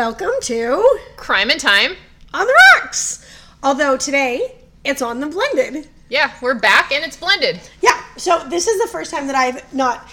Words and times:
Welcome 0.00 0.32
to 0.44 0.98
Crime 1.18 1.50
and 1.50 1.60
Time. 1.60 1.94
On 2.32 2.46
the 2.46 2.54
Rocks. 2.74 3.22
Although 3.62 3.98
today 3.98 4.54
it's 4.82 5.02
on 5.02 5.20
the 5.20 5.26
blended. 5.26 5.90
Yeah, 6.08 6.32
we're 6.40 6.54
back 6.54 6.90
and 6.90 7.04
it's 7.04 7.18
blended. 7.18 7.60
Yeah, 7.82 8.02
so 8.16 8.48
this 8.48 8.66
is 8.66 8.80
the 8.80 8.88
first 8.88 9.10
time 9.10 9.26
that 9.26 9.36
I've 9.36 9.74
not, 9.74 10.10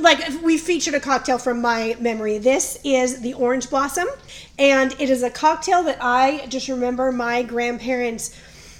like, 0.00 0.18
we 0.42 0.58
featured 0.58 0.94
a 0.94 1.00
cocktail 1.00 1.38
from 1.38 1.62
my 1.62 1.96
memory. 2.00 2.38
This 2.38 2.80
is 2.82 3.20
the 3.20 3.34
Orange 3.34 3.70
Blossom, 3.70 4.08
and 4.58 4.90
it 4.98 5.08
is 5.08 5.22
a 5.22 5.30
cocktail 5.30 5.84
that 5.84 5.98
I 6.00 6.44
just 6.46 6.66
remember 6.66 7.12
my 7.12 7.44
grandparents 7.44 8.36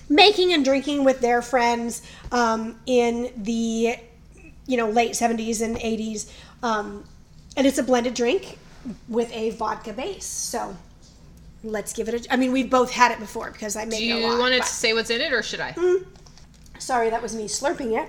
making 0.09 0.53
and 0.53 0.65
drinking 0.65 1.05
with 1.05 1.21
their 1.21 1.41
friends 1.41 2.03
um, 2.33 2.81
in 2.87 3.33
the, 3.37 3.97
you 4.67 4.77
know, 4.77 4.91
late 4.91 5.13
70s 5.13 5.63
and 5.63 5.77
80s. 5.77 6.33
Um, 6.65 7.05
and 7.57 7.65
it's 7.65 7.79
a 7.79 7.85
blended 7.85 8.15
drink 8.15 8.59
with 9.09 9.33
a 9.33 9.51
vodka 9.51 9.93
base. 9.93 10.25
So 10.25 10.77
let's 11.65 11.93
give 11.93 12.09
it 12.09 12.27
a. 12.27 12.33
I 12.33 12.37
mean, 12.37 12.53
we've 12.53 12.71
both 12.71 12.91
had 12.91 13.13
it 13.13 13.19
before 13.19 13.51
because 13.51 13.77
I 13.77 13.85
make 13.85 13.99
Do 13.99 14.05
it 14.05 14.13
a 14.13 14.21
you 14.21 14.39
want 14.39 14.55
to 14.55 14.63
say 14.63 14.93
what's 14.93 15.11
in 15.11 15.21
it 15.21 15.33
or 15.33 15.43
should 15.43 15.61
I? 15.61 15.75
Sorry, 16.79 17.11
that 17.11 17.23
was 17.23 17.35
me 17.37 17.45
slurping 17.45 18.01
it. 18.03 18.09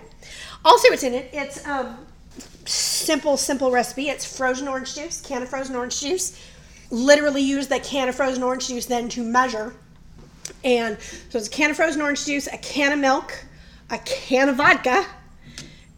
I'll 0.65 0.77
say 0.77 0.89
what's 0.89 1.03
in 1.03 1.13
it. 1.13 1.29
It's 1.31 1.65
um, 1.67 1.97
simple, 2.65 3.37
simple 3.37 3.71
recipe. 3.71 4.09
It's 4.09 4.25
frozen 4.25 4.67
orange 4.67 4.95
juice, 4.95 5.21
can 5.21 5.43
of 5.43 5.49
frozen 5.49 5.75
orange 5.75 5.99
juice. 6.01 6.39
Literally 6.89 7.41
use 7.41 7.67
the 7.67 7.79
can 7.79 8.09
of 8.09 8.15
frozen 8.15 8.43
orange 8.43 8.67
juice 8.67 8.85
then 8.85 9.09
to 9.09 9.23
measure. 9.23 9.73
And 10.63 10.97
so 11.29 11.37
it's 11.37 11.47
a 11.47 11.51
can 11.51 11.71
of 11.71 11.75
frozen 11.75 12.01
orange 12.01 12.25
juice, 12.25 12.47
a 12.47 12.57
can 12.57 12.93
of 12.93 12.99
milk, 12.99 13.45
a 13.89 13.97
can 13.99 14.49
of 14.49 14.55
vodka, 14.55 15.05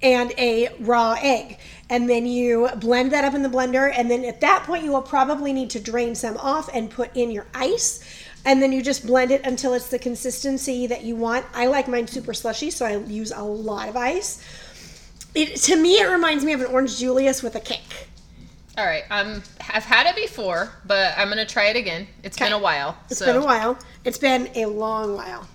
and 0.02 0.33
a 0.38 0.69
raw 0.80 1.16
egg. 1.22 1.59
And 1.89 2.09
then 2.09 2.25
you 2.25 2.69
blend 2.78 3.11
that 3.11 3.23
up 3.23 3.33
in 3.33 3.44
the 3.44 3.50
blender. 3.50 3.94
And 3.95 4.09
then 4.09 4.25
at 4.25 4.41
that 4.41 4.64
point, 4.64 4.83
you 4.83 4.91
will 4.91 5.02
probably 5.02 5.53
need 5.53 5.69
to 5.72 5.80
drain 5.80 6.16
some 6.16 6.38
off 6.38 6.69
and 6.73 6.89
put 6.89 7.16
in 7.16 7.31
your 7.31 7.45
ice. 7.53 8.03
And 8.44 8.61
then 8.61 8.72
you 8.72 8.81
just 8.81 9.05
blend 9.05 9.31
it 9.31 9.45
until 9.45 9.73
it's 9.73 9.89
the 9.89 10.00
consistency 10.00 10.88
that 10.88 11.03
you 11.03 11.16
want. 11.16 11.45
I 11.53 11.67
like 11.67 11.88
mine 11.88 12.08
super 12.08 12.33
slushy, 12.33 12.72
so 12.72 12.86
I 12.86 12.97
use 12.97 13.31
a 13.31 13.44
lot 13.44 13.89
of 13.89 13.95
ice. 13.95 14.44
It, 15.33 15.56
to 15.63 15.75
me, 15.75 16.00
it 16.00 16.09
reminds 16.09 16.44
me 16.45 16.53
of 16.53 16.61
an 16.61 16.67
orange 16.67 16.97
Julius 16.97 17.44
with 17.44 17.56
a 17.56 17.59
kick. 17.59 18.08
All 18.78 18.86
right. 18.86 19.03
Um, 19.09 19.41
I've 19.73 19.86
had 19.86 20.06
it 20.06 20.16
before, 20.16 20.72
but 20.86 21.13
I'm 21.17 21.30
gonna 21.30 21.45
try 21.45 21.67
it 21.67 21.75
again. 21.75 22.08
It's 22.23 22.38
been 22.38 22.52
a 22.52 22.59
while. 22.59 22.97
It's 23.09 23.19
so. 23.19 23.25
been 23.25 23.38
a 23.38 23.45
while. 23.45 23.78
It's 24.03 24.17
been 24.17 24.50
a 24.56 24.66
long 24.66 25.16
while. 25.16 25.47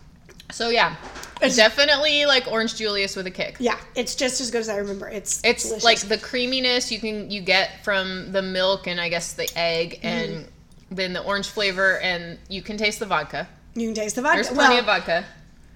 So 0.50 0.70
yeah, 0.70 0.96
It's- 1.42 1.56
definitely 1.56 2.26
like 2.26 2.46
Orange 2.50 2.76
Julius 2.76 3.16
with 3.16 3.26
a 3.26 3.30
kick. 3.30 3.56
Yeah, 3.60 3.78
it's 3.94 4.14
just 4.14 4.40
as 4.40 4.50
good 4.50 4.60
as 4.60 4.68
I 4.68 4.76
remember. 4.76 5.08
It's 5.08 5.40
It's 5.44 5.64
delicious. 5.64 5.84
like 5.84 5.98
the 6.00 6.18
creaminess 6.18 6.90
you 6.92 6.98
can 7.00 7.30
you 7.30 7.40
get 7.40 7.82
from 7.84 8.32
the 8.32 8.42
milk 8.42 8.86
and 8.86 9.00
I 9.00 9.08
guess 9.08 9.32
the 9.32 9.48
egg 9.58 10.00
and 10.02 10.30
Mm-hmm. 10.30 10.94
then 10.96 11.12
the 11.12 11.22
orange 11.22 11.48
flavor 11.48 11.98
and 12.00 12.38
you 12.48 12.62
can 12.62 12.76
taste 12.76 12.98
the 12.98 13.06
vodka. 13.06 13.48
you 13.74 13.86
can 13.88 13.94
taste 13.94 14.16
the 14.16 14.22
vodka. 14.22 14.36
There's 14.42 14.48
plenty 14.48 14.74
well, 14.74 14.80
of 14.80 14.86
vodka. 14.86 15.24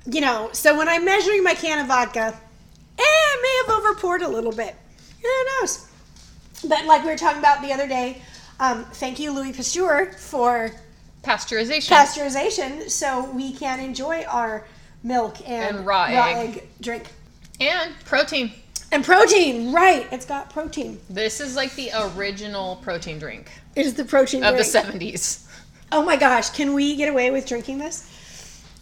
you 0.06 0.20
know, 0.20 0.50
so 0.52 0.76
when 0.76 0.88
I'm 0.88 1.04
measuring 1.04 1.42
my 1.44 1.54
can 1.54 1.78
of 1.78 1.86
vodka, 1.86 2.34
eh, 2.98 3.02
I 3.02 3.38
may 3.42 3.72
have 3.74 3.78
over 3.80 3.94
poured 3.94 4.22
a 4.22 4.28
little 4.28 4.52
bit. 4.52 4.74
Who 5.22 5.28
knows? 5.60 5.86
But 6.68 6.84
like 6.86 7.02
we 7.04 7.10
were 7.10 7.16
talking 7.16 7.38
about 7.38 7.62
the 7.62 7.72
other 7.72 7.86
day, 7.88 8.20
um, 8.60 8.84
thank 8.94 9.18
you, 9.18 9.32
Louis 9.32 9.52
Pasteur, 9.52 10.12
for 10.18 10.70
Pasteurization. 11.22 11.88
pasteurization, 11.96 12.90
so 12.90 13.24
we 13.30 13.52
can 13.52 13.80
enjoy 13.80 14.22
our 14.24 14.64
milk 15.04 15.36
and, 15.48 15.76
And 15.76 15.86
raw 15.86 16.04
egg. 16.04 16.66
drink. 16.80 17.06
and 17.60 17.92
protein. 18.04 18.50
And 18.90 19.04
protein, 19.04 19.72
right? 19.72 20.06
It's 20.12 20.26
got 20.26 20.50
protein. 20.50 21.00
This 21.10 21.40
is 21.40 21.54
like 21.56 21.74
the 21.74 21.90
original 22.16 22.76
protein 22.76 23.18
drink 23.18 23.50
It 23.76 23.86
is 23.86 23.94
the 23.94 24.04
protein 24.04 24.42
of 24.44 24.56
the 24.56 24.62
70s 24.62 25.46
Oh 25.92 26.02
my 26.04 26.16
gosh, 26.16 26.50
can 26.50 26.74
we 26.74 26.96
get 26.96 27.08
away 27.08 27.30
with 27.30 27.46
drinking 27.46 27.78
this 27.78 28.10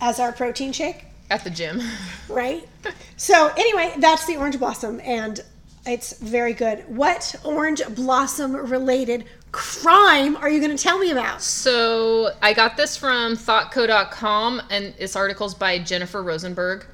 as 0.00 0.19
our 0.21 0.33
protein 0.33 0.72
shake? 0.72 1.05
at 1.31 1.44
the 1.44 1.50
gym. 1.50 1.81
right? 2.28 2.69
So 3.16 3.49
anyway, 3.56 3.94
that's 3.99 4.27
the 4.27 4.37
orange 4.37 4.59
blossom, 4.59 5.00
and 5.03 5.41
it's 5.87 6.19
very 6.19 6.53
good. 6.53 6.84
What 6.88 7.34
orange 7.44 7.82
blossom 7.94 8.54
related 8.54 9.25
crime 9.50 10.37
are 10.37 10.48
you 10.48 10.60
going 10.60 10.76
to 10.76 10.82
tell 10.82 10.98
me 10.98 11.10
about? 11.10 11.43
So 11.43 12.31
I 12.41 12.53
got 12.53 12.76
this 12.76 12.97
from 12.97 13.37
thoughtco.com 13.37 14.62
and 14.71 14.94
this 14.98 15.16
article's 15.16 15.54
by 15.54 15.78
Jennifer 15.78 16.22
Rosenberg. 16.22 16.87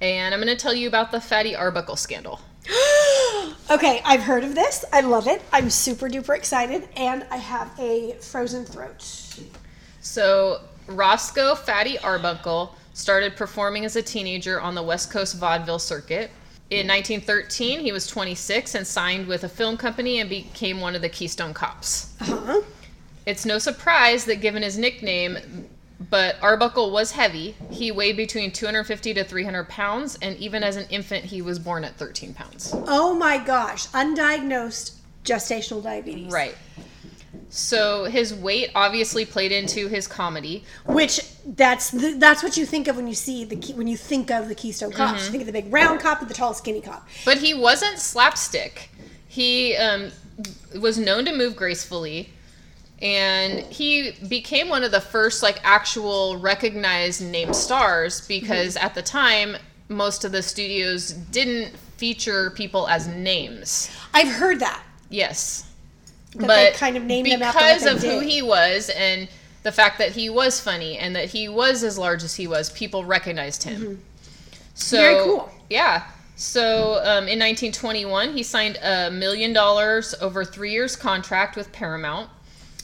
And 0.00 0.34
I'm 0.34 0.40
going 0.40 0.54
to 0.54 0.60
tell 0.60 0.74
you 0.74 0.88
about 0.88 1.12
the 1.12 1.20
Fatty 1.20 1.54
Arbuckle 1.54 1.96
scandal. 1.96 2.40
okay, 3.70 4.02
I've 4.04 4.22
heard 4.22 4.42
of 4.42 4.54
this. 4.54 4.84
I 4.92 5.00
love 5.00 5.28
it. 5.28 5.42
I'm 5.52 5.70
super 5.70 6.08
duper 6.08 6.36
excited, 6.36 6.88
and 6.96 7.24
I 7.30 7.36
have 7.36 7.70
a 7.78 8.16
frozen 8.20 8.64
throat. 8.64 9.02
So 10.00 10.60
Roscoe 10.88 11.54
Fatty 11.54 11.98
Arbuckle 11.98 12.74
started 12.94 13.36
performing 13.36 13.84
as 13.84 13.96
a 13.96 14.02
teenager 14.02 14.60
on 14.60 14.74
the 14.74 14.82
West 14.82 15.10
Coast 15.10 15.36
vaudeville 15.36 15.78
circuit. 15.78 16.30
In 16.70 16.88
1913, 16.88 17.80
he 17.80 17.92
was 17.92 18.06
26 18.06 18.74
and 18.74 18.86
signed 18.86 19.26
with 19.26 19.44
a 19.44 19.48
film 19.48 19.76
company 19.76 20.20
and 20.20 20.30
became 20.30 20.80
one 20.80 20.94
of 20.94 21.02
the 21.02 21.08
Keystone 21.08 21.52
Cops. 21.52 22.14
Uh-huh. 22.20 22.62
It's 23.26 23.44
no 23.44 23.58
surprise 23.58 24.24
that 24.24 24.40
given 24.40 24.62
his 24.62 24.78
nickname, 24.78 25.68
but 26.10 26.36
Arbuckle 26.42 26.90
was 26.90 27.12
heavy. 27.12 27.54
He 27.70 27.92
weighed 27.92 28.16
between 28.16 28.50
250 28.50 29.14
to 29.14 29.24
300 29.24 29.68
pounds, 29.68 30.18
and 30.22 30.36
even 30.38 30.62
as 30.62 30.76
an 30.76 30.86
infant, 30.90 31.24
he 31.24 31.42
was 31.42 31.58
born 31.58 31.84
at 31.84 31.96
13 31.96 32.34
pounds. 32.34 32.74
Oh 32.74 33.14
my 33.14 33.38
gosh, 33.38 33.86
undiagnosed 33.88 34.94
gestational 35.24 35.82
diabetes. 35.82 36.32
Right. 36.32 36.56
So 37.54 38.06
his 38.06 38.34
weight 38.34 38.72
obviously 38.74 39.24
played 39.24 39.52
into 39.52 39.86
his 39.86 40.08
comedy. 40.08 40.64
Which 40.86 41.20
that's 41.46 41.92
the, 41.92 42.14
that's 42.14 42.42
what 42.42 42.56
you 42.56 42.66
think 42.66 42.88
of 42.88 42.96
when 42.96 43.06
you 43.06 43.14
see 43.14 43.44
the 43.44 43.54
key, 43.54 43.74
when 43.74 43.86
you 43.86 43.96
think 43.96 44.32
of 44.32 44.48
the 44.48 44.56
Keystone 44.56 44.90
Cops. 44.90 45.12
Mm-hmm. 45.12 45.24
You 45.26 45.30
think 45.30 45.40
of 45.42 45.46
the 45.46 45.52
big 45.52 45.72
round 45.72 46.00
cop 46.00 46.20
and 46.20 46.28
the 46.28 46.34
tall 46.34 46.52
skinny 46.52 46.80
cop. 46.80 47.06
But 47.24 47.38
he 47.38 47.54
wasn't 47.54 48.00
slapstick. 48.00 48.90
He 49.28 49.76
um, 49.76 50.10
was 50.80 50.98
known 50.98 51.26
to 51.26 51.36
move 51.36 51.54
gracefully, 51.54 52.30
and 53.00 53.60
he 53.66 54.16
became 54.28 54.68
one 54.68 54.82
of 54.82 54.90
the 54.90 55.00
first 55.00 55.40
like 55.40 55.60
actual 55.62 56.36
recognized 56.38 57.22
name 57.22 57.54
stars 57.54 58.26
because 58.26 58.76
at 58.76 58.96
the 58.96 59.02
time 59.02 59.56
most 59.88 60.24
of 60.24 60.32
the 60.32 60.42
studios 60.42 61.12
didn't 61.12 61.76
feature 61.98 62.50
people 62.50 62.88
as 62.88 63.06
names. 63.06 63.92
I've 64.12 64.32
heard 64.32 64.58
that. 64.58 64.82
Yes, 65.08 65.70
That 66.34 66.46
they 66.48 66.72
kind 66.72 66.96
of 66.96 67.04
named 67.04 67.28
after 67.28 67.58
because 67.58 67.86
of 67.86 68.00
who 68.02 68.20
did. 68.20 68.28
he 68.28 68.42
was 68.42 68.90
and 68.90 69.28
the 69.62 69.72
fact 69.72 69.98
that 69.98 70.12
he 70.12 70.28
was 70.28 70.60
funny 70.60 70.98
and 70.98 71.14
that 71.16 71.30
he 71.30 71.48
was 71.48 71.82
as 71.82 71.96
large 71.96 72.22
as 72.22 72.34
he 72.34 72.46
was, 72.46 72.70
people 72.70 73.04
recognized 73.04 73.62
him. 73.64 74.02
So 74.74 74.96
Mm-hmm. 74.96 75.02
Very 75.02 75.24
cool. 75.24 75.50
Yeah. 75.70 76.04
So 76.36 76.94
um, 77.04 77.28
in 77.28 77.38
1921, 77.38 78.32
he 78.32 78.42
signed 78.42 78.76
a 78.82 79.10
million 79.10 79.52
dollars 79.52 80.14
over 80.20 80.44
three 80.44 80.72
years 80.72 80.96
contract 80.96 81.56
with 81.56 81.72
Paramount. 81.72 82.28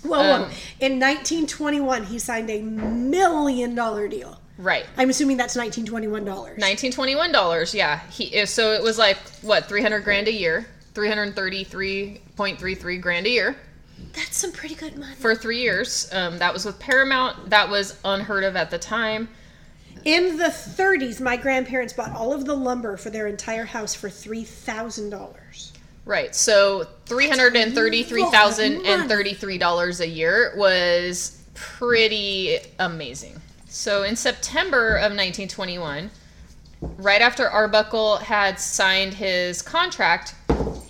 Whoa. 0.03 0.19
Um, 0.19 0.43
In 0.81 0.99
1921, 0.99 2.05
he 2.05 2.19
signed 2.19 2.49
a 2.49 2.63
million 2.63 3.75
dollar 3.75 4.09
deal. 4.09 4.41
Right. 4.57 4.87
I'm 4.97 5.11
assuming 5.11 5.37
that's 5.37 5.57
1921 5.57 6.25
dollars. 6.25 6.59
1921 6.59 7.33
dollars. 7.33 7.75
Yeah. 7.75 8.01
He 8.11 8.47
so 8.47 8.73
it 8.73 8.83
was 8.83 8.99
like 8.99 9.19
what 9.43 9.67
300 9.67 10.05
grand 10.05 10.29
a 10.29 10.33
year, 10.33 10.67
333.33 11.01 13.01
grand 13.01 13.27
a 13.27 13.31
year 13.31 13.57
That's 14.13 14.37
some 14.37 14.53
pretty 14.53 14.75
good 14.75 14.97
money. 14.99 15.15
for 15.17 15.35
three 15.35 15.61
years. 15.61 16.09
Um, 16.13 16.39
that 16.39 16.53
was 16.53 16.65
with 16.65 16.79
Paramount. 16.79 17.51
That 17.51 17.69
was 17.69 17.99
unheard 18.05 18.45
of 18.45 18.57
at 18.57 18.71
the 18.71 18.79
time. 18.79 19.29
In 20.05 20.39
the 20.39 20.45
30s, 20.45 21.21
my 21.21 21.37
grandparents 21.37 21.93
bought 21.93 22.13
all 22.13 22.33
of 22.33 22.47
the 22.47 22.55
lumber 22.55 22.97
for 22.97 23.11
their 23.11 23.27
entire 23.27 23.65
house 23.67 23.95
for 23.95 24.09
three 24.09 24.45
thousand 24.45 25.11
dollars. 25.11 25.73
Right. 26.07 26.35
So 26.35 26.87
three 27.05 27.29
hundred 27.29 27.55
and 27.57 27.75
thirty-three 27.75 28.25
thousand 28.31 28.87
and 28.87 29.09
thirty-three 29.09 29.59
dollars 29.59 30.01
a 30.01 30.09
year 30.09 30.55
was 30.57 31.43
pretty 31.55 32.57
amazing. 32.79 33.41
So 33.69 34.05
in 34.05 34.17
September 34.17 34.97
of 34.97 35.13
1921, 35.13 36.11
right 36.81 37.21
after 37.21 37.49
Arbuckle 37.49 38.17
had 38.17 38.59
signed 38.59 39.13
his 39.15 39.61
contract, 39.61 40.35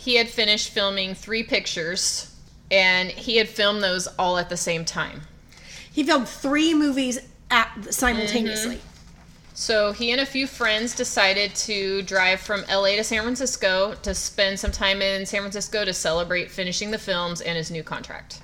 he 0.01 0.15
had 0.15 0.31
finished 0.31 0.71
filming 0.71 1.15
three 1.15 1.43
pictures, 1.43 2.35
and 2.71 3.11
he 3.11 3.37
had 3.37 3.51
filmed 3.51 3.83
those 3.83 4.07
all 4.19 4.39
at 4.39 4.49
the 4.49 4.57
same 4.57 4.83
time. 4.83 5.21
He 5.93 6.05
filmed 6.05 6.27
three 6.27 6.73
movies 6.73 7.19
at 7.51 7.71
simultaneously. 7.93 8.77
Mm-hmm. 8.77 8.87
So 9.53 9.93
he 9.93 10.11
and 10.11 10.19
a 10.19 10.25
few 10.25 10.47
friends 10.47 10.95
decided 10.95 11.55
to 11.67 12.01
drive 12.01 12.41
from 12.41 12.65
LA 12.71 12.97
to 12.97 13.05
San 13.05 13.23
Francisco 13.23 13.95
to 14.03 14.15
spend 14.15 14.59
some 14.59 14.73
time 14.73 15.03
in 15.03 15.27
San 15.27 15.43
Francisco 15.43 15.85
to 15.85 15.93
celebrate 15.93 16.51
finishing 16.51 16.91
the 16.91 16.99
films 16.99 17.43
and 17.43 17.59
his 17.59 17.71
new 17.71 17.83
contract. 17.83 18.41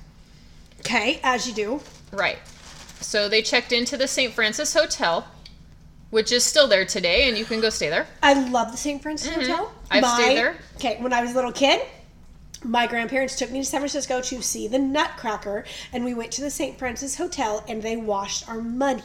Okay, 0.81 1.19
as 1.23 1.47
you 1.47 1.55
do. 1.55 1.81
Right. 2.11 2.37
So 3.01 3.27
they 3.27 3.41
checked 3.41 3.71
into 3.71 3.97
the 3.97 4.07
St. 4.07 4.31
Francis 4.31 4.75
Hotel, 4.75 5.27
which 6.09 6.31
is 6.31 6.43
still 6.43 6.67
there 6.67 6.85
today, 6.85 7.27
and 7.27 7.37
you 7.37 7.45
can 7.45 7.61
go 7.61 7.69
stay 7.69 7.89
there. 7.89 8.07
I 8.23 8.49
love 8.49 8.71
the 8.71 8.77
St. 8.77 9.01
Francis 9.01 9.33
Hotel. 9.33 9.65
Mm-hmm. 9.65 9.87
I've 9.91 10.05
stayed 10.05 10.37
there. 10.37 10.55
Okay, 10.75 10.97
when 11.01 11.13
I 11.13 11.21
was 11.21 11.31
a 11.31 11.35
little 11.35 11.51
kid, 11.51 11.81
my 12.63 12.87
grandparents 12.87 13.35
took 13.35 13.51
me 13.51 13.59
to 13.59 13.65
San 13.65 13.81
Francisco 13.81 14.21
to 14.21 14.41
see 14.41 14.67
the 14.67 14.79
Nutcracker, 14.79 15.65
and 15.93 16.03
we 16.03 16.13
went 16.13 16.31
to 16.33 16.41
the 16.41 16.49
St. 16.49 16.77
Francis 16.77 17.15
Hotel 17.15 17.63
and 17.67 17.81
they 17.81 17.97
washed 17.97 18.47
our 18.49 18.61
money. 18.61 19.03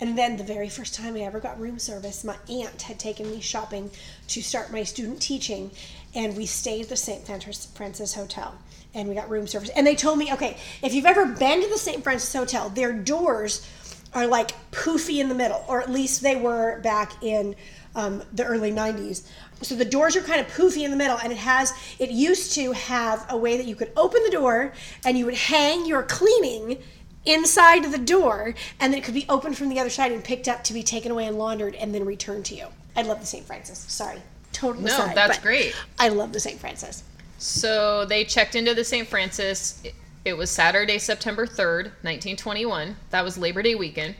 And 0.00 0.16
then 0.16 0.36
the 0.36 0.44
very 0.44 0.68
first 0.68 0.94
time 0.94 1.14
I 1.14 1.20
ever 1.20 1.40
got 1.40 1.60
room 1.60 1.78
service, 1.78 2.24
my 2.24 2.36
aunt 2.48 2.82
had 2.82 2.98
taken 2.98 3.30
me 3.30 3.40
shopping 3.40 3.90
to 4.28 4.42
start 4.42 4.72
my 4.72 4.82
student 4.82 5.20
teaching, 5.20 5.70
and 6.14 6.36
we 6.36 6.46
stayed 6.46 6.82
at 6.82 6.88
the 6.88 6.96
St. 6.96 7.26
Francis 7.26 8.14
Hotel 8.14 8.54
and 8.92 9.08
we 9.08 9.14
got 9.14 9.30
room 9.30 9.46
service. 9.46 9.70
And 9.76 9.86
they 9.86 9.94
told 9.94 10.18
me, 10.18 10.32
okay, 10.32 10.56
if 10.82 10.92
you've 10.92 11.06
ever 11.06 11.26
been 11.26 11.62
to 11.62 11.68
the 11.68 11.78
St. 11.78 12.02
Francis 12.02 12.32
Hotel, 12.32 12.68
their 12.70 12.92
doors 12.92 13.66
are 14.14 14.26
like 14.26 14.52
poofy 14.72 15.20
in 15.20 15.28
the 15.28 15.34
middle, 15.34 15.64
or 15.68 15.80
at 15.80 15.90
least 15.90 16.22
they 16.22 16.36
were 16.36 16.80
back 16.80 17.22
in 17.22 17.54
um, 17.94 18.22
the 18.32 18.44
early 18.44 18.72
90s. 18.72 19.26
So 19.62 19.74
the 19.74 19.84
doors 19.84 20.16
are 20.16 20.22
kind 20.22 20.40
of 20.40 20.46
poofy 20.48 20.84
in 20.84 20.90
the 20.90 20.96
middle, 20.96 21.18
and 21.18 21.32
it 21.32 21.38
has, 21.38 21.72
it 21.98 22.10
used 22.10 22.54
to 22.54 22.72
have 22.72 23.26
a 23.28 23.36
way 23.36 23.56
that 23.56 23.66
you 23.66 23.76
could 23.76 23.92
open 23.96 24.22
the 24.24 24.30
door 24.30 24.72
and 25.04 25.18
you 25.18 25.26
would 25.26 25.34
hang 25.34 25.86
your 25.86 26.02
cleaning 26.02 26.78
inside 27.26 27.84
the 27.92 27.98
door, 27.98 28.54
and 28.80 28.92
then 28.92 29.00
it 29.00 29.04
could 29.04 29.14
be 29.14 29.26
opened 29.28 29.56
from 29.56 29.68
the 29.68 29.78
other 29.78 29.90
side 29.90 30.10
and 30.12 30.24
picked 30.24 30.48
up 30.48 30.64
to 30.64 30.72
be 30.72 30.82
taken 30.82 31.12
away 31.12 31.26
and 31.26 31.36
laundered 31.36 31.74
and 31.74 31.94
then 31.94 32.04
returned 32.04 32.44
to 32.46 32.54
you. 32.54 32.66
I 32.96 33.02
love 33.02 33.20
the 33.20 33.26
St. 33.26 33.44
Francis. 33.44 33.78
Sorry. 33.78 34.20
Totally. 34.52 34.86
No, 34.86 34.94
aside, 34.94 35.16
that's 35.16 35.38
great. 35.38 35.74
I 35.98 36.08
love 36.08 36.32
the 36.32 36.40
St. 36.40 36.58
Francis. 36.58 37.04
So 37.38 38.04
they 38.04 38.24
checked 38.24 38.54
into 38.54 38.74
the 38.74 38.84
St. 38.84 39.06
Francis. 39.06 39.82
It- 40.24 40.36
was 40.36 40.50
Saturday, 40.50 40.98
September 40.98 41.46
3rd, 41.46 41.92
1921. 42.02 42.96
That 43.10 43.24
was 43.24 43.38
Labor 43.38 43.62
Day 43.62 43.74
weekend. 43.74 44.14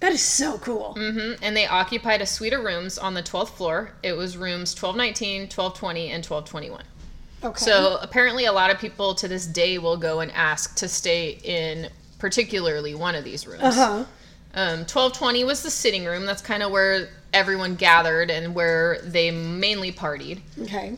That 0.00 0.12
is 0.12 0.20
so 0.22 0.58
cool. 0.58 0.94
hmm 0.94 1.32
And 1.42 1.56
they 1.56 1.66
occupied 1.66 2.20
a 2.20 2.26
suite 2.26 2.52
of 2.52 2.62
rooms 2.64 2.98
on 2.98 3.14
the 3.14 3.22
12th 3.22 3.50
floor. 3.56 3.92
It 4.02 4.12
was 4.12 4.36
rooms 4.36 4.74
1219, 4.74 5.42
1220, 5.48 6.10
and 6.10 6.24
1221. 6.24 6.82
Okay. 7.44 7.64
So 7.64 7.98
apparently, 8.02 8.44
a 8.46 8.52
lot 8.52 8.70
of 8.70 8.78
people 8.78 9.14
to 9.14 9.28
this 9.28 9.46
day 9.46 9.78
will 9.78 9.96
go 9.96 10.20
and 10.20 10.30
ask 10.32 10.74
to 10.76 10.88
stay 10.88 11.38
in 11.44 11.88
particularly 12.18 12.94
one 12.94 13.14
of 13.14 13.24
these 13.24 13.46
rooms. 13.46 13.62
uh 13.62 13.72
huh. 13.72 14.04
Um, 14.54 14.78
1220 14.86 15.44
was 15.44 15.62
the 15.62 15.70
sitting 15.70 16.06
room. 16.06 16.24
That's 16.24 16.40
kind 16.40 16.62
of 16.62 16.70
where 16.70 17.10
everyone 17.34 17.74
gathered 17.74 18.30
and 18.30 18.54
where 18.54 18.98
they 19.02 19.30
mainly 19.30 19.92
partied. 19.92 20.40
Okay. 20.62 20.96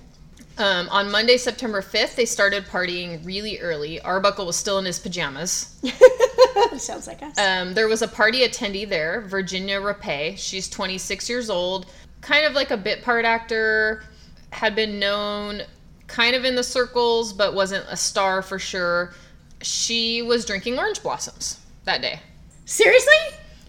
Um, 0.59 0.89
on 0.89 1.11
Monday, 1.11 1.37
September 1.37 1.81
5th, 1.81 2.17
they 2.17 2.25
started 2.25 2.65
partying 2.67 3.25
really 3.25 3.61
early. 3.61 4.01
Arbuckle 4.01 4.45
was 4.45 4.57
still 4.57 4.79
in 4.79 4.85
his 4.85 4.99
pajamas. 4.99 5.81
Sounds 6.79 7.07
like 7.07 7.23
us. 7.23 7.39
Um, 7.39 7.75
there 7.75 7.87
was 7.87 8.03
a 8.03 8.09
party 8.09 8.41
attendee 8.41 8.89
there, 8.89 9.21
Virginia 9.21 9.81
Rappe. 9.81 10.37
She's 10.37 10.69
26 10.69 11.29
years 11.29 11.49
old, 11.49 11.87
kind 12.23 12.45
of 12.45 12.55
like 12.55 12.73
a 12.73 12.77
bit 12.77 13.03
part 13.03 13.25
actor, 13.25 14.03
had 14.51 14.75
been 14.75 14.99
known 14.99 15.63
kind 16.09 16.35
of 16.35 16.45
in 16.45 16.57
the 16.57 16.65
circles, 16.65 17.33
but 17.33 17.55
wasn't 17.55 17.85
a 17.89 17.97
star 17.97 18.43
for 18.43 18.59
sure. 18.59 19.15
She 19.63 20.23
was 20.23 20.45
drinking 20.45 20.79
orange 20.79 21.03
blossoms 21.03 21.61
that 21.85 22.03
day. 22.03 22.21
Seriously? 22.65 23.15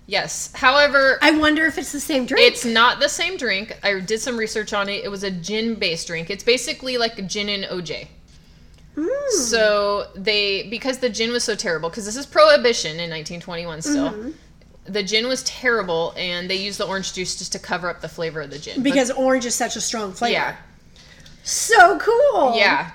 Yes. 0.09 0.51
However, 0.55 1.19
I 1.21 1.29
wonder 1.37 1.65
if 1.65 1.77
it's 1.77 1.91
the 1.91 1.99
same 1.99 2.25
drink. 2.25 2.51
it's 2.51 2.65
not 2.65 2.99
the 2.99 3.07
same 3.07 3.37
drink. 3.37 3.77
I 3.83 3.99
did 3.99 4.19
some 4.19 4.37
research 4.37 4.73
on 4.73 4.89
it. 4.89 5.03
It 5.03 5.09
was 5.09 5.21
a 5.21 5.29
gin 5.29 5.75
based 5.75 6.07
drink. 6.07 6.31
It's 6.31 6.43
basically 6.43 6.97
like 6.97 7.27
gin 7.27 7.47
and 7.47 7.65
OJ. 7.65 8.07
Mm. 8.95 9.29
So 9.29 10.07
they 10.15 10.63
because 10.63 10.97
the 10.97 11.09
gin 11.09 11.31
was 11.31 11.43
so 11.43 11.53
terrible 11.53 11.89
because 11.89 12.05
this 12.05 12.15
is 12.15 12.25
prohibition 12.25 12.93
in 12.93 13.11
1921 13.11 13.81
still. 13.83 14.09
Mm-hmm. 14.09 14.31
The 14.85 15.03
gin 15.03 15.27
was 15.27 15.43
terrible 15.43 16.15
and 16.17 16.49
they 16.49 16.55
used 16.55 16.79
the 16.79 16.87
orange 16.87 17.13
juice 17.13 17.37
just 17.37 17.51
to 17.51 17.59
cover 17.59 17.87
up 17.87 18.01
the 18.01 18.09
flavor 18.09 18.41
of 18.41 18.49
the 18.49 18.57
gin. 18.57 18.77
But- 18.77 18.85
because 18.85 19.11
orange 19.11 19.45
is 19.45 19.53
such 19.53 19.75
a 19.75 19.81
strong 19.81 20.11
flavor. 20.13 20.33
yeah. 20.33 20.55
So 21.43 21.99
cool. 21.99 22.55
Yeah. 22.55 22.89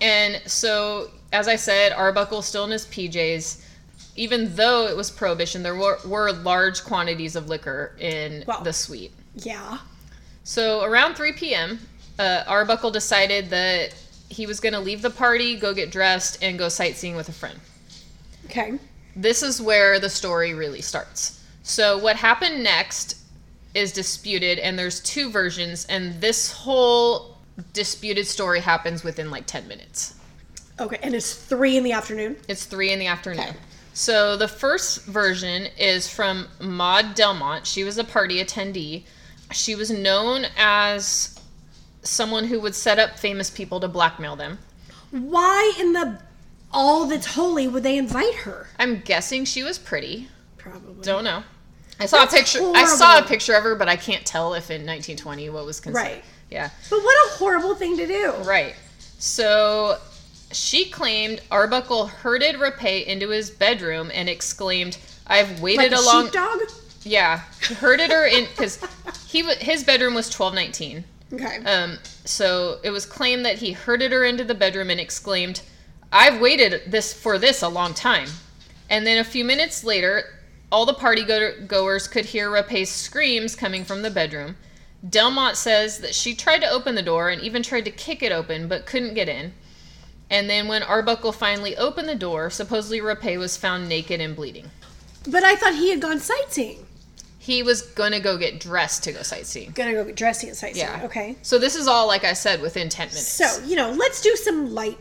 And 0.00 0.40
so 0.46 1.10
as 1.30 1.46
I 1.46 1.56
said, 1.56 1.92
Arbuckle 1.92 2.40
still 2.40 2.64
in 2.64 2.70
his 2.70 2.86
PJs. 2.86 3.63
Even 4.16 4.54
though 4.54 4.86
it 4.86 4.96
was 4.96 5.10
prohibition, 5.10 5.62
there 5.62 5.74
were, 5.74 5.98
were 6.06 6.32
large 6.32 6.84
quantities 6.84 7.34
of 7.36 7.48
liquor 7.48 7.96
in 7.98 8.44
Wow. 8.46 8.60
the 8.60 8.72
suite. 8.72 9.12
Yeah. 9.34 9.78
So 10.44 10.84
around 10.84 11.14
3 11.16 11.32
p.m., 11.32 11.80
uh, 12.18 12.44
Arbuckle 12.46 12.90
decided 12.92 13.50
that 13.50 13.94
he 14.28 14.46
was 14.46 14.60
going 14.60 14.72
to 14.72 14.78
leave 14.80 15.02
the 15.02 15.10
party, 15.10 15.56
go 15.56 15.74
get 15.74 15.90
dressed, 15.90 16.42
and 16.42 16.58
go 16.58 16.68
sightseeing 16.68 17.16
with 17.16 17.28
a 17.28 17.32
friend. 17.32 17.58
Okay. 18.46 18.78
This 19.16 19.42
is 19.42 19.60
where 19.60 19.98
the 19.98 20.10
story 20.10 20.54
really 20.54 20.80
starts. 20.80 21.42
So 21.62 21.98
what 21.98 22.16
happened 22.16 22.62
next 22.62 23.18
is 23.74 23.92
disputed, 23.92 24.58
and 24.60 24.78
there's 24.78 25.00
two 25.00 25.30
versions, 25.30 25.86
and 25.86 26.20
this 26.20 26.52
whole 26.52 27.38
disputed 27.72 28.26
story 28.26 28.60
happens 28.60 29.02
within 29.02 29.30
like 29.30 29.46
10 29.46 29.66
minutes. 29.66 30.14
Okay. 30.80 30.98
And 31.02 31.14
it's 31.14 31.34
three 31.34 31.76
in 31.76 31.84
the 31.84 31.92
afternoon. 31.92 32.36
It's 32.48 32.64
three 32.64 32.92
in 32.92 32.98
the 32.98 33.06
afternoon. 33.06 33.40
Okay. 33.48 33.56
So 33.94 34.36
the 34.36 34.48
first 34.48 35.06
version 35.06 35.68
is 35.78 36.08
from 36.08 36.48
Maude 36.60 37.14
Delmont. 37.14 37.64
She 37.64 37.84
was 37.84 37.96
a 37.96 38.04
party 38.04 38.44
attendee. 38.44 39.04
She 39.52 39.76
was 39.76 39.88
known 39.88 40.46
as 40.58 41.38
someone 42.02 42.44
who 42.44 42.60
would 42.60 42.74
set 42.74 42.98
up 42.98 43.18
famous 43.18 43.50
people 43.50 43.78
to 43.80 43.88
blackmail 43.88 44.34
them. 44.34 44.58
Why 45.12 45.74
in 45.78 45.92
the 45.92 46.20
all 46.72 47.06
that's 47.06 47.26
holy 47.26 47.68
would 47.68 47.84
they 47.84 47.96
invite 47.96 48.34
her? 48.34 48.66
I'm 48.80 48.98
guessing 48.98 49.44
she 49.44 49.62
was 49.62 49.78
pretty. 49.78 50.28
Probably. 50.58 51.04
Don't 51.04 51.22
know. 51.22 51.44
I 52.00 52.06
saw 52.06 52.18
That's 52.18 52.34
a 52.34 52.36
picture. 52.36 52.72
I 52.74 52.84
saw 52.86 53.18
a 53.20 53.22
picture 53.22 53.54
of 53.54 53.62
her, 53.62 53.76
but 53.76 53.88
I 53.88 53.94
can't 53.94 54.26
tell 54.26 54.54
if 54.54 54.70
in 54.70 54.80
1920 54.80 55.50
what 55.50 55.64
was 55.64 55.78
considered. 55.78 56.04
Right. 56.04 56.24
Yeah. 56.50 56.70
But 56.90 56.98
what 56.98 57.14
a 57.26 57.36
horrible 57.36 57.76
thing 57.76 57.96
to 57.96 58.08
do. 58.08 58.32
Right. 58.44 58.74
So 59.18 59.98
she 60.54 60.88
claimed 60.88 61.40
Arbuckle 61.50 62.06
herded 62.06 62.56
Rappe 62.56 63.04
into 63.06 63.30
his 63.30 63.50
bedroom 63.50 64.10
and 64.14 64.28
exclaimed, 64.28 64.98
"I've 65.26 65.60
waited 65.60 65.92
Like 65.92 66.00
a 66.00 66.02
a 66.02 66.06
long 66.06 66.24
sheepdog. 66.26 66.60
Yeah, 67.02 67.40
herded 67.80 68.10
her 68.10 68.26
in 68.26 68.46
because 68.46 68.78
he 69.26 69.42
his 69.56 69.84
bedroom 69.84 70.14
was 70.14 70.30
twelve 70.30 70.54
nineteen. 70.54 71.04
Okay. 71.32 71.58
Um, 71.64 71.98
so 72.24 72.78
it 72.82 72.90
was 72.90 73.04
claimed 73.04 73.44
that 73.44 73.58
he 73.58 73.72
herded 73.72 74.12
her 74.12 74.24
into 74.24 74.44
the 74.44 74.54
bedroom 74.54 74.90
and 74.90 75.00
exclaimed, 75.00 75.60
"I've 76.12 76.40
waited 76.40 76.82
this 76.86 77.12
for 77.12 77.38
this 77.38 77.60
a 77.62 77.68
long 77.68 77.92
time." 77.92 78.28
And 78.88 79.06
then 79.06 79.18
a 79.18 79.24
few 79.24 79.44
minutes 79.44 79.82
later, 79.82 80.40
all 80.70 80.86
the 80.86 80.94
party 80.94 81.24
go- 81.24 81.54
goers 81.66 82.06
could 82.06 82.26
hear 82.26 82.50
Rappe's 82.50 82.90
screams 82.90 83.56
coming 83.56 83.84
from 83.84 84.02
the 84.02 84.10
bedroom. 84.10 84.56
Delmont 85.08 85.56
says 85.56 85.98
that 85.98 86.14
she 86.14 86.34
tried 86.34 86.60
to 86.60 86.70
open 86.70 86.94
the 86.94 87.02
door 87.02 87.28
and 87.28 87.42
even 87.42 87.62
tried 87.62 87.84
to 87.84 87.90
kick 87.90 88.22
it 88.22 88.32
open, 88.32 88.68
but 88.68 88.86
couldn't 88.86 89.14
get 89.14 89.28
in. 89.28 89.52
And 90.30 90.48
then 90.48 90.68
when 90.68 90.82
Arbuckle 90.82 91.32
finally 91.32 91.76
opened 91.76 92.08
the 92.08 92.14
door, 92.14 92.50
supposedly 92.50 93.00
Rappe 93.00 93.36
was 93.38 93.56
found 93.56 93.88
naked 93.88 94.20
and 94.20 94.34
bleeding. 94.34 94.70
but 95.28 95.44
I 95.44 95.54
thought 95.56 95.74
he 95.74 95.90
had 95.90 96.00
gone 96.00 96.18
sightseeing. 96.20 96.86
He 97.38 97.62
was 97.62 97.82
gonna 97.82 98.20
go 98.20 98.38
get 98.38 98.58
dressed 98.58 99.04
to 99.04 99.12
go 99.12 99.22
sightseeing. 99.22 99.72
Gonna 99.72 99.92
go 99.92 100.02
get 100.04 100.16
dressed 100.16 100.40
to 100.40 100.46
and 100.48 100.56
sightseeing. 100.56 100.86
Yeah. 100.86 101.02
Okay. 101.04 101.36
So 101.42 101.58
this 101.58 101.76
is 101.76 101.86
all, 101.86 102.06
like 102.06 102.24
I 102.24 102.32
said, 102.32 102.62
within 102.62 102.88
10 102.88 103.08
minutes. 103.08 103.28
So 103.28 103.62
you 103.64 103.76
know, 103.76 103.90
let's 103.90 104.22
do 104.22 104.34
some 104.36 104.72
light 104.72 104.98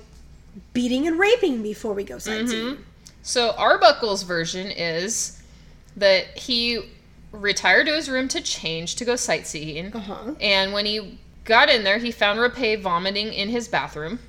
beating 0.73 1.07
and 1.07 1.17
raping 1.17 1.63
before 1.63 1.93
we 1.93 2.03
go 2.03 2.15
Mm-hmm. 2.17 2.47
sightseeing. 2.47 2.77
So 3.21 3.51
Arbuckle's 3.51 4.23
version 4.23 4.67
is 4.67 5.41
that 5.95 6.37
he 6.37 6.91
retired 7.31 7.87
to 7.87 7.93
his 7.93 8.09
room 8.09 8.27
to 8.27 8.41
change 8.41 8.95
to 8.97 9.05
go 9.05 9.15
sightseeing. 9.15 9.95
Uh-huh. 9.95 10.33
And 10.41 10.73
when 10.73 10.85
he 10.85 11.17
got 11.45 11.69
in 11.69 11.83
there, 11.85 11.97
he 11.97 12.11
found 12.11 12.39
Rappe 12.39 12.81
vomiting 12.81 13.31
in 13.33 13.47
his 13.49 13.67
bathroom. 13.69 14.19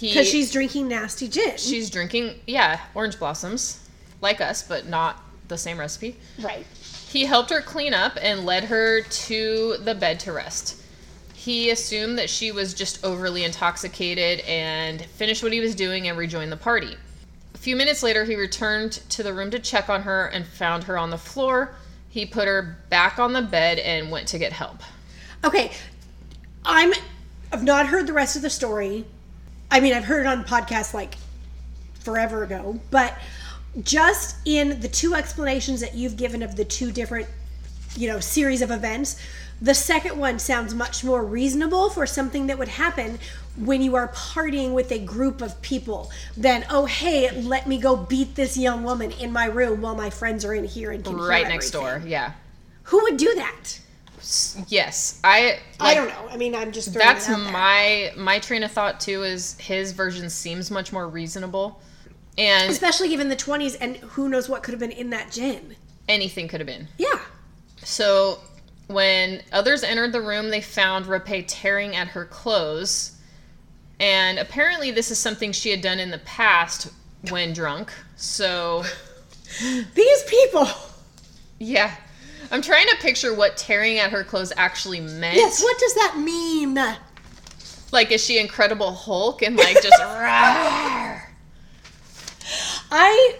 Because 0.00 0.28
she's 0.28 0.50
drinking 0.50 0.88
nasty 0.88 1.28
gin. 1.28 1.56
she's 1.56 1.90
drinking, 1.90 2.40
yeah, 2.46 2.80
orange 2.94 3.18
blossoms, 3.18 3.78
like 4.20 4.40
us, 4.40 4.62
but 4.62 4.88
not 4.88 5.22
the 5.48 5.58
same 5.58 5.78
recipe. 5.78 6.16
right. 6.40 6.66
He 7.08 7.26
helped 7.26 7.50
her 7.50 7.60
clean 7.60 7.92
up 7.92 8.16
and 8.22 8.46
led 8.46 8.64
her 8.64 9.02
to 9.02 9.76
the 9.84 9.94
bed 9.94 10.18
to 10.20 10.32
rest. 10.32 10.80
He 11.34 11.68
assumed 11.70 12.16
that 12.18 12.30
she 12.30 12.52
was 12.52 12.72
just 12.72 13.04
overly 13.04 13.44
intoxicated 13.44 14.40
and 14.46 15.02
finished 15.02 15.42
what 15.42 15.52
he 15.52 15.60
was 15.60 15.74
doing 15.74 16.08
and 16.08 16.16
rejoined 16.16 16.50
the 16.50 16.56
party. 16.56 16.96
A 17.54 17.58
few 17.58 17.76
minutes 17.76 18.02
later, 18.02 18.24
he 18.24 18.34
returned 18.34 18.92
to 19.10 19.22
the 19.22 19.34
room 19.34 19.50
to 19.50 19.58
check 19.58 19.90
on 19.90 20.02
her 20.02 20.26
and 20.28 20.46
found 20.46 20.84
her 20.84 20.96
on 20.96 21.10
the 21.10 21.18
floor. 21.18 21.74
He 22.08 22.24
put 22.24 22.48
her 22.48 22.78
back 22.88 23.18
on 23.18 23.34
the 23.34 23.42
bed 23.42 23.78
and 23.78 24.10
went 24.10 24.26
to 24.28 24.38
get 24.38 24.52
help. 24.52 24.82
Okay. 25.44 25.72
I'm 26.64 26.92
I've 27.52 27.64
not 27.64 27.88
heard 27.88 28.06
the 28.06 28.12
rest 28.14 28.36
of 28.36 28.42
the 28.42 28.50
story. 28.50 29.04
I 29.72 29.80
mean, 29.80 29.94
I've 29.94 30.04
heard 30.04 30.26
it 30.26 30.28
on 30.28 30.44
podcasts 30.44 30.92
like 30.92 31.16
forever 32.00 32.44
ago, 32.44 32.78
but 32.90 33.16
just 33.82 34.36
in 34.44 34.80
the 34.80 34.88
two 34.88 35.14
explanations 35.14 35.80
that 35.80 35.94
you've 35.94 36.18
given 36.18 36.42
of 36.42 36.56
the 36.56 36.64
two 36.64 36.92
different, 36.92 37.26
you 37.96 38.06
know, 38.06 38.20
series 38.20 38.60
of 38.60 38.70
events, 38.70 39.18
the 39.62 39.74
second 39.74 40.18
one 40.18 40.38
sounds 40.38 40.74
much 40.74 41.02
more 41.02 41.24
reasonable 41.24 41.88
for 41.88 42.04
something 42.04 42.48
that 42.48 42.58
would 42.58 42.68
happen 42.68 43.18
when 43.56 43.80
you 43.80 43.94
are 43.94 44.08
partying 44.08 44.74
with 44.74 44.92
a 44.92 44.98
group 44.98 45.40
of 45.40 45.60
people 45.62 46.10
than 46.36 46.66
oh 46.68 46.86
hey 46.86 47.30
let 47.42 47.68
me 47.68 47.78
go 47.78 47.96
beat 47.96 48.34
this 48.34 48.56
young 48.56 48.82
woman 48.82 49.12
in 49.12 49.30
my 49.30 49.44
room 49.44 49.80
while 49.80 49.94
my 49.94 50.10
friends 50.10 50.44
are 50.44 50.54
in 50.54 50.64
here 50.64 50.90
and 50.90 51.04
can 51.04 51.16
hear 51.16 51.28
Right 51.28 51.46
next 51.46 51.74
everything." 51.74 52.00
door, 52.00 52.08
yeah. 52.08 52.32
who 52.84 53.02
would 53.02 53.16
do 53.16 53.32
that 53.34 53.78
Yes, 54.68 55.20
I. 55.24 55.58
I 55.80 55.94
don't 55.94 56.08
know. 56.08 56.28
I 56.30 56.36
mean, 56.36 56.54
I'm 56.54 56.72
just 56.72 56.92
That's 56.94 57.28
it 57.28 57.32
out 57.32 57.38
there. 57.42 57.52
my 57.52 58.12
my 58.16 58.38
train 58.38 58.62
of 58.62 58.70
thought 58.70 59.00
too. 59.00 59.22
Is 59.22 59.58
his 59.58 59.92
version 59.92 60.30
seems 60.30 60.70
much 60.70 60.92
more 60.92 61.08
reasonable, 61.08 61.80
and 62.38 62.70
especially 62.70 63.08
given 63.08 63.28
the 63.28 63.36
20s 63.36 63.76
and 63.80 63.96
who 63.96 64.28
knows 64.28 64.48
what 64.48 64.62
could 64.62 64.72
have 64.72 64.80
been 64.80 64.92
in 64.92 65.10
that 65.10 65.30
gin. 65.32 65.74
anything 66.08 66.48
could 66.48 66.60
have 66.60 66.66
been. 66.66 66.88
Yeah. 66.98 67.18
So 67.84 68.38
when 68.86 69.42
others 69.52 69.82
entered 69.82 70.12
the 70.12 70.20
room, 70.20 70.50
they 70.50 70.60
found 70.60 71.06
Rappe 71.06 71.44
tearing 71.48 71.96
at 71.96 72.08
her 72.08 72.24
clothes, 72.24 73.18
and 73.98 74.38
apparently 74.38 74.90
this 74.92 75.10
is 75.10 75.18
something 75.18 75.50
she 75.52 75.70
had 75.70 75.80
done 75.80 75.98
in 75.98 76.10
the 76.10 76.18
past 76.18 76.92
when 77.30 77.52
drunk. 77.52 77.92
So 78.16 78.84
These 79.94 80.22
people. 80.28 80.68
yeah, 81.58 81.94
I'm 82.50 82.62
trying 82.62 82.86
to 82.88 82.96
picture 82.96 83.34
what 83.34 83.56
tearing 83.56 83.98
at 83.98 84.10
her 84.10 84.24
clothes 84.24 84.52
actually 84.56 85.00
meant. 85.00 85.36
Yes, 85.36 85.62
what 85.62 85.78
does 85.78 85.94
that 85.94 86.18
mean? 86.18 86.78
Like, 87.92 88.10
is 88.10 88.24
she 88.24 88.38
Incredible 88.38 88.92
Hulk 88.92 89.42
and 89.42 89.56
like 89.56 89.80
just? 89.82 89.92
rawr? 90.00 91.22
I 92.90 93.36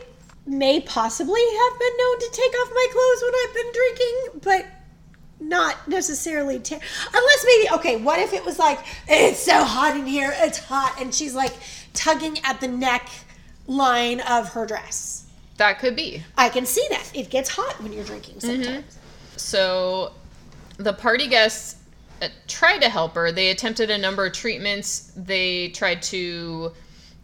may 0.46 0.80
possibly 0.80 1.40
have 1.40 1.78
been 1.78 1.96
known 1.98 2.18
to 2.18 2.30
take 2.32 2.54
off 2.54 2.70
my 2.74 2.86
clothes 2.92 3.22
when 3.22 3.34
I've 3.34 3.54
been 3.54 3.72
drinking, 3.72 4.40
but 4.42 4.82
not 5.40 5.88
necessarily 5.88 6.58
tear. 6.58 6.80
Unless 7.12 7.46
maybe, 7.46 7.74
okay, 7.74 7.96
what 7.96 8.18
if 8.20 8.32
it 8.32 8.44
was 8.44 8.58
like, 8.58 8.78
it's 9.08 9.40
so 9.40 9.64
hot 9.64 9.96
in 9.96 10.06
here, 10.06 10.32
it's 10.36 10.58
hot, 10.58 10.96
and 11.00 11.14
she's 11.14 11.34
like 11.34 11.52
tugging 11.92 12.38
at 12.44 12.60
the 12.60 12.68
neck 12.68 13.08
line 13.66 14.20
of 14.20 14.50
her 14.50 14.66
dress. 14.66 15.21
That 15.56 15.78
could 15.78 15.96
be. 15.96 16.22
I 16.36 16.48
can 16.48 16.66
see 16.66 16.86
that. 16.90 17.10
It 17.14 17.30
gets 17.30 17.48
hot 17.48 17.80
when 17.82 17.92
you're 17.92 18.04
drinking 18.04 18.40
sometimes. 18.40 18.98
So 19.36 20.12
the 20.78 20.92
party 20.92 21.28
guests 21.28 21.76
uh, 22.20 22.28
tried 22.48 22.78
to 22.78 22.88
help 22.88 23.14
her. 23.14 23.32
They 23.32 23.50
attempted 23.50 23.90
a 23.90 23.98
number 23.98 24.26
of 24.26 24.32
treatments. 24.32 25.12
They 25.16 25.68
tried 25.70 26.02
to 26.02 26.72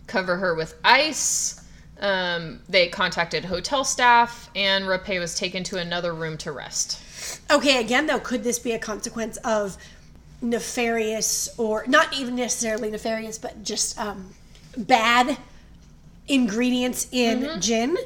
cover 0.06 0.36
her 0.36 0.54
with 0.54 0.74
ice. 0.84 1.64
Um, 2.00 2.60
they 2.68 2.88
contacted 2.88 3.44
hotel 3.44 3.82
staff, 3.84 4.50
and 4.54 4.84
Rappe 4.86 5.18
was 5.18 5.34
taken 5.34 5.64
to 5.64 5.78
another 5.78 6.14
room 6.14 6.36
to 6.38 6.52
rest. 6.52 7.40
Okay, 7.50 7.80
again, 7.80 8.06
though, 8.06 8.20
could 8.20 8.44
this 8.44 8.58
be 8.58 8.72
a 8.72 8.78
consequence 8.78 9.36
of 9.38 9.76
nefarious 10.40 11.48
or 11.58 11.84
not 11.88 12.16
even 12.16 12.36
necessarily 12.36 12.90
nefarious, 12.90 13.38
but 13.38 13.64
just 13.64 13.98
um, 13.98 14.32
bad 14.76 15.36
ingredients 16.28 17.08
in 17.10 17.60
gin? 17.60 17.96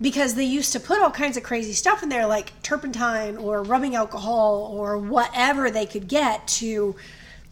Because 0.00 0.34
they 0.34 0.44
used 0.44 0.72
to 0.72 0.80
put 0.80 1.02
all 1.02 1.10
kinds 1.10 1.36
of 1.36 1.42
crazy 1.42 1.74
stuff 1.74 2.02
in 2.02 2.08
there, 2.08 2.26
like 2.26 2.60
turpentine 2.62 3.36
or 3.36 3.62
rubbing 3.62 3.94
alcohol 3.94 4.70
or 4.72 4.96
whatever 4.96 5.70
they 5.70 5.84
could 5.84 6.08
get 6.08 6.46
to 6.48 6.96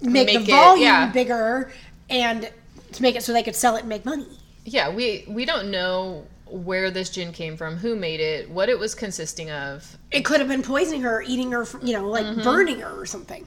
make, 0.01 0.27
Make 0.27 0.39
the 0.39 0.43
it- 0.45 0.47
volume 0.47 0.83
yeah. 0.83 1.11
bigger 1.11 1.73
and 2.09 2.51
to 2.93 3.03
make 3.03 3.17
it 3.17 3.23
so 3.23 3.33
they 3.33 3.43
could 3.43 3.57
sell 3.57 3.77
it 3.77 3.81
and 3.81 3.89
make 3.89 4.05
money. 4.05 4.27
Yeah, 4.65 4.91
we 4.91 5.25
we 5.29 5.45
don't 5.45 5.71
know 5.71 6.27
where 6.47 6.91
this 6.91 7.11
gin 7.11 7.33
came 7.33 7.57
from, 7.57 7.77
who 7.77 7.95
made 7.95 8.21
it, 8.21 8.49
what 8.49 8.71
it 8.71 8.79
was 8.79 8.95
consisting 8.95 9.51
of. 9.51 9.97
It 10.11 10.25
could 10.25 10.41
have 10.41 10.49
been 10.49 10.63
poisoning 10.63 11.03
her, 11.03 11.23
eating 11.23 11.53
her, 11.53 11.67
you 11.83 11.93
know, 11.93 12.09
like 12.09 12.25
mm-hmm. 12.25 12.43
burning 12.43 12.81
her 12.81 12.99
or 12.99 13.05
something. 13.05 13.47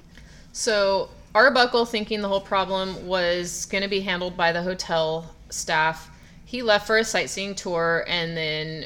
So 0.53 1.09
Arbuckle, 1.33 1.85
thinking 1.85 2.21
the 2.21 2.27
whole 2.27 2.41
problem 2.41 3.07
was 3.07 3.65
going 3.65 3.81
to 3.81 3.89
be 3.89 4.01
handled 4.01 4.37
by 4.37 4.51
the 4.51 4.61
hotel 4.61 5.33
staff, 5.49 6.10
he 6.51 6.61
left 6.61 6.85
for 6.85 6.97
a 6.97 7.03
sightseeing 7.05 7.55
tour 7.55 8.03
and 8.09 8.35
then 8.35 8.85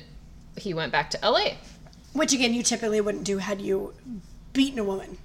he 0.56 0.76
went 0.76 0.92
back 0.92 1.10
to 1.10 1.20
LA. 1.28 1.54
Which 2.14 2.32
again, 2.32 2.54
you 2.54 2.62
typically 2.62 3.02
wouldn't 3.02 3.24
do 3.24 3.40
had 3.40 3.60
you 3.60 3.96
beaten 4.54 4.78
a 4.78 4.84
woman. 4.84 5.18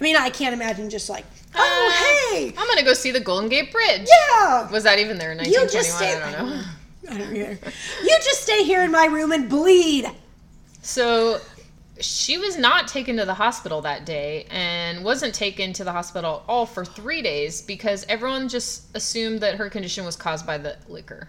I 0.00 0.04
mean, 0.04 0.14
I 0.14 0.30
can't 0.30 0.54
imagine 0.54 0.90
just 0.90 1.10
like, 1.10 1.24
uh, 1.52 1.58
oh 1.58 2.30
hey, 2.30 2.54
I'm 2.56 2.66
going 2.66 2.78
to 2.78 2.84
go 2.84 2.94
see 2.94 3.10
the 3.10 3.18
Golden 3.18 3.48
Gate 3.48 3.72
Bridge. 3.72 4.08
yeah. 4.08 4.70
Was 4.70 4.84
that 4.84 5.00
even 5.00 5.18
there 5.18 5.32
in 5.32 5.38
1921? 5.38 5.64
You 5.64 5.68
just 5.68 5.96
stay. 5.96 6.14
I 6.14 6.30
don't 6.30 6.50
know. 6.50 6.62
I 7.10 7.18
don't 7.18 7.36
either. 7.36 7.58
You 8.04 8.16
just 8.22 8.42
stay 8.42 8.62
here 8.62 8.84
in 8.84 8.92
my 8.92 9.06
room 9.06 9.32
and 9.32 9.50
bleed. 9.50 10.08
So 10.82 11.40
she 11.98 12.38
was 12.38 12.56
not 12.56 12.86
taken 12.86 13.16
to 13.16 13.24
the 13.24 13.34
hospital 13.34 13.80
that 13.82 14.06
day 14.06 14.46
and 14.50 15.04
wasn't 15.04 15.34
taken 15.34 15.72
to 15.72 15.82
the 15.82 15.92
hospital 15.92 16.44
at 16.46 16.48
all 16.48 16.64
for 16.64 16.84
three 16.84 17.22
days 17.22 17.60
because 17.60 18.06
everyone 18.08 18.48
just 18.48 18.96
assumed 18.96 19.40
that 19.40 19.56
her 19.56 19.68
condition 19.68 20.04
was 20.04 20.14
caused 20.14 20.46
by 20.46 20.58
the 20.58 20.76
liquor. 20.86 21.28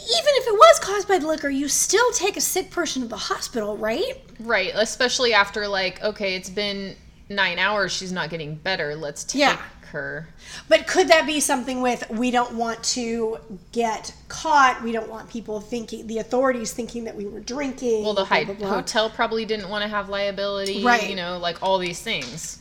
Even 0.00 0.32
if 0.36 0.46
it 0.46 0.52
was 0.54 0.78
caused 0.80 1.08
by 1.08 1.18
the 1.18 1.26
liquor, 1.26 1.48
you 1.48 1.68
still 1.68 2.10
take 2.12 2.36
a 2.36 2.40
sick 2.40 2.70
person 2.70 3.02
to 3.02 3.08
the 3.08 3.16
hospital, 3.16 3.76
right? 3.76 4.22
Right, 4.38 4.70
especially 4.74 5.34
after 5.34 5.66
like, 5.66 6.02
okay, 6.02 6.34
it's 6.36 6.50
been 6.50 6.94
nine 7.28 7.58
hours, 7.58 7.92
she's 7.92 8.12
not 8.12 8.30
getting 8.30 8.54
better. 8.54 8.94
Let's 8.96 9.24
take 9.24 9.40
Yeah. 9.40 9.60
her. 9.90 10.28
But 10.68 10.86
could 10.86 11.08
that 11.08 11.26
be 11.26 11.40
something 11.40 11.82
with 11.82 12.08
we 12.10 12.30
don't 12.30 12.54
want 12.54 12.82
to 12.84 13.38
get 13.72 14.14
caught? 14.28 14.82
We 14.82 14.92
don't 14.92 15.08
want 15.08 15.28
people 15.30 15.60
thinking, 15.60 16.06
the 16.06 16.18
authorities 16.18 16.72
thinking 16.72 17.04
that 17.04 17.16
we 17.16 17.26
were 17.26 17.40
drinking. 17.40 18.04
Well, 18.04 18.14
the 18.14 18.24
blah, 18.24 18.44
blah, 18.44 18.54
blah. 18.54 18.68
hotel 18.68 19.10
probably 19.10 19.44
didn't 19.44 19.68
want 19.68 19.82
to 19.82 19.88
have 19.88 20.08
liability, 20.08 20.84
Right. 20.84 21.10
You 21.10 21.16
know, 21.16 21.38
like 21.38 21.62
all 21.62 21.78
these 21.78 22.00
things. 22.00 22.58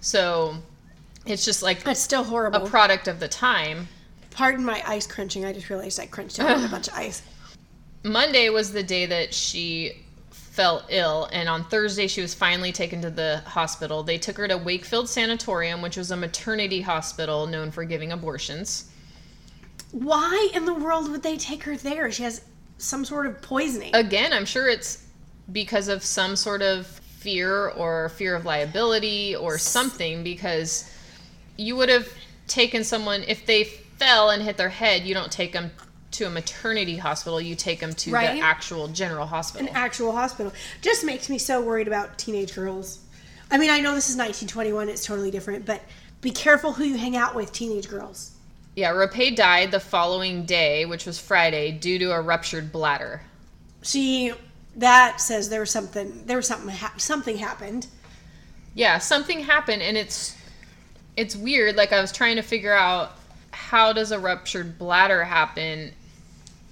So 0.00 0.56
it's 1.26 1.44
just 1.44 1.62
like 1.62 1.82
That's 1.82 2.00
still 2.00 2.24
horrible. 2.24 2.66
A 2.66 2.68
product 2.68 3.08
of 3.08 3.20
the 3.20 3.28
time. 3.28 3.88
Pardon 4.38 4.64
my 4.64 4.80
ice 4.86 5.04
crunching. 5.04 5.44
I 5.44 5.52
just 5.52 5.68
realized 5.68 5.98
I 5.98 6.06
crunched 6.06 6.36
down 6.36 6.64
a 6.64 6.68
bunch 6.68 6.86
of 6.86 6.94
ice. 6.94 7.22
Monday 8.04 8.50
was 8.50 8.72
the 8.72 8.84
day 8.84 9.04
that 9.04 9.34
she 9.34 10.04
fell 10.30 10.86
ill, 10.90 11.28
and 11.32 11.48
on 11.48 11.64
Thursday 11.64 12.06
she 12.06 12.20
was 12.20 12.34
finally 12.34 12.70
taken 12.70 13.02
to 13.02 13.10
the 13.10 13.42
hospital. 13.46 14.04
They 14.04 14.16
took 14.16 14.36
her 14.36 14.46
to 14.46 14.56
Wakefield 14.56 15.08
Sanatorium, 15.08 15.82
which 15.82 15.96
was 15.96 16.12
a 16.12 16.16
maternity 16.16 16.80
hospital 16.80 17.48
known 17.48 17.72
for 17.72 17.82
giving 17.82 18.12
abortions. 18.12 18.92
Why 19.90 20.50
in 20.54 20.66
the 20.66 20.74
world 20.74 21.10
would 21.10 21.24
they 21.24 21.36
take 21.36 21.64
her 21.64 21.76
there? 21.76 22.08
She 22.12 22.22
has 22.22 22.44
some 22.76 23.04
sort 23.04 23.26
of 23.26 23.42
poisoning. 23.42 23.90
Again, 23.92 24.32
I'm 24.32 24.46
sure 24.46 24.68
it's 24.68 25.04
because 25.50 25.88
of 25.88 26.04
some 26.04 26.36
sort 26.36 26.62
of 26.62 26.86
fear 26.86 27.70
or 27.70 28.10
fear 28.10 28.36
of 28.36 28.44
liability 28.44 29.34
or 29.34 29.58
something, 29.58 30.22
because 30.22 30.88
you 31.56 31.74
would 31.74 31.88
have 31.88 32.06
taken 32.46 32.84
someone, 32.84 33.24
if 33.26 33.44
they 33.44 33.68
fell 33.98 34.30
and 34.30 34.42
hit 34.42 34.56
their 34.56 34.68
head, 34.68 35.02
you 35.02 35.14
don't 35.14 35.30
take 35.32 35.52
them 35.52 35.70
to 36.12 36.24
a 36.24 36.30
maternity 36.30 36.96
hospital, 36.96 37.40
you 37.40 37.54
take 37.54 37.80
them 37.80 37.92
to 37.92 38.10
Right. 38.10 38.34
the 38.36 38.40
actual 38.40 38.88
general 38.88 39.26
hospital. 39.26 39.68
An 39.68 39.74
actual 39.76 40.12
hospital. 40.12 40.52
Just 40.80 41.04
makes 41.04 41.28
me 41.28 41.38
so 41.38 41.60
worried 41.60 41.86
about 41.86 42.18
teenage 42.18 42.54
girls. 42.54 43.00
I 43.50 43.58
mean, 43.58 43.70
I 43.70 43.80
know 43.80 43.94
this 43.94 44.08
is 44.08 44.16
1921, 44.16 44.88
it's 44.88 45.04
totally 45.04 45.30
different, 45.30 45.66
but 45.66 45.82
be 46.20 46.30
careful 46.30 46.72
who 46.72 46.84
you 46.84 46.96
hang 46.96 47.16
out 47.16 47.34
with, 47.34 47.52
teenage 47.52 47.88
girls. 47.88 48.32
Yeah, 48.74 48.92
Rappe 48.92 49.34
died 49.34 49.70
the 49.70 49.80
following 49.80 50.44
day, 50.44 50.84
which 50.86 51.04
was 51.04 51.18
Friday, 51.18 51.72
due 51.72 51.98
to 51.98 52.12
a 52.12 52.20
ruptured 52.20 52.72
bladder. 52.72 53.22
See, 53.82 54.32
that 54.76 55.20
says 55.20 55.48
there 55.48 55.60
was 55.60 55.70
something, 55.70 56.22
there 56.26 56.36
was 56.36 56.46
something, 56.46 56.74
ha- 56.74 56.94
something 56.96 57.36
happened. 57.38 57.86
Yeah, 58.74 58.98
something 58.98 59.40
happened, 59.40 59.82
and 59.82 59.96
it's 59.96 60.34
it's 61.16 61.34
weird. 61.34 61.74
Like 61.74 61.92
I 61.92 62.00
was 62.00 62.12
trying 62.12 62.36
to 62.36 62.42
figure 62.42 62.72
out 62.72 63.17
how 63.58 63.92
does 63.92 64.12
a 64.12 64.18
ruptured 64.18 64.78
bladder 64.78 65.24
happen, 65.24 65.92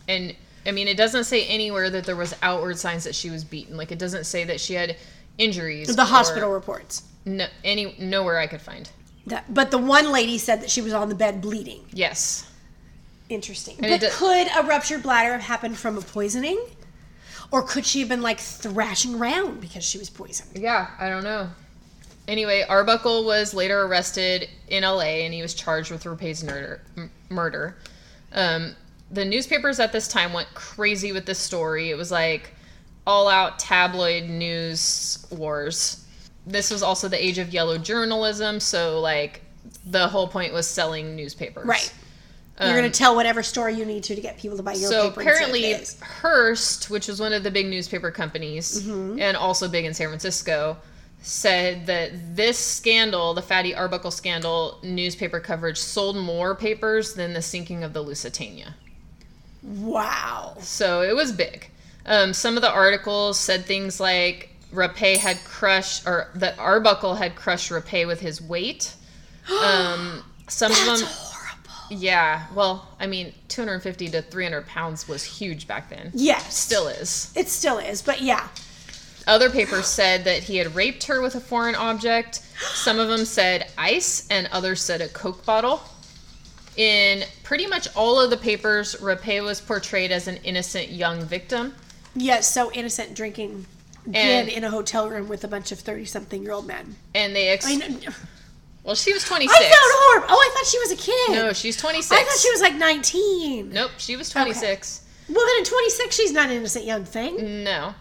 and 0.08 0.34
I 0.64 0.70
mean 0.70 0.88
it 0.88 0.96
doesn't 0.96 1.24
say 1.24 1.44
anywhere 1.46 1.90
that 1.90 2.04
there 2.04 2.16
was 2.16 2.34
outward 2.42 2.78
signs 2.78 3.04
that 3.04 3.14
she 3.14 3.28
was 3.30 3.44
beaten. 3.44 3.76
Like 3.76 3.92
it 3.92 3.98
doesn't 3.98 4.24
say 4.24 4.44
that 4.44 4.60
she 4.60 4.74
had 4.74 4.96
injuries. 5.36 5.94
The 5.94 6.04
hospital 6.04 6.50
reports. 6.50 7.02
no, 7.24 7.46
any 7.64 7.94
nowhere 7.98 8.38
I 8.38 8.46
could 8.46 8.60
find. 8.60 8.88
That, 9.26 9.52
but 9.52 9.72
the 9.72 9.78
one 9.78 10.12
lady 10.12 10.38
said 10.38 10.60
that 10.62 10.70
she 10.70 10.80
was 10.80 10.92
on 10.92 11.08
the 11.08 11.14
bed 11.16 11.40
bleeding. 11.40 11.84
Yes, 11.92 12.48
Interesting. 13.28 13.76
And 13.82 14.00
but 14.00 14.10
could 14.12 14.46
a 14.56 14.62
ruptured 14.62 15.02
bladder 15.02 15.32
have 15.32 15.40
happened 15.40 15.76
from 15.76 15.98
a 15.98 16.00
poisoning? 16.00 16.60
Or 17.50 17.62
could 17.62 17.84
she 17.84 18.00
have 18.00 18.08
been 18.08 18.22
like 18.22 18.38
thrashing 18.40 19.16
around 19.16 19.60
because 19.60 19.84
she 19.84 19.98
was 19.98 20.10
poisoned? 20.10 20.56
Yeah, 20.56 20.88
I 20.98 21.08
don't 21.08 21.24
know. 21.24 21.48
Anyway, 22.28 22.64
Arbuckle 22.68 23.25
was 23.25 23.54
later 23.54 23.83
arrested 23.83 24.49
in 24.68 24.83
LA 24.83 25.23
and 25.25 25.33
he 25.33 25.42
was 25.42 25.54
charged 25.54 25.90
with 25.90 26.04
Rappe's 26.06 26.42
murder. 26.42 26.80
m- 26.97 27.11
murder. 27.28 27.76
Um, 28.33 28.75
the 29.11 29.25
newspapers 29.25 29.78
at 29.78 29.92
this 29.92 30.09
time 30.09 30.33
went 30.33 30.49
crazy 30.54 31.12
with 31.12 31.26
this 31.26 31.38
story. 31.38 31.90
It 31.90 31.97
was 31.97 32.11
like 32.11 32.52
all 33.06 33.28
out 33.28 33.59
tabloid 33.61 34.25
news 34.25 35.25
wars. 35.30 36.04
This 36.47 36.71
was 36.71 36.83
also 36.83 37.09
the 37.09 37.25
age 37.25 37.38
of 37.38 37.52
yellow 37.52 37.78
journalism, 37.78 38.59
so 38.61 38.99
like 39.00 39.42
the 39.85 40.09
whole 40.09 40.26
point 40.28 40.52
was 40.52 40.66
selling 40.66 41.14
newspapers. 41.14 41.66
Right. 41.66 41.92
You're 42.61 42.76
going 42.76 42.90
to 42.90 42.99
tell 42.99 43.14
whatever 43.14 43.42
story 43.42 43.75
you 43.75 43.85
need 43.85 44.02
to 44.04 44.14
to 44.14 44.21
get 44.21 44.38
people 44.38 44.56
to 44.56 44.62
buy 44.62 44.73
your 44.73 44.87
Um, 44.88 44.92
So 44.92 45.09
paper. 45.11 45.21
of 45.21 45.26
apparently. 45.26 45.76
Hearst, 46.02 46.88
which 46.88 47.06
was 47.06 47.21
one 47.21 47.33
of 47.35 47.42
the 47.42 47.50
big 47.50 47.66
newspaper 47.66 48.11
companies 48.11 48.83
Mm-hmm. 48.83 49.21
and 49.21 49.37
also 49.37 49.68
big 49.68 49.85
in 49.85 49.92
San 49.92 50.09
Francisco, 50.09 50.76
said 51.26 51.87
that 51.87 52.37
this 52.37 52.56
scandal, 52.59 53.35
the 53.35 53.42
Fatty 53.42 53.75
Arbuckle 53.75 54.11
scandal, 54.12 54.78
newspaper 54.83 55.40
coverage 55.40 55.76
sold 55.78 56.16
more 56.16 56.54
papers 56.54 57.14
than 57.14 57.33
the 57.33 57.42
sinking 57.42 57.83
of 57.83 57.92
the 57.92 58.00
Lusitania. 58.00 58.75
Wow. 59.62 60.56
So 60.61 61.02
it 61.02 61.14
was 61.16 61.33
big. 61.33 61.68
Um, 62.06 62.33
some 62.33 62.54
of 62.56 62.62
the 62.62 62.71
articles 62.71 63.38
said 63.40 63.64
things 63.64 63.99
like 63.99 64.50
Rappe 64.73 65.16
had 65.16 65.42
crushed, 65.45 66.06
or 66.06 66.28
that 66.37 66.56
Arbuckle 66.59 67.14
had 67.16 67.35
crushed 67.35 67.71
Rappe 67.71 68.06
with 68.06 68.21
his 68.21 68.40
weight. 68.40 68.95
Um, 69.49 70.25
some 70.49 70.73
of 70.73 70.85
them, 70.85 70.99
horrible. 71.09 71.71
yeah. 72.02 72.47
Well, 72.52 72.88
I 72.99 73.06
mean, 73.06 73.33
250 73.47 74.09
to 74.09 74.23
300 74.23 74.66
pounds 74.66 75.09
was 75.09 75.23
huge 75.23 75.68
back 75.68 75.88
then. 75.88 76.11
Yes. 76.14 76.56
Still 76.56 76.88
is. 76.88 77.33
It 77.37 77.49
still 77.49 77.78
is, 77.78 78.02
but 78.02 78.21
yeah. 78.23 78.49
Other 79.26 79.50
papers 79.50 79.87
said 79.87 80.25
that 80.25 80.45
he 80.45 80.56
had 80.56 80.75
raped 80.75 81.04
her 81.04 81.21
with 81.21 81.35
a 81.35 81.40
foreign 81.40 81.75
object. 81.75 82.37
Some 82.59 82.99
of 83.00 83.09
them 83.09 83.25
said 83.25 83.71
ice, 83.76 84.26
and 84.30 84.49
others 84.52 84.80
said 84.80 85.00
a 85.00 85.09
Coke 85.09 85.45
bottle. 85.45 85.83
In 86.76 87.25
pretty 87.42 87.66
much 87.66 87.88
all 87.97 88.21
of 88.21 88.30
the 88.30 88.37
papers, 88.37 88.95
Rappe 89.00 89.40
was 89.42 89.61
portrayed 89.61 90.12
as 90.12 90.28
an 90.28 90.37
innocent 90.45 90.90
young 90.90 91.23
victim. 91.25 91.75
Yes, 92.14 92.52
so 92.52 92.71
innocent 92.73 93.14
drinking 93.14 93.66
gin 94.04 94.14
And- 94.14 94.49
in 94.49 94.62
a 94.62 94.71
hotel 94.71 95.09
room 95.09 95.26
with 95.28 95.42
a 95.42 95.49
bunch 95.49 95.73
of 95.73 95.80
30 95.80 96.04
something 96.04 96.42
year 96.42 96.52
old 96.52 96.66
men. 96.66 96.95
And 97.14 97.35
they, 97.35 97.49
ex- 97.49 97.66
I 97.66 97.76
mean, 97.76 98.00
well, 98.85 98.95
she 98.95 99.12
was 99.12 99.25
I 99.25 99.28
26. 99.28 99.59
found 99.59 99.73
horrible. 99.75 100.26
Oh, 100.30 100.38
I 100.38 100.54
thought 100.54 100.66
she 100.71 100.78
was 100.78 100.92
a 100.92 100.97
kid. 100.97 101.30
No, 101.35 101.52
she's 101.52 101.76
26. 101.76 102.12
I 102.12 102.23
thought 102.25 102.38
she 102.38 102.50
was 102.52 102.61
like 102.61 102.75
19. 102.76 103.71
Nope, 103.71 103.90
she 103.99 104.14
was 104.14 104.30
26. 104.30 105.02
Well, 105.28 105.45
then 105.45 105.61
at 105.62 105.66
26, 105.66 106.14
she's 106.14 106.33
not 106.33 106.50
an 106.50 106.56
innocent 106.56 106.85
young 106.85 107.04
thing. 107.04 107.64
No. 107.64 107.95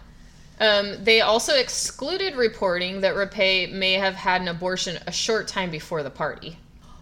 Um, 0.60 1.04
they 1.04 1.22
also 1.22 1.54
excluded 1.56 2.36
reporting 2.36 3.02
that 3.02 3.16
Rappe 3.16 3.72
may 3.74 3.94
have 3.94 4.16
had 4.16 4.42
an 4.42 4.48
abortion 4.48 4.98
a 5.06 5.12
short 5.12 5.48
time 5.48 5.70
before 5.70 6.02
the 6.04 6.10
party. 6.10 6.58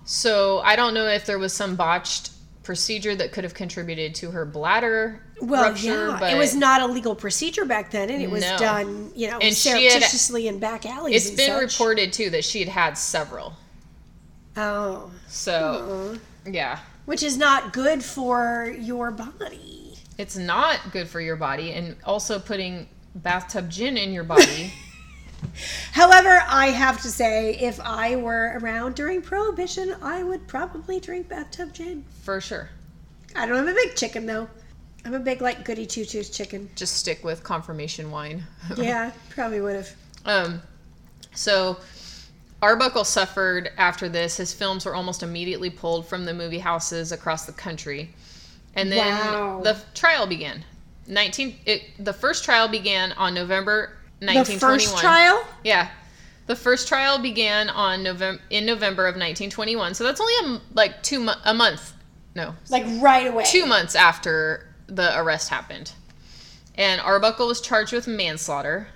So 0.05 0.59
I 0.61 0.75
don't 0.75 0.93
know 0.93 1.07
if 1.07 1.25
there 1.25 1.39
was 1.39 1.53
some 1.53 1.75
botched 1.75 2.31
procedure 2.63 3.15
that 3.15 3.31
could 3.31 3.43
have 3.43 3.53
contributed 3.53 4.15
to 4.15 4.31
her 4.31 4.45
bladder 4.45 5.21
Well, 5.41 5.63
rupture, 5.69 6.07
yeah, 6.09 6.17
but 6.19 6.33
it 6.33 6.37
was 6.37 6.55
not 6.55 6.81
a 6.81 6.87
legal 6.87 7.13
procedure 7.13 7.65
back 7.65 7.91
then, 7.91 8.09
and 8.09 8.21
it 8.23 8.29
was 8.31 8.41
No. 8.41 8.57
done, 8.57 9.11
you 9.15 9.29
know, 9.29 9.37
And 9.39 9.55
she 9.55 9.69
had- 9.69 9.91
surreptitiously 9.91 10.47
in 10.47 10.59
back 10.59 10.85
alleys. 10.85 11.27
it's 11.27 11.35
been 11.35 11.51
such. 11.51 11.61
reported 11.61 12.13
too 12.13 12.29
that 12.31 12.43
she 12.45 12.59
had 12.59 12.69
had 12.69 12.97
several. 12.97 13.53
Oh, 14.55 15.11
So 15.27 16.17
yeah, 16.45 16.79
which 17.05 17.21
is 17.23 17.37
not 17.37 17.73
good 17.73 18.03
for 18.03 18.73
your 18.79 19.11
body. 19.11 19.97
it's 20.17 20.37
not 20.37 20.79
good 20.91 21.07
for 21.09 21.19
your 21.19 21.35
body, 21.35 21.71
and 21.73 21.95
also 22.05 22.39
putting 22.39 22.87
bathtub 23.15 23.69
gin 23.69 23.97
in 23.97 24.11
your 24.13 24.23
body. 24.23 24.73
However, 25.91 26.41
I 26.47 26.67
have 26.67 27.01
to 27.01 27.09
say, 27.09 27.55
if 27.59 27.79
I 27.81 28.15
were 28.15 28.57
around 28.61 28.95
during 28.95 29.21
Prohibition, 29.21 29.95
I 30.01 30.23
would 30.23 30.47
probably 30.47 30.99
drink 30.99 31.27
bathtub 31.29 31.73
gin. 31.73 32.05
for 32.23 32.39
sure. 32.41 32.69
I 33.35 33.45
don't. 33.45 33.57
I'm 33.57 33.67
a 33.67 33.73
big 33.73 33.95
chicken 33.95 34.25
though. 34.25 34.47
I'm 35.05 35.13
a 35.15 35.19
big 35.19 35.41
like 35.41 35.65
goody 35.65 35.85
two 35.85 36.05
shoes 36.05 36.29
chicken. 36.29 36.69
Just 36.75 36.95
stick 36.95 37.23
with 37.23 37.43
confirmation 37.43 38.09
wine. 38.11 38.43
Yeah, 38.77 39.11
probably 39.31 39.59
would 39.59 39.75
have. 39.75 39.89
Um, 40.25 40.61
so 41.33 41.77
Arbuckle 42.61 43.03
suffered 43.03 43.71
after 43.77 44.07
this. 44.07 44.37
His 44.37 44.53
films 44.53 44.85
were 44.85 44.95
almost 44.95 45.23
immediately 45.23 45.69
pulled 45.69 46.07
from 46.07 46.23
the 46.25 46.33
movie 46.33 46.59
houses 46.59 47.11
across 47.11 47.45
the 47.45 47.51
country, 47.51 48.11
and 48.75 48.89
then 48.91 49.07
Wow. 49.17 49.61
the 49.61 49.77
trial 49.93 50.25
began. 50.27 50.63
Nineteen. 51.07 51.55
It, 51.65 51.83
the 51.99 52.13
first 52.13 52.43
trial 52.43 52.67
began 52.67 53.11
on 53.13 53.33
November 53.33 53.97
1921. 54.19 54.19
The 54.19 54.35
1921. 54.55 54.79
first 54.79 54.97
trial. 55.01 55.45
Yeah. 55.63 55.89
The 56.45 56.55
first 56.55 56.87
trial 56.87 57.19
began 57.19 57.69
on 57.69 58.03
November 58.03 58.41
in 58.49 58.65
November 58.65 59.03
of 59.03 59.13
1921. 59.15 59.93
So 59.93 60.03
that's 60.03 60.19
only 60.19 60.57
a, 60.57 60.61
like 60.73 61.01
2 61.03 61.19
mo- 61.19 61.35
a 61.45 61.53
month. 61.53 61.93
No, 62.35 62.55
Like 62.69 62.83
right 62.99 63.27
away. 63.27 63.43
2 63.45 63.65
months 63.65 63.95
after 63.95 64.67
the 64.87 65.17
arrest 65.17 65.49
happened. 65.49 65.91
And 66.75 66.99
Arbuckle 66.99 67.47
was 67.47 67.61
charged 67.61 67.93
with 67.93 68.07
manslaughter 68.07 68.87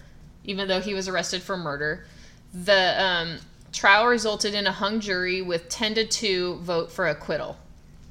even 0.48 0.68
though 0.68 0.80
he 0.80 0.94
was 0.96 1.08
arrested 1.08 1.44
for 1.44 1.56
murder. 1.56 2.06
The 2.54 3.04
um, 3.04 3.38
trial 3.72 4.08
resulted 4.08 4.56
in 4.56 4.66
a 4.66 4.72
hung 4.72 5.00
jury 5.00 5.42
with 5.42 5.70
10 5.70 5.96
to 5.96 6.08
2 6.08 6.56
vote 6.62 6.92
for 6.92 7.08
acquittal. 7.08 7.58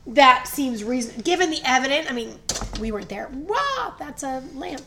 That 0.06 0.46
seems 0.46 0.84
reason. 0.84 1.20
Given 1.22 1.50
the 1.50 1.60
evidence, 1.64 2.06
I 2.08 2.12
mean, 2.12 2.38
we 2.80 2.92
weren't 2.92 3.08
there. 3.08 3.28
Wow, 3.32 3.94
that's 3.98 4.22
a 4.22 4.42
lamp. 4.54 4.82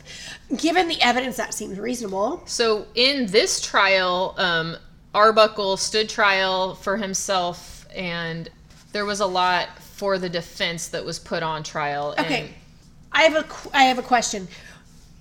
Given 0.56 0.88
the 0.88 1.00
evidence, 1.02 1.36
that 1.36 1.52
seems 1.52 1.78
reasonable. 1.78 2.42
So 2.46 2.86
in 2.94 3.26
this 3.26 3.60
trial, 3.60 4.34
um, 4.38 4.76
Arbuckle 5.14 5.76
stood 5.76 6.08
trial 6.08 6.74
for 6.74 6.96
himself, 6.96 7.86
and 7.94 8.48
there 8.92 9.04
was 9.04 9.20
a 9.20 9.26
lot 9.26 9.78
for 9.78 10.18
the 10.18 10.28
defense 10.28 10.88
that 10.88 11.04
was 11.04 11.18
put 11.18 11.42
on 11.42 11.62
trial. 11.62 12.12
and- 12.16 12.26
Okay, 12.26 12.54
I 13.12 13.22
have 13.24 13.34
a 13.44 13.76
i 13.76 13.84
have 13.84 13.98
a 13.98 14.02
question. 14.02 14.48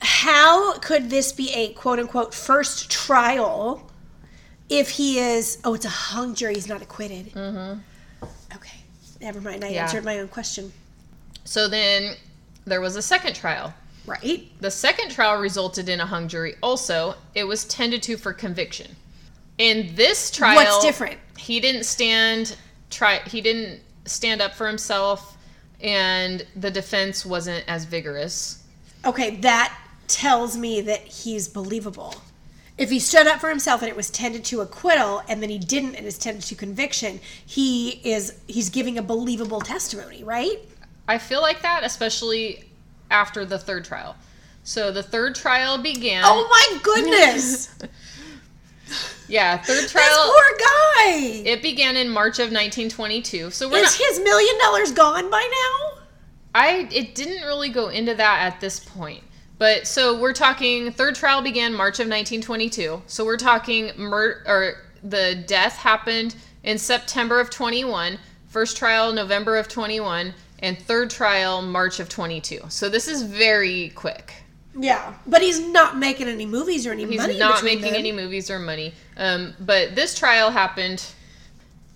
How 0.01 0.77
could 0.79 1.09
this 1.09 1.33
be 1.33 1.51
a 1.51 1.73
quote 1.73 1.99
unquote 1.99 2.33
first 2.33 2.89
trial 2.89 3.91
if 4.69 4.91
he 4.91 5.19
is? 5.19 5.57
Oh, 5.65 5.73
it's 5.73 5.85
a 5.85 5.89
hung 5.89 6.35
jury. 6.35 6.53
He's 6.53 6.67
not 6.69 6.81
acquitted. 6.81 7.33
Mm-hmm. 7.33 7.79
Okay, 8.55 8.79
never 9.21 9.41
mind. 9.41 9.63
I 9.63 9.69
Yeah. 9.69 9.84
answered 9.84 10.03
my 10.05 10.19
own 10.19 10.27
question. 10.27 10.71
so 11.45 11.67
then 11.67 12.15
there 12.65 12.82
was 12.82 12.95
a 12.95 13.01
second 13.01 13.36
trial. 13.36 13.73
Right. 14.05 14.49
The 14.62 14.71
second 14.71 15.12
trial 15.12 15.39
resulted 15.39 15.89
in 15.89 15.99
a 15.99 16.05
hung 16.05 16.27
jury. 16.27 16.55
Also, 16.62 17.15
it 17.36 17.43
was 17.43 17.65
ten 17.65 17.91
to 17.91 17.99
two 17.99 18.17
for 18.17 18.34
conviction. 18.34 18.95
In 19.58 19.93
this 19.95 20.32
trial, 20.32 20.55
What's 20.55 20.84
different? 20.84 21.19
He 21.38 21.60
didn't 21.60 21.84
stand 21.84 22.55
try. 22.89 23.19
He 23.27 23.41
didn't 23.41 23.82
stand 24.05 24.41
up 24.41 24.53
for 24.55 24.67
himself, 24.67 25.38
and 25.82 26.45
the 26.55 26.71
defense 26.71 27.25
wasn't 27.25 27.63
as 27.67 27.86
vigorous. 27.86 28.63
Okay, 29.05 29.36
that 29.38 29.77
tells 30.08 30.58
me 30.58 30.82
that 30.82 31.01
he's 31.01 31.47
believable. 31.47 32.15
If 32.80 32.89
he 32.89 33.00
stood 33.00 33.28
up 33.28 33.42
for 33.42 33.50
himself 33.50 33.82
and 33.82 33.89
it 33.89 33.96
was 33.98 34.10
10 34.10 34.42
to 34.42 34.62
acquittal 34.62 35.22
and 35.28 35.44
then 35.44 35.50
he 35.50 35.60
didn't 35.60 35.96
and 35.96 36.08
it's 36.08 36.18
10 36.18 36.39
to 36.39 36.56
conviction, 36.56 37.20
he 37.46 38.00
is 38.06 38.39
he's 38.48 38.70
giving 38.70 38.98
a 38.98 39.02
believable 39.02 39.60
testimony, 39.60 40.24
right? 40.24 40.60
I 41.06 41.18
feel 41.18 41.42
like 41.42 41.62
that, 41.62 41.84
especially 41.84 42.63
after 43.12 43.46
the 43.46 43.60
third 43.60 43.84
trial. 43.84 44.15
So 44.63 44.94
the 44.94 45.04
third 45.04 45.36
trial 45.36 45.78
began. 45.78 46.24
Oh 46.26 46.48
my 46.50 46.80
goodness. 46.82 47.70
yeah, 49.28 49.58
third 49.58 49.89
trial 49.89 50.06
this 50.08 50.26
poor 50.26 50.58
guy. 50.58 51.42
It 51.46 51.62
began 51.62 51.98
in 51.98 52.08
March 52.08 52.39
of 52.39 52.46
1922. 52.46 53.52
So 53.52 53.68
we're 53.68 53.80
is 53.80 54.00
not. 54.00 54.08
his 54.08 54.20
million 54.22 54.58
dollars 54.60 54.94
gone 54.94 55.30
by 55.30 55.42
now? 55.42 56.02
I 56.56 56.88
it 56.94 57.13
didn't 57.13 57.46
really 57.46 57.70
go 57.70 57.89
into 57.89 58.15
that 58.15 58.54
at 58.54 58.62
this 58.62 58.80
point. 58.80 59.24
But 59.60 59.86
so 59.86 60.17
we're 60.17 60.34
talking 60.34 60.91
third 60.91 61.15
trial 61.15 61.41
began 61.41 61.74
March 61.74 62.00
of 62.00 62.08
1922. 62.08 63.04
So 63.08 63.26
we're 63.26 63.38
talking 63.38 63.91
or 64.02 64.76
the 65.04 65.43
death 65.45 65.76
happened 65.76 66.36
in 66.63 66.78
September 66.78 67.39
of 67.39 67.50
21, 67.50 68.17
first 68.48 68.78
trial 68.78 69.13
November 69.13 69.58
of 69.58 69.67
21, 69.67 70.34
and 70.60 70.80
third 70.80 71.10
trial 71.10 71.62
March 71.62 72.00
of 72.00 72.10
22. 72.10 72.62
So 72.69 72.89
this 72.89 73.08
is 73.08 73.22
very 73.22 73.89
quick. 73.89 74.34
Yeah, 74.78 75.13
but 75.28 75.41
he's 75.41 75.60
not 75.60 75.98
making 75.98 76.30
any 76.30 76.45
movies 76.45 76.88
or 76.88 76.91
any 76.93 77.06
He's 77.06 77.17
money. 77.17 77.34
He's 77.34 77.39
not 77.39 77.63
making 77.63 77.91
them. 77.91 77.95
any 77.95 78.12
movies 78.13 78.50
or 78.50 78.60
money. 78.60 78.93
Um, 79.17 79.54
but 79.60 79.95
this 79.95 80.17
trial 80.17 80.52
happened, 80.52 81.04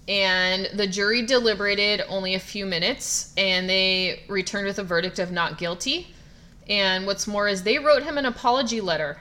and 0.09 0.69
the 0.73 0.87
jury 0.87 1.25
deliberated 1.25 2.01
only 2.09 2.33
a 2.35 2.39
few 2.39 2.65
minutes, 2.65 3.33
and 3.37 3.69
they 3.69 4.23
returned 4.27 4.65
with 4.65 4.79
a 4.79 4.83
verdict 4.83 5.19
of 5.19 5.31
not 5.31 5.57
guilty. 5.57 6.13
And 6.69 7.05
what's 7.05 7.27
more 7.27 7.47
is 7.47 7.63
they 7.63 7.79
wrote 7.79 8.03
him 8.03 8.17
an 8.17 8.25
apology 8.25 8.81
letter. 8.81 9.17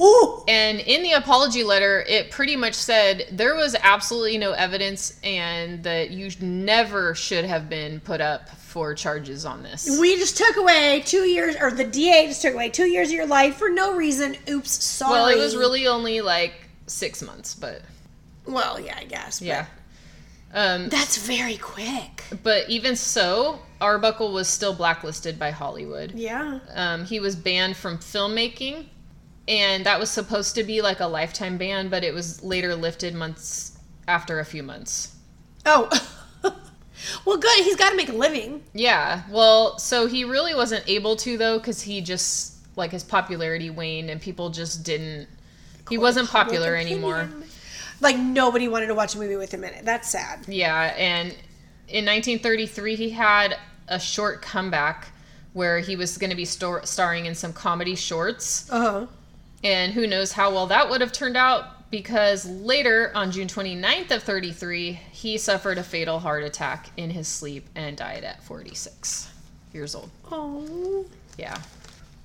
Ooh. 0.00 0.44
And 0.46 0.78
in 0.80 1.02
the 1.02 1.12
apology 1.12 1.64
letter, 1.64 2.04
it 2.06 2.30
pretty 2.30 2.54
much 2.54 2.74
said 2.74 3.26
there 3.32 3.54
was 3.54 3.74
absolutely 3.82 4.36
no 4.36 4.52
evidence 4.52 5.18
and 5.22 5.82
that 5.84 6.10
you 6.10 6.30
never 6.40 7.14
should 7.14 7.44
have 7.46 7.68
been 7.68 8.00
put 8.00 8.20
up 8.20 8.48
for 8.50 8.94
charges 8.94 9.46
on 9.46 9.62
this. 9.62 9.98
We 9.98 10.16
just 10.16 10.36
took 10.36 10.56
away 10.56 11.02
two 11.06 11.22
years, 11.22 11.56
or 11.58 11.70
the 11.70 11.84
DA 11.84 12.26
just 12.26 12.42
took 12.42 12.52
away 12.52 12.68
two 12.68 12.84
years 12.84 13.08
of 13.08 13.14
your 13.14 13.26
life 13.26 13.56
for 13.56 13.70
no 13.70 13.94
reason. 13.96 14.36
Oops, 14.50 14.70
sorry. 14.84 15.12
Well, 15.12 15.28
it 15.28 15.38
was 15.38 15.56
really 15.56 15.86
only 15.86 16.20
like 16.20 16.68
six 16.86 17.22
months, 17.22 17.54
but 17.54 17.80
Well, 18.44 18.78
yeah, 18.78 18.98
I 18.98 19.04
guess. 19.04 19.40
yeah. 19.40 19.64
Um, 20.52 20.88
That's 20.88 21.18
very 21.18 21.56
quick. 21.56 22.24
But 22.42 22.68
even 22.68 22.96
so, 22.96 23.60
Arbuckle 23.80 24.32
was 24.32 24.48
still 24.48 24.74
blacklisted 24.74 25.38
by 25.38 25.50
Hollywood. 25.50 26.12
Yeah. 26.14 26.60
Um, 26.74 27.04
he 27.04 27.20
was 27.20 27.36
banned 27.36 27.76
from 27.76 27.98
filmmaking, 27.98 28.86
and 29.48 29.84
that 29.84 30.00
was 30.00 30.10
supposed 30.10 30.54
to 30.54 30.64
be 30.64 30.80
like 30.80 31.00
a 31.00 31.06
lifetime 31.06 31.58
ban, 31.58 31.88
but 31.88 32.04
it 32.04 32.14
was 32.14 32.42
later 32.42 32.74
lifted 32.74 33.14
months 33.14 33.78
after 34.08 34.40
a 34.40 34.44
few 34.44 34.62
months. 34.62 35.16
Oh. 35.66 35.88
well, 37.24 37.36
good. 37.36 37.64
He's 37.64 37.76
got 37.76 37.90
to 37.90 37.96
make 37.96 38.08
a 38.08 38.12
living. 38.12 38.62
Yeah, 38.72 39.22
well, 39.30 39.78
so 39.78 40.06
he 40.06 40.24
really 40.24 40.54
wasn't 40.54 40.84
able 40.88 41.16
to 41.16 41.36
though, 41.36 41.58
because 41.58 41.82
he 41.82 42.00
just 42.00 42.54
like 42.76 42.92
his 42.92 43.04
popularity 43.04 43.70
waned, 43.70 44.10
and 44.10 44.20
people 44.20 44.50
just 44.50 44.84
didn't. 44.84 45.28
He 45.88 45.98
wasn't 45.98 46.28
popular 46.28 46.74
anymore. 46.74 47.22
opinion. 47.22 47.48
Like 48.00 48.16
nobody 48.18 48.68
wanted 48.68 48.86
to 48.88 48.94
watch 48.94 49.14
a 49.14 49.18
movie 49.18 49.36
with 49.36 49.52
him 49.52 49.64
in 49.64 49.72
it. 49.74 49.84
That's 49.84 50.08
sad. 50.08 50.44
Yeah, 50.48 50.94
and 50.96 51.28
in 51.88 52.04
1933, 52.04 52.96
he 52.96 53.10
had 53.10 53.56
a 53.88 53.98
short 54.00 54.42
comeback 54.42 55.08
where 55.52 55.78
he 55.78 55.96
was 55.96 56.18
going 56.18 56.30
to 56.30 56.36
be 56.36 56.44
stor- 56.44 56.84
starring 56.84 57.26
in 57.26 57.34
some 57.34 57.52
comedy 57.52 57.94
shorts. 57.94 58.70
Uh 58.70 58.80
huh. 58.80 59.06
And 59.64 59.92
who 59.92 60.06
knows 60.06 60.32
how 60.32 60.52
well 60.52 60.66
that 60.66 60.90
would 60.90 61.00
have 61.00 61.12
turned 61.12 61.36
out 61.36 61.90
because 61.90 62.44
later 62.46 63.10
on 63.14 63.30
June 63.30 63.48
29th 63.48 64.10
of 64.10 64.22
33, 64.22 64.92
he 65.12 65.38
suffered 65.38 65.78
a 65.78 65.82
fatal 65.82 66.18
heart 66.18 66.42
attack 66.44 66.90
in 66.96 67.10
his 67.10 67.26
sleep 67.28 67.66
and 67.74 67.96
died 67.96 68.24
at 68.24 68.42
46 68.42 69.30
years 69.72 69.94
old. 69.94 70.10
Oh, 70.30 71.06
Yeah. 71.38 71.58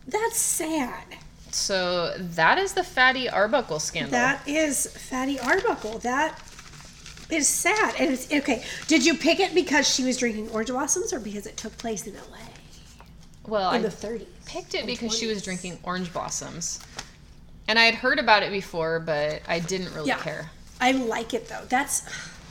that's 0.07 0.39
sad. 0.39 1.05
So 1.53 2.13
that 2.17 2.57
is 2.57 2.73
the 2.73 2.83
Fatty 2.83 3.29
Arbuckle 3.29 3.79
scandal. 3.79 4.11
That 4.11 4.47
is 4.47 4.87
Fatty 4.87 5.39
Arbuckle. 5.39 5.99
That 5.99 6.39
is 7.29 7.47
sad. 7.47 7.95
And 7.99 8.11
it's 8.11 8.31
okay. 8.31 8.63
Did 8.87 9.05
you 9.05 9.15
pick 9.15 9.39
it 9.39 9.53
because 9.53 9.87
she 9.93 10.03
was 10.03 10.17
drinking 10.17 10.49
orange 10.49 10.69
blossoms 10.69 11.13
or 11.13 11.19
because 11.19 11.45
it 11.45 11.57
took 11.57 11.77
place 11.77 12.07
in 12.07 12.13
LA 12.13 12.37
well, 13.47 13.71
in 13.71 13.79
I 13.85 13.87
the 13.87 13.89
30s? 13.89 14.25
picked 14.45 14.75
it 14.75 14.85
because 14.85 15.17
she 15.17 15.27
was 15.27 15.41
drinking 15.41 15.79
orange 15.83 16.11
blossoms. 16.13 16.79
And 17.67 17.79
I 17.79 17.83
had 17.83 17.95
heard 17.95 18.19
about 18.19 18.43
it 18.43 18.51
before, 18.51 18.99
but 18.99 19.41
I 19.47 19.59
didn't 19.59 19.93
really 19.93 20.09
Yeah. 20.09 20.17
care. 20.19 20.51
I 20.79 20.91
like 20.93 21.33
it 21.33 21.47
though. 21.47 21.63
That's 21.69 22.03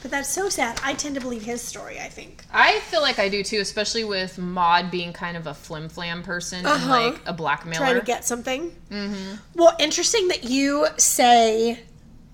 but 0.03 0.11
that's 0.11 0.29
so 0.29 0.49
sad. 0.49 0.81
I 0.83 0.95
tend 0.95 1.15
to 1.17 1.21
believe 1.21 1.43
his 1.43 1.61
story, 1.63 1.99
I 2.01 2.09
think. 2.09 2.45
I 2.53 2.81
feel 2.81 3.01
like 3.03 3.19
I 3.19 3.29
do 3.29 3.43
too, 3.43 3.61
especially 3.61 4.05
with 4.05 4.39
Maude 4.39 4.91
being 4.91 5.13
kind 5.13 5.37
of 5.37 5.47
a 5.47 5.55
flim 5.55 5.89
flam 5.89 6.23
person 6.23 6.59
and 6.61 6.67
Uh-huh. 6.69 6.89
like 7.11 7.21
a 7.27 7.33
blackmailer. 7.33 7.79
Try 7.85 7.93
to 7.95 8.01
get 8.05 8.25
something. 8.25 8.75
Mm-hmm. 8.91 9.35
Well, 9.55 9.77
interesting 9.79 10.29
that 10.29 10.45
you 10.45 10.87
say 10.97 11.81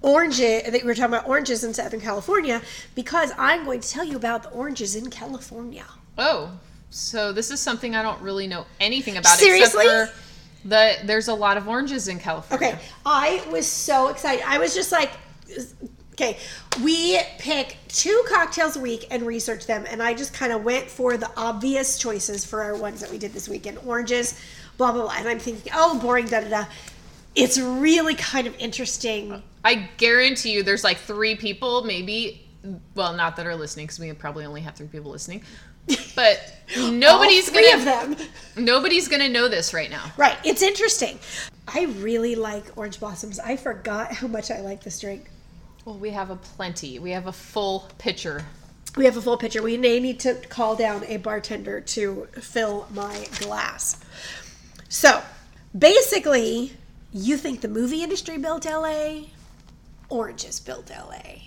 oranges, 0.02 0.62
that 0.70 0.80
you 0.80 0.86
were 0.86 0.94
talking 0.94 1.14
about 1.14 1.26
oranges 1.28 1.64
in 1.64 1.74
Southern 1.74 2.00
California, 2.00 2.62
because 2.94 3.32
I'm 3.38 3.64
going 3.64 3.80
to 3.80 3.88
tell 3.88 4.04
you 4.04 4.16
about 4.16 4.42
the 4.44 4.50
oranges 4.50 4.94
in 4.94 5.10
California. 5.10 5.86
Oh, 6.18 6.52
so 6.90 7.32
this 7.32 7.50
is 7.50 7.60
something 7.60 7.94
I 7.96 8.02
don't 8.02 8.20
really 8.22 8.46
know 8.46 8.66
anything 8.80 9.16
about 9.16 9.38
Seriously? 9.38 9.84
except 9.86 10.12
for 10.12 10.68
the 10.68 10.96
there's 11.04 11.28
a 11.28 11.34
lot 11.34 11.56
of 11.56 11.66
oranges 11.68 12.08
in 12.08 12.18
California. 12.18 12.68
Okay, 12.68 12.78
I 13.04 13.42
was 13.50 13.66
so 13.66 14.08
excited. 14.08 14.44
I 14.46 14.58
was 14.58 14.74
just 14.74 14.92
like, 14.92 15.10
okay, 16.18 16.38
we 16.82 17.18
pick 17.38 17.76
two 17.88 18.24
cocktails 18.26 18.76
a 18.76 18.80
week 18.80 19.06
and 19.10 19.22
research 19.24 19.66
them, 19.66 19.84
and 19.88 20.02
I 20.02 20.14
just 20.14 20.32
kind 20.32 20.52
of 20.52 20.64
went 20.64 20.88
for 20.88 21.16
the 21.18 21.30
obvious 21.36 21.98
choices 21.98 22.44
for 22.44 22.62
our 22.62 22.74
ones 22.74 23.00
that 23.00 23.10
we 23.10 23.18
did 23.18 23.32
this 23.32 23.48
weekend 23.48 23.78
oranges, 23.86 24.40
blah, 24.78 24.92
blah, 24.92 25.02
blah. 25.02 25.14
And 25.16 25.28
I'm 25.28 25.38
thinking, 25.38 25.70
oh, 25.74 25.98
boring, 26.00 26.26
da 26.26 26.40
da 26.40 26.48
da. 26.48 26.64
It's 27.34 27.58
really 27.58 28.14
kind 28.14 28.46
of 28.46 28.56
interesting. 28.58 29.42
I 29.62 29.90
guarantee 29.98 30.52
you 30.52 30.62
there's 30.62 30.84
like 30.84 30.96
three 30.96 31.36
people, 31.36 31.84
maybe 31.84 32.46
well, 32.94 33.12
not 33.12 33.36
that 33.36 33.46
are 33.46 33.54
listening 33.54 33.86
because 33.86 34.00
we 34.00 34.12
probably 34.14 34.44
only 34.44 34.62
have 34.62 34.74
three 34.74 34.86
people 34.86 35.10
listening. 35.10 35.42
But 36.16 36.54
nobody's 36.78 37.50
gonna 37.50 37.76
of 37.76 37.84
them. 37.84 38.16
nobody's 38.56 39.06
gonna 39.06 39.28
know 39.28 39.48
this 39.48 39.74
right 39.74 39.90
now. 39.90 40.10
Right, 40.16 40.36
it's 40.44 40.62
interesting. 40.62 41.18
I 41.68 41.84
really 41.98 42.34
like 42.34 42.64
orange 42.76 42.98
blossoms. 43.00 43.38
I 43.38 43.56
forgot 43.56 44.12
how 44.12 44.26
much 44.26 44.50
I 44.50 44.60
like 44.60 44.82
this 44.82 44.98
drink. 44.98 45.28
Well, 45.86 45.98
we 45.98 46.10
have 46.10 46.30
a 46.30 46.36
plenty. 46.36 46.98
We 46.98 47.12
have 47.12 47.28
a 47.28 47.32
full 47.32 47.88
pitcher. 47.96 48.44
We 48.96 49.04
have 49.04 49.16
a 49.16 49.22
full 49.22 49.36
pitcher. 49.36 49.62
We 49.62 49.76
may 49.76 50.00
need 50.00 50.18
to 50.20 50.34
call 50.34 50.74
down 50.74 51.04
a 51.04 51.18
bartender 51.18 51.80
to 51.80 52.26
fill 52.32 52.88
my 52.92 53.28
glass. 53.38 54.00
So, 54.88 55.22
basically, 55.78 56.72
you 57.12 57.36
think 57.36 57.60
the 57.60 57.68
movie 57.68 58.02
industry 58.02 58.36
built 58.36 58.64
LA? 58.64 59.26
Oranges 60.08 60.58
built 60.58 60.90
LA. 60.90 61.42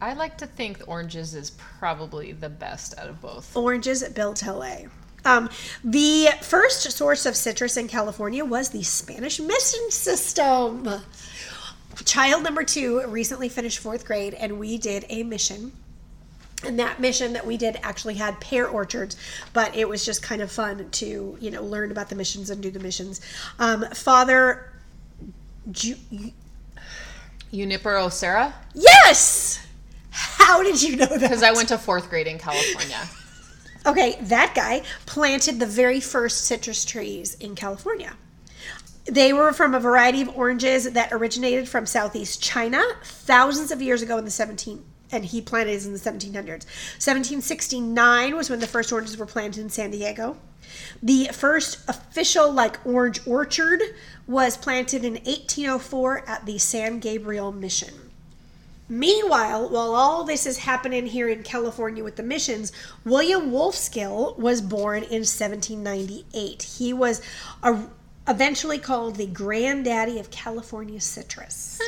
I 0.00 0.14
like 0.14 0.38
to 0.38 0.46
think 0.46 0.82
oranges 0.86 1.34
is 1.34 1.50
probably 1.50 2.32
the 2.32 2.48
best 2.48 2.98
out 2.98 3.10
of 3.10 3.20
both. 3.20 3.54
Oranges 3.54 4.02
built 4.08 4.42
LA. 4.42 4.76
Um, 5.26 5.50
the 5.84 6.28
first 6.40 6.90
source 6.92 7.26
of 7.26 7.36
citrus 7.36 7.76
in 7.76 7.88
California 7.88 8.42
was 8.42 8.70
the 8.70 8.84
Spanish 8.84 9.38
mission 9.38 9.90
system. 9.90 10.88
Child 12.04 12.42
number 12.44 12.62
two 12.62 13.06
recently 13.06 13.48
finished 13.48 13.78
fourth 13.78 14.04
grade, 14.04 14.34
and 14.34 14.58
we 14.58 14.78
did 14.78 15.04
a 15.08 15.22
mission. 15.22 15.72
And 16.64 16.78
that 16.78 17.00
mission 17.00 17.32
that 17.34 17.46
we 17.46 17.56
did 17.56 17.78
actually 17.82 18.14
had 18.14 18.40
pear 18.40 18.66
orchards, 18.66 19.16
but 19.52 19.76
it 19.76 19.88
was 19.88 20.04
just 20.04 20.22
kind 20.22 20.40
of 20.40 20.50
fun 20.50 20.88
to, 20.92 21.36
you 21.40 21.50
know, 21.50 21.62
learn 21.62 21.90
about 21.90 22.08
the 22.08 22.14
missions 22.14 22.48
and 22.50 22.62
do 22.62 22.70
the 22.70 22.78
missions. 22.80 23.20
Um, 23.58 23.84
Father, 23.94 24.72
Ju- 25.70 25.96
Junipero 27.52 28.08
Serra, 28.08 28.54
yes. 28.74 29.64
How 30.10 30.62
did 30.62 30.82
you 30.82 30.96
know 30.96 31.06
that? 31.06 31.20
because 31.20 31.42
I 31.42 31.52
went 31.52 31.68
to 31.68 31.78
fourth 31.78 32.08
grade 32.08 32.26
in 32.26 32.38
California. 32.38 32.98
Okay, 33.86 34.18
that 34.22 34.52
guy 34.56 34.82
planted 35.06 35.60
the 35.60 35.66
very 35.66 36.00
first 36.00 36.44
citrus 36.46 36.84
trees 36.84 37.36
in 37.36 37.54
California. 37.54 38.14
They 39.06 39.32
were 39.32 39.52
from 39.52 39.74
a 39.74 39.80
variety 39.80 40.20
of 40.20 40.36
oranges 40.36 40.90
that 40.90 41.12
originated 41.12 41.68
from 41.68 41.86
southeast 41.86 42.42
China 42.42 42.82
thousands 43.04 43.70
of 43.70 43.80
years 43.80 44.02
ago 44.02 44.18
in 44.18 44.24
the 44.24 44.30
17 44.30 44.84
and 45.12 45.24
he 45.24 45.40
planted 45.40 45.72
it 45.72 45.84
in 45.84 45.92
the 45.92 45.98
1700s. 45.98 46.66
1769 46.98 48.36
was 48.36 48.50
when 48.50 48.60
the 48.60 48.66
first 48.66 48.92
oranges 48.92 49.16
were 49.16 49.26
planted 49.26 49.60
in 49.60 49.70
San 49.70 49.90
Diego. 49.90 50.36
The 51.02 51.28
first 51.32 51.78
official 51.88 52.50
like 52.50 52.84
orange 52.84 53.24
orchard 53.26 53.80
was 54.26 54.56
planted 54.56 55.04
in 55.04 55.14
1804 55.14 56.28
at 56.28 56.46
the 56.46 56.58
San 56.58 56.98
Gabriel 56.98 57.52
Mission. 57.52 57.94
Meanwhile, 58.88 59.68
while 59.68 59.94
all 59.94 60.24
this 60.24 60.46
is 60.46 60.58
happening 60.58 61.06
here 61.06 61.28
in 61.28 61.42
California 61.42 62.04
with 62.04 62.16
the 62.16 62.22
missions, 62.22 62.72
William 63.04 63.50
Wolfskill 63.50 64.38
was 64.38 64.60
born 64.60 65.02
in 65.04 65.24
1798. 65.24 66.62
He 66.62 66.92
was 66.92 67.20
a, 67.64 67.84
eventually 68.28 68.78
called 68.78 69.16
the 69.16 69.26
granddaddy 69.26 70.18
of 70.18 70.30
California 70.30 71.00
citrus. 71.00 71.80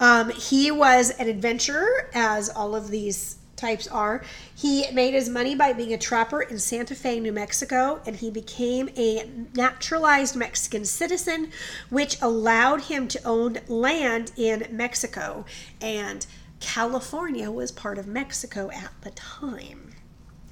Um, 0.00 0.30
he 0.30 0.70
was 0.70 1.10
an 1.10 1.28
adventurer, 1.28 2.10
as 2.12 2.48
all 2.48 2.74
of 2.74 2.88
these 2.88 3.36
types 3.54 3.86
are. 3.86 4.24
He 4.52 4.90
made 4.90 5.14
his 5.14 5.28
money 5.28 5.54
by 5.54 5.72
being 5.72 5.92
a 5.92 5.98
trapper 5.98 6.42
in 6.42 6.58
Santa 6.58 6.96
Fe, 6.96 7.20
New 7.20 7.30
Mexico, 7.30 8.00
and 8.04 8.16
he 8.16 8.28
became 8.28 8.88
a 8.96 9.30
naturalized 9.54 10.34
Mexican 10.34 10.84
citizen, 10.84 11.52
which 11.88 12.20
allowed 12.20 12.82
him 12.82 13.06
to 13.08 13.22
own 13.22 13.58
land 13.68 14.32
in 14.36 14.66
Mexico. 14.70 15.44
And 15.80 16.26
California 16.58 17.50
was 17.50 17.70
part 17.70 17.98
of 17.98 18.06
Mexico 18.08 18.70
at 18.72 18.90
the 19.02 19.10
time. 19.10 19.91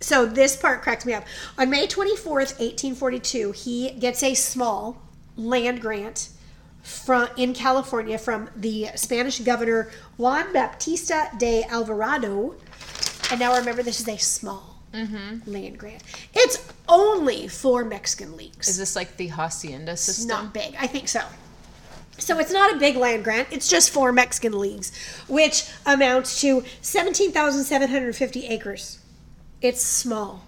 So 0.00 0.24
this 0.24 0.56
part 0.56 0.82
cracks 0.82 1.04
me 1.04 1.12
up. 1.12 1.24
On 1.58 1.68
May 1.68 1.86
24th, 1.86 2.58
1842, 2.58 3.52
he 3.52 3.90
gets 3.92 4.22
a 4.22 4.34
small 4.34 5.00
land 5.36 5.80
grant 5.80 6.30
from 6.82 7.28
in 7.36 7.52
California 7.52 8.16
from 8.16 8.48
the 8.56 8.88
Spanish 8.94 9.40
governor 9.40 9.90
Juan 10.16 10.52
Baptista 10.52 11.30
de 11.38 11.62
Alvarado. 11.64 12.54
And 13.30 13.40
now 13.40 13.56
remember, 13.56 13.82
this 13.82 14.00
is 14.00 14.08
a 14.08 14.16
small 14.16 14.80
mm-hmm. 14.92 15.50
land 15.50 15.78
grant. 15.78 16.02
It's 16.34 16.66
only 16.88 17.48
four 17.48 17.84
Mexican 17.84 18.36
leagues. 18.36 18.68
Is 18.68 18.78
this 18.78 18.96
like 18.96 19.16
the 19.18 19.28
hacienda 19.28 19.92
It's 19.92 20.02
system? 20.02 20.28
not 20.28 20.54
big. 20.54 20.74
I 20.78 20.86
think 20.86 21.08
so. 21.08 21.22
So 22.18 22.38
it's 22.38 22.52
not 22.52 22.74
a 22.74 22.78
big 22.78 22.96
land 22.96 23.24
grant. 23.24 23.48
It's 23.50 23.68
just 23.68 23.90
four 23.90 24.12
Mexican 24.12 24.58
leagues, 24.58 24.92
which 25.26 25.70
amounts 25.86 26.40
to 26.42 26.64
17,750 26.82 28.46
acres. 28.46 28.99
It's 29.62 29.82
small. 29.82 30.44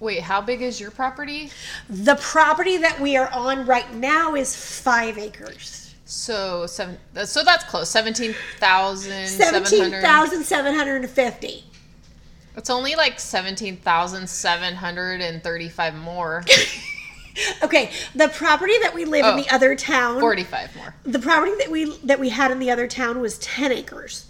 Wait, 0.00 0.20
how 0.22 0.40
big 0.40 0.62
is 0.62 0.80
your 0.80 0.90
property? 0.90 1.50
The 1.88 2.14
property 2.16 2.76
that 2.78 3.00
we 3.00 3.16
are 3.16 3.28
on 3.30 3.66
right 3.66 3.92
now 3.94 4.34
is 4.34 4.54
five 4.54 5.18
acres. 5.18 5.94
So 6.04 6.66
seven. 6.66 6.98
Uh, 7.16 7.24
so 7.24 7.42
that's 7.44 7.64
close. 7.64 7.90
Seventeen 7.90 8.34
thousand 8.58 9.26
seven 9.26 9.64
Seventeen 9.66 10.00
thousand 10.00 10.44
seven 10.44 10.74
hundred 10.74 11.02
and 11.02 11.10
fifty. 11.10 11.64
It's 12.56 12.70
only 12.70 12.94
like 12.94 13.18
seventeen 13.20 13.76
thousand 13.76 14.28
seven 14.28 14.74
hundred 14.74 15.20
and 15.20 15.42
thirty-five 15.42 15.94
more. 15.94 16.44
Okay, 17.62 17.92
the 18.16 18.26
property 18.30 18.72
that 18.82 18.92
we 18.92 19.04
live 19.04 19.24
in 19.24 19.30
Oh. 19.34 19.36
the 19.36 19.48
other 19.54 19.76
town, 19.76 20.18
Forty-five 20.18 20.74
more. 20.74 20.92
the 21.04 21.20
property 21.20 21.52
that 21.60 21.70
we 21.70 21.96
that 21.98 22.18
we 22.18 22.30
had 22.30 22.50
in 22.50 22.58
the 22.58 22.68
other 22.68 22.88
town 22.88 23.20
was 23.20 23.38
ten 23.38 23.70
acres. 23.70 24.26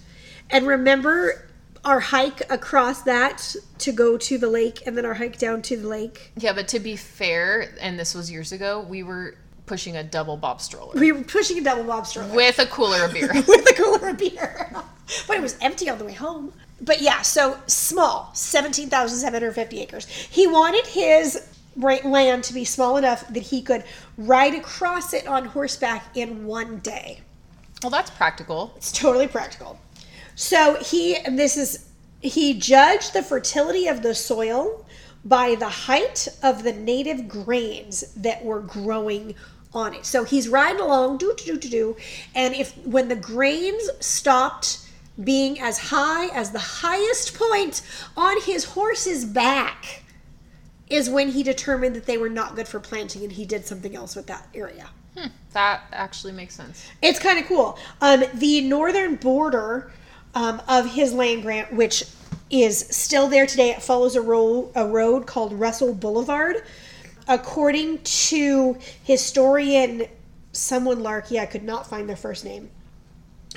And 0.50 0.66
remember 0.66 1.47
our 1.84 2.00
hike 2.00 2.42
across 2.50 3.02
that 3.02 3.54
to 3.78 3.92
go 3.92 4.16
to 4.18 4.38
the 4.38 4.48
lake, 4.48 4.82
and 4.86 4.96
then 4.96 5.04
our 5.06 5.14
hike 5.14 5.38
down 5.38 5.62
to 5.62 5.76
the 5.76 5.88
lake. 5.88 6.32
Yeah, 6.36 6.52
but 6.52 6.68
to 6.68 6.80
be 6.80 6.96
fair, 6.96 7.72
and 7.80 7.98
this 7.98 8.14
was 8.14 8.30
years 8.30 8.52
ago, 8.52 8.80
we 8.88 9.02
were 9.02 9.36
pushing 9.66 9.96
a 9.96 10.02
double 10.02 10.36
bob 10.36 10.60
stroller 10.62 10.98
We 10.98 11.12
were 11.12 11.22
pushing 11.22 11.58
a 11.58 11.62
double 11.62 11.84
bob 11.84 12.06
stroller. 12.06 12.34
with 12.34 12.58
a 12.58 12.66
cooler 12.66 13.04
of 13.04 13.12
beer. 13.12 13.28
with 13.34 13.70
a 13.70 13.74
cooler 13.76 14.08
of 14.08 14.18
beer. 14.18 14.72
but 15.26 15.36
it 15.36 15.42
was 15.42 15.56
empty 15.60 15.88
on 15.90 15.98
the 15.98 16.04
way 16.04 16.14
home. 16.14 16.52
But 16.80 17.00
yeah, 17.02 17.22
so 17.22 17.58
small, 17.66 18.30
17,750 18.34 19.80
acres. 19.80 20.06
He 20.06 20.46
wanted 20.46 20.86
his 20.86 21.48
land 21.76 22.44
to 22.44 22.54
be 22.54 22.64
small 22.64 22.96
enough 22.96 23.26
that 23.28 23.42
he 23.42 23.62
could 23.62 23.84
ride 24.16 24.54
across 24.54 25.12
it 25.12 25.26
on 25.26 25.44
horseback 25.44 26.16
in 26.16 26.46
one 26.46 26.78
day. 26.78 27.20
well, 27.82 27.90
that's 27.90 28.10
practical. 28.10 28.72
It's 28.76 28.90
totally 28.92 29.28
practical. 29.28 29.78
So 30.38 30.76
he, 30.76 31.16
and 31.16 31.36
this 31.36 31.56
is, 31.56 31.86
he 32.20 32.54
judged 32.54 33.12
the 33.12 33.24
fertility 33.24 33.88
of 33.88 34.02
the 34.02 34.14
soil 34.14 34.86
by 35.24 35.56
the 35.56 35.68
height 35.68 36.28
of 36.44 36.62
the 36.62 36.72
native 36.72 37.26
grains 37.26 38.12
that 38.14 38.44
were 38.44 38.60
growing 38.60 39.34
on 39.74 39.94
it. 39.94 40.06
So 40.06 40.22
he's 40.22 40.48
riding 40.48 40.80
along, 40.80 41.18
do 41.18 41.34
do 41.36 41.44
do 41.44 41.58
do 41.58 41.68
do, 41.68 41.96
and 42.36 42.54
if 42.54 42.72
when 42.86 43.08
the 43.08 43.16
grains 43.16 43.90
stopped 43.98 44.88
being 45.24 45.58
as 45.58 45.76
high 45.76 46.26
as 46.28 46.52
the 46.52 46.60
highest 46.60 47.34
point 47.34 47.82
on 48.16 48.40
his 48.42 48.62
horse's 48.62 49.24
back 49.24 50.04
is 50.88 51.10
when 51.10 51.30
he 51.30 51.42
determined 51.42 51.96
that 51.96 52.06
they 52.06 52.16
were 52.16 52.30
not 52.30 52.54
good 52.54 52.68
for 52.68 52.78
planting 52.78 53.24
and 53.24 53.32
he 53.32 53.44
did 53.44 53.66
something 53.66 53.96
else 53.96 54.14
with 54.14 54.28
that 54.28 54.46
area. 54.54 54.88
Hmm, 55.16 55.26
that 55.52 55.82
actually 55.90 56.32
makes 56.32 56.54
sense. 56.54 56.86
It's 57.02 57.18
kind 57.18 57.40
of 57.40 57.46
cool. 57.46 57.76
Um, 58.00 58.22
the 58.34 58.60
northern 58.60 59.16
border 59.16 59.90
um, 60.34 60.62
of 60.68 60.92
his 60.92 61.12
land 61.12 61.42
grant, 61.42 61.72
which 61.72 62.04
is 62.50 62.78
still 62.90 63.28
there 63.28 63.46
today, 63.46 63.70
it 63.70 63.82
follows 63.82 64.16
a, 64.16 64.20
ro- 64.20 64.70
a 64.74 64.86
road 64.86 65.26
called 65.26 65.52
Russell 65.52 65.94
Boulevard. 65.94 66.62
According 67.26 67.98
to 68.02 68.78
historian 69.02 70.06
someone 70.52 71.02
Larkey, 71.02 71.38
I 71.38 71.46
could 71.46 71.62
not 71.62 71.86
find 71.86 72.08
their 72.08 72.16
first 72.16 72.44
name, 72.44 72.70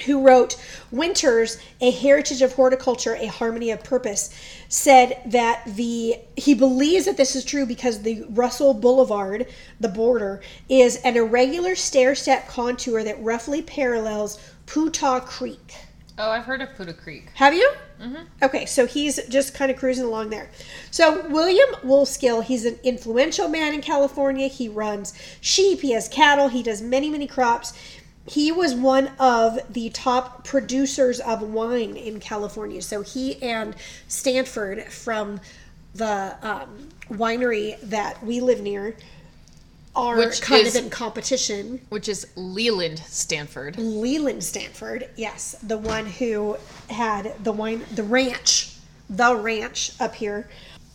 who 0.05 0.21
wrote 0.21 0.61
Winters, 0.91 1.57
A 1.79 1.89
Heritage 1.89 2.41
of 2.41 2.53
Horticulture, 2.53 3.15
A 3.15 3.27
Harmony 3.27 3.71
of 3.71 3.81
Purpose, 3.83 4.33
said 4.67 5.21
that 5.25 5.63
the 5.65 6.17
he 6.35 6.53
believes 6.53 7.05
that 7.05 7.15
this 7.15 7.35
is 7.35 7.45
true 7.45 7.65
because 7.65 8.01
the 8.01 8.25
Russell 8.29 8.73
Boulevard, 8.73 9.47
the 9.79 9.87
border, 9.87 10.41
is 10.67 10.97
an 10.97 11.15
irregular 11.15 11.75
stair-step 11.75 12.47
contour 12.49 13.03
that 13.03 13.23
roughly 13.23 13.61
parallels 13.61 14.37
Putah 14.65 15.25
Creek. 15.25 15.75
Oh, 16.17 16.29
I've 16.29 16.43
heard 16.43 16.61
of 16.61 16.69
Putah 16.69 16.97
Creek. 16.97 17.29
Have 17.35 17.53
you? 17.53 17.71
Mm-hmm. 18.01 18.23
Okay, 18.43 18.65
so 18.65 18.85
he's 18.85 19.25
just 19.27 19.53
kind 19.53 19.71
of 19.71 19.77
cruising 19.77 20.05
along 20.05 20.29
there. 20.29 20.49
So 20.91 21.27
William 21.29 21.69
Wolfskill, 21.83 22.43
he's 22.43 22.65
an 22.65 22.77
influential 22.83 23.47
man 23.47 23.73
in 23.73 23.81
California. 23.81 24.47
He 24.47 24.67
runs 24.67 25.13
sheep, 25.39 25.81
he 25.81 25.91
has 25.91 26.07
cattle, 26.07 26.47
he 26.47 26.63
does 26.63 26.81
many, 26.81 27.09
many 27.09 27.27
crops. 27.27 27.73
He 28.27 28.51
was 28.51 28.75
one 28.75 29.11
of 29.19 29.59
the 29.71 29.89
top 29.89 30.45
producers 30.45 31.19
of 31.19 31.41
wine 31.41 31.95
in 31.95 32.19
California. 32.19 32.81
So 32.81 33.01
he 33.01 33.41
and 33.41 33.75
Stanford 34.07 34.83
from 34.85 35.39
the 35.95 36.35
um, 36.41 36.89
winery 37.09 37.79
that 37.81 38.23
we 38.23 38.39
live 38.39 38.61
near 38.61 38.95
are 39.95 40.17
Which 40.17 40.41
kind 40.41 40.65
is- 40.65 40.75
of 40.75 40.85
in 40.85 40.89
competition. 40.89 41.81
Which 41.89 42.07
is 42.07 42.27
Leland 42.35 42.99
Stanford. 42.99 43.77
Leland 43.77 44.43
Stanford, 44.43 45.09
yes, 45.15 45.55
the 45.63 45.77
one 45.77 46.05
who 46.05 46.57
had 46.89 47.33
the 47.43 47.51
wine, 47.51 47.83
the 47.93 48.03
ranch, 48.03 48.75
the 49.09 49.35
ranch 49.35 49.91
up 49.99 50.15
here. 50.15 50.49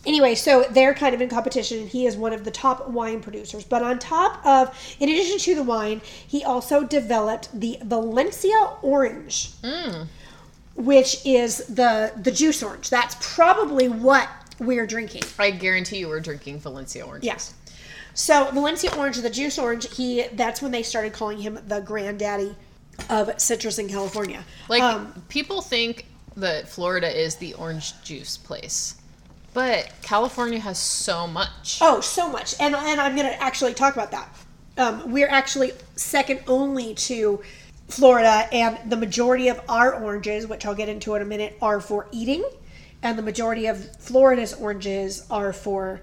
Anyway, 0.05 0.35
so 0.35 0.65
they're 0.71 0.93
kind 0.93 1.13
of 1.13 1.21
in 1.21 1.27
competition, 1.27 1.79
and 1.79 1.89
he 1.89 2.05
is 2.05 2.15
one 2.15 2.31
of 2.31 2.45
the 2.45 2.51
top 2.51 2.87
wine 2.87 3.19
producers. 3.19 3.65
But 3.65 3.83
on 3.83 3.99
top 3.99 4.43
of, 4.45 4.95
in 4.99 5.09
addition 5.09 5.37
to 5.39 5.55
the 5.55 5.63
wine, 5.63 6.01
he 6.05 6.43
also 6.45 6.83
developed 6.83 7.49
the 7.59 7.77
Valencia 7.83 8.69
Orange, 8.81 9.51
hmm. 9.63 10.03
which 10.75 11.25
is 11.25 11.57
the 11.67 12.13
the 12.15 12.31
juice 12.31 12.63
orange. 12.63 12.89
That's 12.89 13.17
probably 13.35 13.89
what 13.89 14.29
we're 14.59 14.87
drinking. 14.87 15.23
I 15.37 15.51
guarantee 15.51 15.97
you 15.97 16.07
we're 16.07 16.21
drinking 16.21 16.59
Valencia 16.61 17.05
orange. 17.05 17.25
Yes. 17.25 17.53
So 18.17 18.49
Valencia 18.49 18.91
Orange, 18.97 19.17
the 19.17 19.29
juice 19.29 19.59
orange, 19.59 19.95
he 19.95 20.23
that's 20.33 20.59
when 20.59 20.71
they 20.71 20.81
started 20.81 21.13
calling 21.13 21.37
him 21.37 21.59
the 21.67 21.81
granddaddy 21.81 22.55
of 23.11 23.39
citrus 23.39 23.77
in 23.77 23.87
California. 23.87 24.43
Like 24.67 24.81
Um, 24.81 25.23
people 25.29 25.61
think 25.61 26.07
that 26.35 26.67
Florida 26.67 27.07
is 27.07 27.35
the 27.35 27.53
orange 27.53 27.93
juice 28.01 28.35
place. 28.35 28.95
But 29.53 29.91
California 30.01 30.59
has 30.59 30.79
so 30.79 31.27
much. 31.27 31.77
oh, 31.79 32.01
so 32.01 32.27
much, 32.27 32.55
and 32.59 32.75
and 32.75 32.99
I'm 32.99 33.15
gonna 33.15 33.37
actually 33.37 33.75
talk 33.75 33.93
about 33.93 34.09
that. 34.09 34.35
Um, 34.79 35.11
we're 35.11 35.29
actually 35.29 35.73
second 35.95 36.41
only 36.47 36.95
to 36.95 37.39
Florida, 37.87 38.49
and 38.51 38.79
the 38.89 38.97
majority 38.97 39.47
of 39.47 39.61
our 39.69 39.93
oranges, 39.93 40.47
which 40.47 40.65
I'll 40.65 40.75
get 40.75 40.89
into 40.89 41.13
in 41.13 41.21
a 41.21 41.25
minute, 41.25 41.55
are 41.61 41.79
for 41.79 42.07
eating, 42.11 42.43
and 43.03 43.15
the 43.15 43.21
majority 43.23 43.67
of 43.67 43.95
Florida's 43.97 44.55
oranges 44.55 45.23
are 45.29 45.53
for 45.53 46.01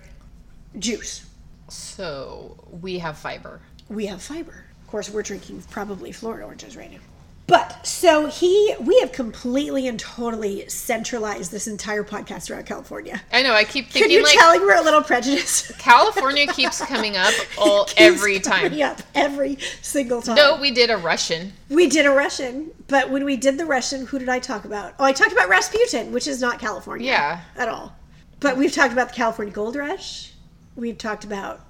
juice. 0.78 1.26
So 1.68 2.56
we 2.80 2.98
have 2.98 3.16
fiber. 3.18 3.60
we 3.88 4.06
have 4.06 4.22
fiber. 4.22 4.64
Of 4.82 4.90
course, 4.90 5.10
we're 5.10 5.22
drinking 5.22 5.62
probably 5.70 6.12
Florida 6.12 6.44
oranges 6.44 6.76
right 6.76 6.90
now. 6.90 6.98
But 7.46 7.86
so 7.86 8.26
he, 8.26 8.74
we 8.80 8.98
have 9.00 9.12
completely 9.12 9.86
and 9.86 10.00
totally 10.00 10.66
centralized 10.68 11.50
this 11.52 11.66
entire 11.66 12.02
podcast 12.02 12.50
around 12.50 12.64
California. 12.64 13.20
I 13.32 13.42
know. 13.42 13.52
I 13.52 13.64
keep 13.64 13.86
Can 13.90 13.92
thinking 14.02 14.12
you 14.18 14.22
like 14.22 14.32
tell 14.38 14.58
we're 14.58 14.76
a 14.80 14.82
little 14.82 15.02
prejudiced? 15.02 15.76
California 15.78 16.46
keeps 16.46 16.80
coming 16.86 17.18
up 17.18 17.34
all 17.58 17.84
Keeps 17.84 18.00
every 18.00 18.40
time. 18.40 18.80
up 18.80 19.02
every 19.14 19.58
single 19.82 20.22
time. 20.22 20.36
No, 20.36 20.56
we 20.58 20.70
did 20.70 20.88
a 20.90 20.96
Russian. 20.96 21.52
we 21.68 21.86
did 21.86 22.06
a 22.06 22.10
Russian, 22.10 22.70
but 22.88 23.10
when 23.10 23.26
we 23.26 23.36
did 23.36 23.58
the 23.58 23.66
Russian, 23.66 24.06
who 24.06 24.18
did 24.18 24.30
I 24.30 24.38
talk 24.38 24.64
about? 24.64 24.94
Oh, 24.98 25.04
I 25.04 25.12
talked 25.12 25.32
about 25.32 25.50
Rasputin, 25.50 26.12
which 26.12 26.26
is 26.26 26.40
not 26.40 26.58
California, 26.60 27.08
Yeah. 27.10 27.40
at 27.56 27.68
all. 27.68 27.94
But 28.40 28.56
we've 28.56 28.72
talked 28.72 28.92
about 28.94 29.08
the 29.10 29.14
California 29.16 29.52
Gold 29.52 29.76
Rush. 29.76 30.30
We've 30.76 30.98
talked 30.98 31.24
about 31.24 31.60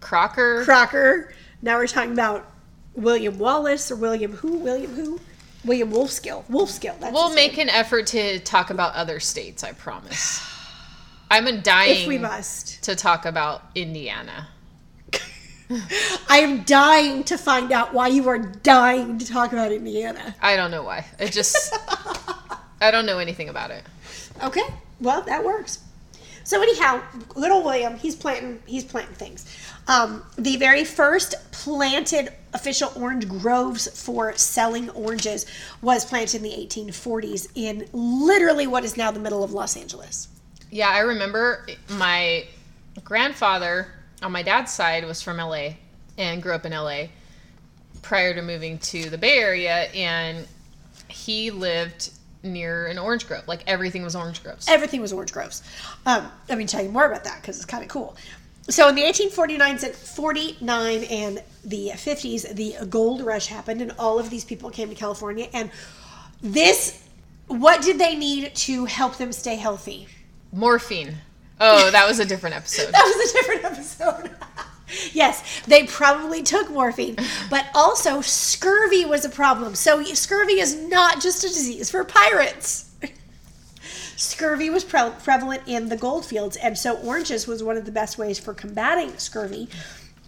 Crocker. 0.00 0.64
Crocker. 0.64 1.34
Now 1.62 1.76
we're 1.78 1.86
talking 1.86 2.12
about 2.12 2.50
William 2.94 3.38
Wallace 3.38 3.90
or 3.90 3.96
William 3.96 4.32
who? 4.32 4.58
William 4.58 4.92
who? 4.94 5.20
William 5.64 5.90
Wolfskill. 5.90 6.44
Wolfskill. 6.46 6.98
That's 7.00 7.12
we'll 7.12 7.34
make 7.34 7.56
name. 7.56 7.68
an 7.68 7.74
effort 7.74 8.06
to 8.08 8.38
talk 8.40 8.70
about 8.70 8.94
other 8.94 9.18
states, 9.18 9.64
I 9.64 9.72
promise. 9.72 10.42
I'm 11.30 11.60
dying 11.62 12.02
if 12.02 12.06
we 12.06 12.18
must. 12.18 12.82
to 12.84 12.94
talk 12.94 13.24
about 13.24 13.62
Indiana. 13.74 14.48
I 16.28 16.38
am 16.38 16.62
dying 16.64 17.24
to 17.24 17.38
find 17.38 17.72
out 17.72 17.94
why 17.94 18.08
you 18.08 18.28
are 18.28 18.38
dying 18.38 19.18
to 19.18 19.26
talk 19.26 19.52
about 19.52 19.72
Indiana. 19.72 20.34
I 20.40 20.56
don't 20.56 20.70
know 20.70 20.82
why. 20.82 21.06
It 21.18 21.32
just 21.32 21.74
I 22.80 22.90
don't 22.90 23.06
know 23.06 23.18
anything 23.18 23.48
about 23.48 23.70
it. 23.70 23.82
Okay, 24.42 24.66
well 25.00 25.22
that 25.22 25.42
works. 25.42 25.78
So 26.44 26.60
anyhow, 26.62 27.02
little 27.34 27.62
William, 27.62 27.96
he's 27.96 28.14
planting 28.14 28.62
he's 28.66 28.84
planting 28.84 29.14
things. 29.14 29.46
Um, 29.88 30.22
the 30.36 30.56
very 30.56 30.84
first 30.84 31.34
planted 31.50 32.32
official 32.52 32.92
orange 32.96 33.28
groves 33.28 33.88
for 34.00 34.36
selling 34.36 34.90
oranges 34.90 35.46
was 35.82 36.04
planted 36.04 36.36
in 36.36 36.42
the 36.42 36.50
1840s 36.50 37.48
in 37.54 37.86
literally 37.92 38.66
what 38.66 38.84
is 38.84 38.96
now 38.96 39.10
the 39.10 39.20
middle 39.20 39.42
of 39.42 39.52
Los 39.52 39.76
Angeles. 39.76 40.28
Yeah, 40.70 40.90
I 40.90 41.00
remember 41.00 41.66
my 41.88 42.46
grandfather 43.02 43.88
on 44.22 44.32
my 44.32 44.42
dad's 44.42 44.72
side 44.72 45.04
was 45.04 45.20
from 45.22 45.38
LA 45.38 45.70
and 46.16 46.42
grew 46.42 46.52
up 46.52 46.64
in 46.64 46.72
LA 46.72 47.06
prior 48.02 48.34
to 48.34 48.42
moving 48.42 48.78
to 48.78 49.08
the 49.10 49.18
Bay 49.18 49.38
Area 49.38 49.88
and 49.94 50.46
he 51.08 51.50
lived 51.50 52.10
near 52.44 52.86
an 52.86 52.98
orange 52.98 53.26
grove. 53.26 53.46
Like 53.48 53.64
everything 53.66 54.02
was 54.02 54.14
orange 54.14 54.42
groves. 54.42 54.68
Everything 54.68 55.00
was 55.00 55.12
orange 55.12 55.32
groves. 55.32 55.62
Um, 56.06 56.30
let 56.48 56.58
me 56.58 56.66
tell 56.66 56.82
you 56.82 56.90
more 56.90 57.06
about 57.06 57.24
that 57.24 57.40
because 57.40 57.56
it's 57.56 57.64
kind 57.64 57.82
of 57.82 57.88
cool. 57.88 58.16
So 58.68 58.88
in 58.88 58.94
the 58.94 59.02
1849s 59.02 59.82
and 59.82 59.94
49 59.94 61.04
and 61.04 61.42
the 61.64 61.90
50s, 61.94 62.54
the 62.54 62.86
gold 62.86 63.20
rush 63.20 63.46
happened, 63.46 63.82
and 63.82 63.92
all 63.98 64.18
of 64.18 64.30
these 64.30 64.44
people 64.44 64.70
came 64.70 64.88
to 64.88 64.94
California. 64.94 65.48
And 65.52 65.70
this, 66.40 67.06
what 67.46 67.82
did 67.82 67.98
they 67.98 68.16
need 68.16 68.54
to 68.54 68.86
help 68.86 69.16
them 69.18 69.32
stay 69.32 69.56
healthy? 69.56 70.08
Morphine. 70.50 71.16
Oh, 71.60 71.90
that 71.90 72.08
was 72.08 72.20
a 72.20 72.24
different 72.24 72.56
episode. 72.56 72.90
That 72.92 73.04
was 73.04 73.30
a 73.30 73.32
different 73.34 73.64
episode. 73.64 74.30
yes, 75.12 75.62
they 75.66 75.84
probably 75.84 76.42
took 76.42 76.70
morphine, 76.70 77.16
but 77.50 77.66
also 77.74 78.20
scurvy 78.20 79.04
was 79.04 79.24
a 79.24 79.28
problem. 79.30 79.74
So 79.74 80.02
scurvy 80.02 80.60
is 80.60 80.74
not 80.76 81.20
just 81.20 81.44
a 81.44 81.48
disease 81.48 81.90
for 81.90 82.04
pirates. 82.04 82.90
Scurvy 84.16 84.70
was 84.70 84.84
pre- 84.84 85.10
prevalent 85.24 85.62
in 85.66 85.88
the 85.88 85.96
gold 85.96 86.24
fields, 86.24 86.56
and 86.56 86.78
so 86.78 86.96
oranges 86.98 87.48
was 87.48 87.64
one 87.64 87.76
of 87.76 87.84
the 87.84 87.90
best 87.90 88.16
ways 88.16 88.38
for 88.38 88.54
combating 88.54 89.16
scurvy. 89.18 89.68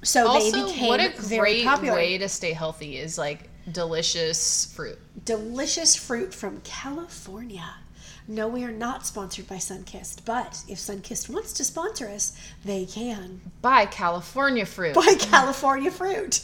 So 0.03 0.25
they 0.25 0.29
Also, 0.29 0.67
became 0.67 0.89
what 0.89 1.01
a 1.01 1.13
great 1.29 1.65
popular. 1.65 1.95
way 1.95 2.19
to 2.19 2.29
stay 2.29 2.53
healthy 2.53 2.99
is 2.99 3.17
like 3.17 3.49
delicious 3.71 4.73
fruit. 4.75 4.99
Delicious 5.25 5.95
fruit 5.95 6.35
from 6.35 6.61
California. 6.63 7.75
No, 8.29 8.49
we 8.49 8.65
are 8.65 8.73
not 8.73 9.07
sponsored 9.07 9.47
by 9.47 9.57
Sunkist, 9.57 10.25
but 10.25 10.63
if 10.69 10.79
Sunkist 10.79 11.29
wants 11.29 11.53
to 11.55 11.65
sponsor 11.65 12.09
us, 12.09 12.37
they 12.65 12.85
can. 12.85 13.41
Buy 13.63 13.87
California 13.87 14.67
fruit 14.67 14.95
Buy 14.95 15.15
California 15.19 15.91
fruit. 15.93 16.41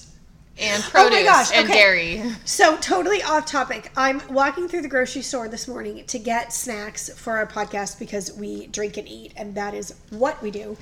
and 0.60 0.80
Oh 0.86 0.90
produce 0.90 1.10
my 1.10 1.22
gosh, 1.24 1.50
and 1.52 1.64
okay. 1.64 1.72
dairy. 1.78 2.22
So 2.44 2.76
totally 2.76 3.20
off 3.22 3.46
topic. 3.46 3.90
I'm 3.96 4.22
walking 4.28 4.68
through 4.68 4.82
the 4.82 4.88
grocery 4.88 5.22
store 5.22 5.48
this 5.48 5.66
morning 5.66 6.04
to 6.06 6.18
get 6.20 6.52
snacks 6.52 7.08
for 7.18 7.36
our 7.36 7.46
podcast 7.46 7.98
because 7.98 8.32
we 8.34 8.68
drink 8.68 8.96
and 8.96 9.08
eat, 9.08 9.32
and 9.36 9.54
that 9.56 9.74
is 9.74 9.94
what 10.10 10.40
we 10.40 10.52
do. 10.52 10.76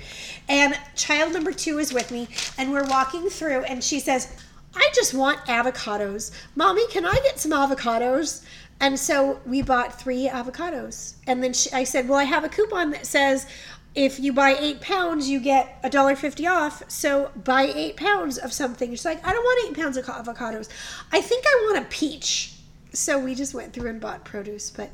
And 0.51 0.79
child 0.97 1.33
number 1.33 1.53
two 1.53 1.79
is 1.79 1.95
with 1.95 2.11
me, 2.11 2.29
and 2.59 2.73
we're 2.73 2.87
walking 2.89 3.31
through, 3.31 3.63
and 3.63 3.83
she 3.83 4.01
says, 4.01 4.29
"I 4.75 4.91
just 4.95 5.15
want 5.15 5.39
avocados, 5.47 6.31
mommy. 6.57 6.87
Can 6.89 7.07
I 7.07 7.15
get 7.25 7.41
some 7.41 7.53
avocados?" 7.53 8.43
And 8.81 8.99
so 8.99 9.41
we 9.45 9.61
bought 9.63 10.01
three 10.01 10.27
avocados, 10.29 11.15
and 11.27 11.43
then 11.43 11.53
she, 11.53 11.71
I 11.73 11.85
said, 11.85 12.09
"Well, 12.09 12.19
I 12.19 12.25
have 12.25 12.45
a 12.45 12.49
coupon 12.49 12.91
that 12.91 13.07
says." 13.07 13.47
if 13.93 14.21
you 14.21 14.33
buy 14.33 14.55
eight 14.57 14.81
pounds, 14.81 15.29
you 15.29 15.41
get 15.41 15.81
a 15.83 15.91
dollar 15.91 16.15
fifty 16.15 16.47
off. 16.47 16.81
So 16.89 17.33
buy 17.35 17.63
eight 17.65 17.97
pounds 17.97 18.39
of 18.39 18.53
something. 18.53 18.89
She's 18.91 19.05
like, 19.05 19.27
I 19.27 19.33
don't 19.33 19.43
want 19.43 19.69
eight 19.69 19.77
pounds 19.83 19.97
of 19.97 20.05
avocados. 20.07 20.69
I 21.11 21.21
think 21.21 21.45
I 21.45 21.69
want 21.73 21.85
a 21.85 21.89
peach. 21.91 22.55
So 22.93 23.19
we 23.19 23.35
just 23.35 23.53
went 23.53 23.73
through 23.73 23.91
and 23.91 24.01
bought 24.01 24.25
produce, 24.25 24.71
but 24.71 24.91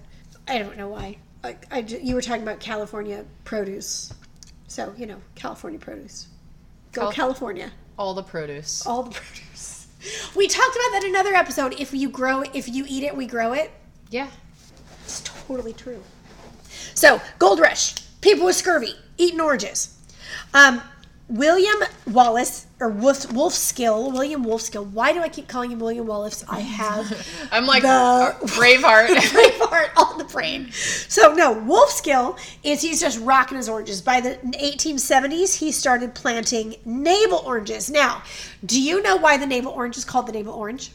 I 0.48 0.56
don't 0.58 0.78
know 0.78 0.88
why. 0.88 1.18
Like 1.44 1.66
I, 1.70 1.80
you 1.80 2.14
were 2.14 2.22
talking 2.22 2.42
about 2.42 2.58
California 2.58 3.26
produce, 3.44 4.14
so 4.66 4.94
you 4.96 5.04
know 5.04 5.20
California 5.34 5.78
produce. 5.78 6.28
Go 6.92 7.02
Cal- 7.02 7.12
California, 7.12 7.72
All 7.98 8.14
the 8.14 8.22
produce. 8.22 8.86
all 8.86 9.02
the 9.02 9.10
produce. 9.10 9.42
We 10.34 10.48
talked 10.48 10.76
about 10.76 10.92
that 10.92 11.04
in 11.04 11.10
another 11.10 11.34
episode. 11.34 11.74
If 11.78 11.92
you 11.92 12.08
grow, 12.08 12.42
if 12.54 12.68
you 12.68 12.84
eat 12.88 13.02
it, 13.02 13.16
we 13.16 13.26
grow 13.26 13.52
it. 13.52 13.70
Yeah. 14.10 14.28
It's 15.04 15.20
totally 15.22 15.72
true. 15.72 16.02
So, 16.94 17.20
gold 17.38 17.60
rush. 17.60 17.94
People 18.20 18.46
with 18.46 18.56
scurvy 18.56 18.94
eating 19.18 19.40
oranges. 19.40 19.96
Um, 20.54 20.82
William 21.28 21.76
Wallace 22.06 22.65
or 22.78 22.88
Wolf 22.90 23.26
Wolfskill. 23.28 24.12
William 24.12 24.44
Wolfskill. 24.44 24.90
Why 24.90 25.12
do 25.12 25.20
I 25.20 25.28
keep 25.28 25.48
calling 25.48 25.70
him 25.70 25.78
William 25.78 26.06
Wallace? 26.06 26.44
I 26.48 26.60
have 26.60 27.48
I'm 27.52 27.66
like 27.66 27.82
The- 27.82 28.36
Braveheart. 28.48 29.06
Braveheart 29.16 29.96
on 29.96 30.18
the 30.18 30.24
brain. 30.24 30.70
So 30.72 31.32
no, 31.34 31.54
Wolfskill 31.54 32.38
is 32.62 32.82
he's 32.82 33.00
just 33.00 33.18
rocking 33.20 33.56
his 33.56 33.68
oranges. 33.68 34.02
By 34.02 34.20
the 34.20 34.36
1870s, 34.60 35.56
he 35.56 35.72
started 35.72 36.14
planting 36.14 36.76
navel 36.84 37.42
oranges. 37.46 37.90
Now, 37.90 38.22
do 38.64 38.80
you 38.80 39.02
know 39.02 39.16
why 39.16 39.36
the 39.38 39.46
navel 39.46 39.72
orange 39.72 39.96
is 39.96 40.04
called 40.04 40.26
the 40.26 40.32
navel 40.32 40.52
orange? 40.52 40.90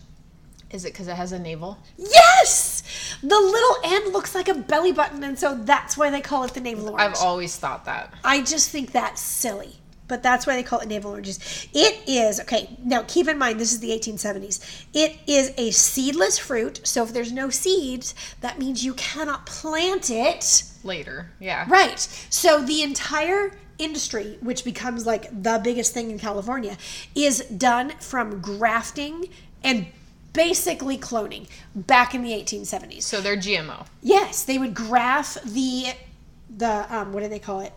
Is 0.70 0.86
it 0.86 0.94
because 0.94 1.10
it 1.10 1.16
has 1.16 1.34
a 1.34 1.40
navel? 1.40 1.78
Yes! 1.98 2.84
The 3.22 3.28
little 3.40 3.76
end 3.84 4.14
looks 4.14 4.34
like 4.34 4.48
a 4.48 4.54
belly 4.54 4.94
button, 4.94 5.22
and 5.22 5.38
so 5.38 5.54
that's 5.54 5.98
why 5.98 6.10
they 6.10 6.22
call 6.22 6.46
it 6.46 6.54
the 6.54 6.62
navel 6.62 6.90
orange. 6.92 7.18
I've 7.18 7.22
always 7.22 7.58
thought 7.58 7.84
that. 7.86 8.14
I 8.24 8.42
just 8.42 8.70
think 8.70 8.94
that's 8.94 9.20
silly. 9.20 9.76
But 10.12 10.24
that's 10.24 10.46
why 10.46 10.58
they 10.58 10.64
call 10.64 10.80
it 10.80 10.90
navel 10.90 11.12
oranges. 11.12 11.40
It 11.74 12.02
is, 12.06 12.42
okay, 12.42 12.78
now 12.84 13.06
keep 13.08 13.30
in 13.30 13.38
mind 13.38 13.62
this 13.62 13.72
is 13.72 13.80
the 13.80 13.92
1870s. 13.92 14.84
It 14.94 15.18
is 15.26 15.54
a 15.56 15.72
seedless 15.72 16.38
fruit. 16.38 16.82
So 16.84 17.02
if 17.04 17.14
there's 17.14 17.32
no 17.32 17.50
seeds, 17.50 18.14
that 18.42 18.60
means 18.60 18.84
you 18.84 18.94
cannot 18.96 19.46
plant 19.46 20.10
it. 20.10 20.64
Later. 20.84 21.32
Yeah. 21.40 21.66
Right. 21.70 21.98
So 22.30 22.62
the 22.62 22.84
entire 22.84 23.54
industry, 23.78 24.38
which 24.42 24.66
becomes 24.66 25.06
like 25.06 25.30
the 25.32 25.62
biggest 25.64 25.94
thing 25.94 26.12
in 26.12 26.20
California, 26.20 26.76
is 27.16 27.40
done 27.46 27.92
from 28.02 28.42
grafting 28.42 29.30
and 29.64 29.86
basically 30.34 30.98
cloning 30.98 31.48
back 31.74 32.14
in 32.14 32.22
the 32.22 32.32
1870s. 32.32 33.04
So 33.04 33.22
they're 33.22 33.38
GMO. 33.38 33.88
Yes, 34.02 34.44
they 34.44 34.58
would 34.58 34.74
graft 34.74 35.42
the 35.46 35.94
the 36.58 36.94
um, 36.94 37.14
what 37.14 37.24
do 37.24 37.30
they 37.30 37.40
call 37.40 37.62
it? 37.62 37.72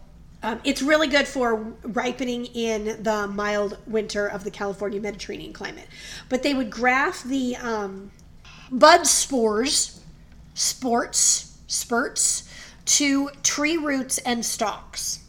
Um, 0.44 0.60
it's 0.62 0.82
really 0.82 1.08
good 1.08 1.26
for 1.26 1.56
ripening 1.84 2.44
in 2.44 3.02
the 3.02 3.26
mild 3.26 3.78
winter 3.86 4.26
of 4.26 4.44
the 4.44 4.50
California 4.50 5.00
Mediterranean 5.00 5.54
climate. 5.54 5.88
But 6.28 6.42
they 6.42 6.52
would 6.52 6.68
graft 6.68 7.24
the 7.24 7.56
um, 7.56 8.10
bud 8.70 9.06
spores, 9.06 10.02
sports, 10.52 11.56
spurts 11.66 12.46
to 12.84 13.30
tree 13.42 13.78
roots 13.78 14.18
and 14.18 14.44
stalks. 14.44 15.20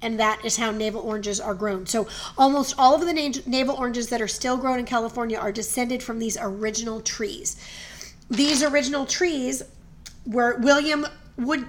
And 0.00 0.18
that 0.18 0.42
is 0.42 0.56
how 0.56 0.70
navel 0.70 1.02
oranges 1.02 1.38
are 1.38 1.54
grown. 1.54 1.84
So 1.84 2.08
almost 2.38 2.76
all 2.78 2.94
of 2.94 3.02
the 3.02 3.12
na- 3.12 3.42
navel 3.44 3.74
oranges 3.76 4.08
that 4.08 4.22
are 4.22 4.28
still 4.28 4.56
grown 4.56 4.78
in 4.78 4.86
California 4.86 5.36
are 5.36 5.52
descended 5.52 6.02
from 6.02 6.18
these 6.18 6.38
original 6.40 7.02
trees. 7.02 7.56
These 8.30 8.62
original 8.62 9.04
trees 9.04 9.62
were 10.24 10.56
William 10.60 11.06
Wood 11.36 11.68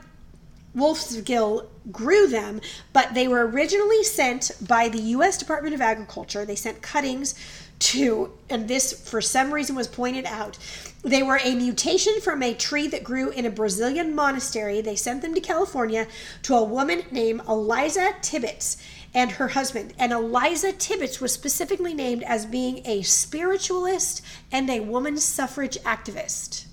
Wolfskill 0.73 1.67
grew 1.91 2.27
them, 2.27 2.61
but 2.93 3.13
they 3.13 3.27
were 3.27 3.47
originally 3.47 4.03
sent 4.03 4.51
by 4.67 4.89
the 4.89 5.01
U.S. 5.01 5.37
Department 5.37 5.75
of 5.75 5.81
Agriculture. 5.81 6.45
They 6.45 6.55
sent 6.55 6.81
cuttings 6.81 7.35
to, 7.79 8.33
and 8.49 8.67
this 8.67 9.07
for 9.09 9.21
some 9.21 9.53
reason 9.53 9.75
was 9.75 9.87
pointed 9.87 10.25
out. 10.25 10.57
They 11.03 11.23
were 11.23 11.39
a 11.43 11.55
mutation 11.55 12.19
from 12.21 12.41
a 12.41 12.53
tree 12.53 12.87
that 12.87 13.03
grew 13.03 13.29
in 13.29 13.45
a 13.45 13.51
Brazilian 13.51 14.15
monastery. 14.15 14.81
They 14.81 14.95
sent 14.95 15.21
them 15.21 15.33
to 15.35 15.41
California 15.41 16.07
to 16.43 16.55
a 16.55 16.63
woman 16.63 17.03
named 17.11 17.41
Eliza 17.47 18.13
Tibbets 18.21 18.77
and 19.13 19.31
her 19.31 19.49
husband. 19.49 19.93
And 19.97 20.11
Eliza 20.11 20.73
Tibbets 20.73 21.21
was 21.21 21.31
specifically 21.31 21.93
named 21.93 22.23
as 22.23 22.45
being 22.45 22.85
a 22.85 23.03
spiritualist 23.03 24.23
and 24.51 24.69
a 24.69 24.81
woman 24.81 25.17
suffrage 25.17 25.77
activist. 25.79 26.66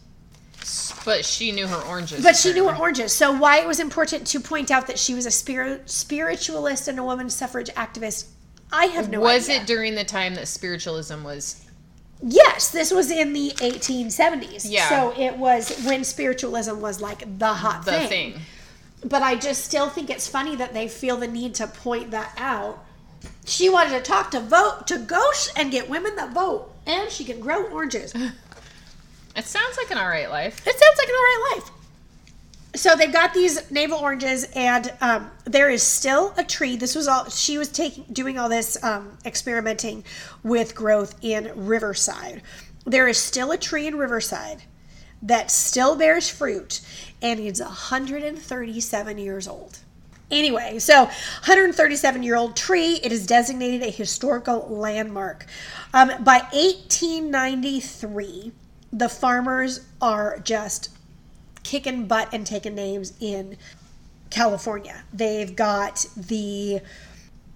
But 1.05 1.25
she 1.25 1.53
knew 1.53 1.67
her 1.67 1.81
oranges. 1.83 2.23
But 2.23 2.37
she 2.37 2.53
knew 2.53 2.69
her 2.69 2.77
oranges. 2.77 3.13
So 3.13 3.37
why 3.37 3.61
it 3.61 3.67
was 3.67 3.81
important 3.81 4.27
to 4.29 4.41
point 4.41 4.71
out 4.71 4.87
that 4.87 4.99
she 4.99 5.15
was 5.15 5.27
a 5.27 5.31
spirit 5.31 5.91
spiritualist 5.91 6.89
and 6.89 6.99
a 6.99 7.05
woman 7.05 7.29
suffrage 7.31 7.69
activist, 7.71 8.29
I 8.73 8.87
have 8.87 9.11
no 9.11 9.21
was 9.21 9.49
idea. 9.49 9.61
Was 9.61 9.63
it 9.63 9.67
during 9.67 9.95
the 9.95 10.05
time 10.05 10.35
that 10.37 10.49
spiritualism 10.49 11.23
was 11.23 11.65
Yes, 12.27 12.71
this 12.71 12.91
was 12.91 13.11
in 13.11 13.35
the 13.35 13.51
1870s. 13.57 14.65
Yeah. 14.67 14.89
So 14.89 15.21
it 15.21 15.37
was 15.37 15.85
when 15.85 16.05
spiritualism 16.05 16.81
was 16.81 17.01
like 17.01 17.39
the 17.39 17.53
hot 17.53 17.85
the 17.85 17.93
thing. 17.93 18.09
thing? 18.09 18.41
But 19.05 19.23
I 19.23 19.35
just 19.35 19.65
still 19.65 19.91
think 19.91 20.09
it's 20.09 20.27
funny 20.27 20.57
that 20.57 20.73
they 20.73 20.89
feel 20.89 21.19
the 21.19 21.29
need 21.29 21.55
to 21.57 21.67
point 21.67 22.13
that 22.13 22.33
out. 22.39 22.83
She 23.45 23.69
wanted 23.69 23.91
to 23.91 24.01
talk 24.01 24.31
to 24.31 24.41
vote 24.41 24.87
to 24.87 24.99
Ghost 24.99 25.53
and 25.57 25.71
get 25.71 25.91
women 25.91 26.17
that 26.17 26.33
vote, 26.33 26.73
and 26.87 27.11
she 27.11 27.25
can 27.25 27.41
grow 27.41 27.65
oranges. 27.67 28.15
It 29.37 29.45
sounds 29.45 29.77
like 29.77 29.91
an 29.91 29.99
alright 29.99 30.31
life. 30.31 30.67
It 30.67 30.79
sounds 30.79 30.99
like 30.99 31.09
an 31.09 31.15
alright 31.15 31.57
life. 31.57 31.71
So 32.77 32.97
they've 32.97 33.13
got 33.13 33.35
these 33.35 33.71
navel 33.71 33.99
oranges, 33.99 34.45
and 34.57 34.93
um, 35.01 35.31
there 35.45 35.71
is 35.71 35.83
still 35.83 36.35
a 36.37 36.43
tree. 36.43 36.77
This 36.77 36.97
was 36.97 37.07
all 37.07 37.29
she 37.29 37.57
was 37.57 37.69
taking, 37.69 38.05
doing 38.13 38.37
all 38.37 38.49
this 38.49 38.83
um, 38.83 39.17
experimenting 39.25 40.03
with 40.43 40.75
growth 40.75 41.15
in 41.23 41.53
Riverside. 41.55 42.43
There 42.85 43.07
is 43.07 43.17
still 43.17 43.53
a 43.53 43.57
tree 43.57 43.87
in 43.87 43.97
Riverside 43.97 44.65
that 45.23 45.53
still 45.53 45.97
bears 45.97 46.29
fruit, 46.29 46.81
and 47.23 47.39
it's 47.39 47.61
137 47.61 49.19
years 49.19 49.47
old. 49.47 49.79
Anyway, 50.31 50.79
so 50.81 51.05
137 51.05 52.23
year 52.23 52.35
old 52.35 52.57
tree. 52.57 52.99
It 53.03 53.13
is 53.13 53.27
designated 53.27 53.83
a 53.83 53.91
historical 53.91 54.67
landmark. 54.69 55.45
Um, 55.93 56.09
by 56.25 56.39
1893, 56.53 58.53
the 58.95 59.09
farmers 59.09 59.81
are 60.01 60.39
just 60.39 60.89
kicking 61.65 62.07
butt 62.07 62.29
and 62.33 62.47
taking 62.47 62.77
names 62.77 63.13
in 63.21 63.57
California. 64.31 65.03
They've 65.13 65.55
got 65.55 66.07
the 66.17 66.81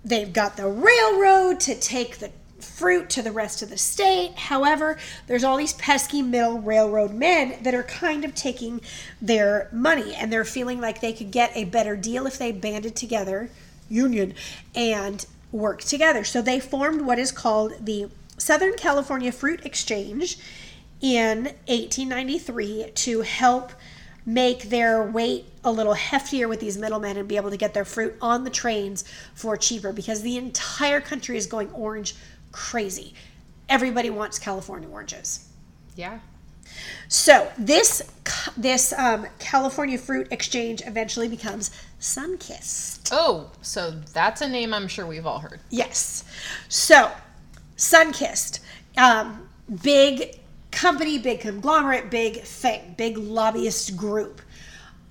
they've 0.05 0.33
got 0.33 0.57
the 0.57 0.67
railroad 0.67 1.61
to 1.61 1.75
take 1.75 2.19
the 2.19 2.31
fruit 2.61 3.09
to 3.11 3.23
the 3.23 3.31
rest 3.31 3.63
of 3.63 3.71
the 3.71 3.79
state. 3.79 4.35
However, 4.37 4.99
there's 5.29 5.45
all 5.45 5.57
these 5.57 5.75
pesky 5.75 6.23
middle 6.23 6.59
railroad 6.59 7.15
men 7.15 7.63
that 7.63 7.75
are 7.75 7.85
kind 7.85 8.25
of 8.25 8.35
taking 8.35 8.81
their 9.23 9.69
money 9.73 10.15
and 10.15 10.33
they're 10.33 10.45
feeling 10.45 10.81
like 10.81 11.01
they 11.01 11.13
could 11.13 11.31
get 11.31 11.57
a 11.57 11.65
better 11.65 11.95
deal 11.95 12.27
if 12.27 12.37
they 12.37 12.51
banded 12.51 12.97
together, 12.97 13.51
union, 13.89 14.35
and 14.75 15.27
worked 15.53 15.87
together. 15.87 16.25
So 16.25 16.43
they 16.43 16.59
formed 16.59 17.03
what 17.03 17.19
is 17.19 17.31
called 17.31 17.75
the 17.81 18.11
Southern 18.39 18.75
California 18.75 19.31
Fruit 19.31 19.65
Exchange 19.65 20.39
in 21.01 21.45
1893 21.67 22.91
to 22.95 23.21
help 23.23 23.73
make 24.27 24.65
their 24.65 25.03
weight 25.03 25.47
a 25.65 25.73
little 25.73 25.95
heftier 25.95 26.49
with 26.49 26.61
these 26.61 26.77
middlemen 26.77 27.17
and 27.17 27.27
be 27.27 27.37
able 27.37 27.51
to 27.51 27.57
get 27.57 27.73
their 27.73 27.85
fruit 27.85 28.15
on 28.21 28.45
the 28.45 28.51
trains 28.51 29.05
for 29.35 29.57
cheaper 29.57 29.93
because 29.93 30.23
the 30.23 30.37
entire 30.37 31.01
country 31.01 31.37
is 31.37 31.47
going 31.47 31.71
orange 31.71 32.15
crazy. 32.53 33.15
Everybody 33.69 34.11
wants 34.11 34.39
California 34.39 34.89
oranges. 34.89 35.49
Yeah. 35.97 36.19
So 37.09 37.51
this 37.59 38.03
this 38.57 38.93
um, 38.93 39.27
California 39.39 39.97
Fruit 39.97 40.29
Exchange 40.31 40.83
eventually 40.87 41.29
becomes 41.29 41.71
Sunkist. 42.01 43.09
Oh, 43.13 43.51
so 43.63 43.93
that's 44.13 44.41
a 44.43 44.49
name 44.49 44.75
I'm 44.75 44.89
sure 44.89 45.07
we've 45.07 45.27
all 45.27 45.39
heard. 45.39 45.61
Yes. 45.71 46.25
So, 46.69 47.11
Sunkist, 47.77 48.61
um, 48.97 49.49
big 49.83 50.39
company, 50.71 51.19
big 51.19 51.41
conglomerate, 51.41 52.11
big 52.11 52.43
thing, 52.43 52.95
big 52.97 53.17
lobbyist 53.17 53.97
group. 53.97 54.41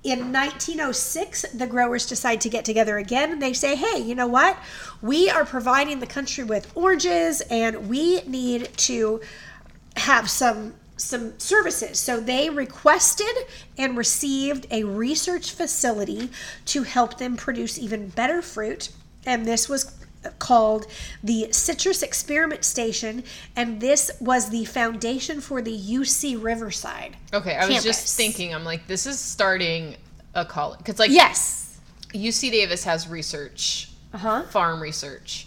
In 0.04 0.32
1906, 0.32 1.42
the 1.54 1.66
growers 1.66 2.06
decide 2.06 2.40
to 2.42 2.48
get 2.48 2.64
together 2.64 2.98
again 2.98 3.32
and 3.32 3.42
they 3.42 3.52
say, 3.52 3.74
hey, 3.74 3.98
you 3.98 4.14
know 4.14 4.28
what? 4.28 4.56
We 5.02 5.28
are 5.28 5.44
providing 5.44 5.98
the 5.98 6.06
country 6.06 6.44
with 6.44 6.70
oranges 6.76 7.40
and 7.42 7.88
we 7.88 8.22
need 8.22 8.70
to 8.78 9.20
have 9.96 10.30
some 10.30 10.74
some 10.98 11.38
services. 11.38 11.98
So 11.98 12.18
they 12.18 12.50
requested 12.50 13.34
and 13.76 13.96
received 13.96 14.66
a 14.70 14.84
research 14.84 15.52
facility 15.52 16.30
to 16.66 16.82
help 16.82 17.18
them 17.18 17.36
produce 17.36 17.78
even 17.78 18.08
better 18.08 18.42
fruit. 18.42 18.90
And 19.24 19.46
this 19.46 19.68
was 19.68 19.84
called 20.38 20.86
the 21.22 21.48
Citrus 21.52 22.02
Experiment 22.02 22.64
Station. 22.64 23.24
And 23.56 23.80
this 23.80 24.10
was 24.20 24.50
the 24.50 24.64
foundation 24.64 25.40
for 25.40 25.62
the 25.62 25.76
UC 25.76 26.42
Riverside. 26.42 27.16
Okay, 27.32 27.56
I 27.56 27.66
was 27.66 27.82
just 27.82 28.16
thinking, 28.16 28.54
I'm 28.54 28.64
like, 28.64 28.86
this 28.86 29.06
is 29.06 29.18
starting 29.18 29.96
a 30.34 30.44
college. 30.44 30.78
Because, 30.78 30.98
like, 30.98 31.10
Yes. 31.10 31.78
UC 32.14 32.50
Davis 32.50 32.84
has 32.84 33.06
research, 33.08 33.90
Uh 34.14 34.18
huh. 34.18 34.42
farm 34.44 34.80
research, 34.80 35.46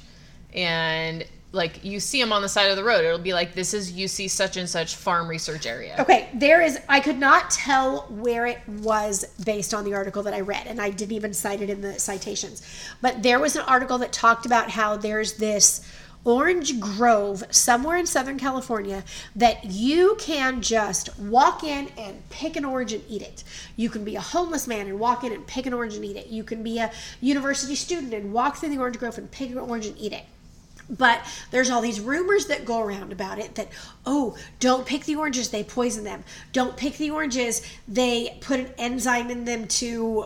and 0.54 1.26
like 1.54 1.84
you 1.84 2.00
see 2.00 2.22
them 2.22 2.32
on 2.32 2.42
the 2.42 2.50
side 2.50 2.70
of 2.70 2.78
the 2.78 2.84
road. 2.84 3.04
It'll 3.04 3.20
be 3.20 3.34
like 3.34 3.54
this 3.54 3.74
is 3.74 3.92
UC 3.92 4.30
such 4.30 4.58
and 4.58 4.70
such 4.70 4.96
farm 4.96 5.28
research 5.28 5.66
area. 5.66 5.96
Okay, 6.00 6.30
there 6.34 6.62
is. 6.62 6.80
I 6.88 7.00
could 7.00 7.20
not 7.20 7.50
tell 7.50 8.04
where 8.10 8.46
it 8.46 8.60
was 8.68 9.26
based 9.44 9.74
on 9.74 9.84
the 9.84 9.94
article 9.94 10.24
that 10.24 10.34
I 10.34 10.42
read, 10.42 10.68
and 10.68 10.80
I 10.80 10.90
didn't 10.90 11.14
even 11.14 11.34
cite 11.34 11.62
it 11.62 11.70
in 11.70 11.82
the 11.82 12.00
citations. 12.00 12.62
But 13.02 13.24
there 13.24 13.40
was 13.40 13.56
an 13.56 13.64
article 13.64 13.98
that 13.98 14.14
talked 14.14 14.46
about 14.46 14.70
how 14.70 14.96
there's 14.96 15.34
this 15.34 15.86
orange 16.24 16.80
grove 16.80 17.44
somewhere 17.50 17.98
in 17.98 18.06
Southern 18.06 18.38
California 18.38 19.04
that 19.36 19.66
you 19.66 20.16
can 20.20 20.62
just 20.62 21.18
walk 21.18 21.64
in 21.64 21.90
and 21.98 22.30
pick 22.30 22.56
an 22.56 22.64
orange 22.64 22.94
and 22.94 23.04
eat 23.10 23.24
it. 23.24 23.44
You 23.76 23.90
can 23.90 24.04
be 24.04 24.16
a 24.16 24.22
homeless 24.22 24.68
man 24.68 24.88
and 24.88 25.00
walk 25.00 25.24
in 25.24 25.34
and 25.34 25.46
pick 25.48 25.66
an 25.66 25.74
orange 25.74 25.96
and 25.96 26.06
eat 26.06 26.16
it. 26.16 26.28
You 26.28 26.44
can 26.44 26.62
be 26.62 26.78
a 26.78 26.92
university 27.22 27.76
student 27.76 28.14
and 28.14 28.32
walk 28.32 28.58
through 28.58 28.70
the 28.70 28.78
orange 28.78 29.00
grove 29.00 29.18
and 29.18 29.30
pick 29.32 29.50
an 29.50 29.58
orange 29.58 29.88
and 29.88 29.98
eat 29.98 30.14
it. 30.14 30.26
But 30.92 31.26
there's 31.52 31.70
all 31.70 31.82
these 31.82 32.00
rumors 32.00 32.48
that 32.48 32.66
go 32.66 32.82
around 32.82 33.12
about 33.12 33.40
it 33.40 33.56
that, 33.56 33.70
oh, 34.06 34.36
don't 34.60 34.86
pick 34.86 35.06
the 35.06 35.16
oranges, 35.16 35.50
they 35.50 35.64
poison 35.64 36.04
them. 36.04 36.24
Don't 36.52 36.76
pick 36.76 36.98
the 36.98 37.12
oranges, 37.12 37.62
they 37.88 38.38
put 38.42 38.60
an 38.60 38.70
enzyme 38.78 39.30
in 39.32 39.46
them 39.46 39.68
to 39.68 40.22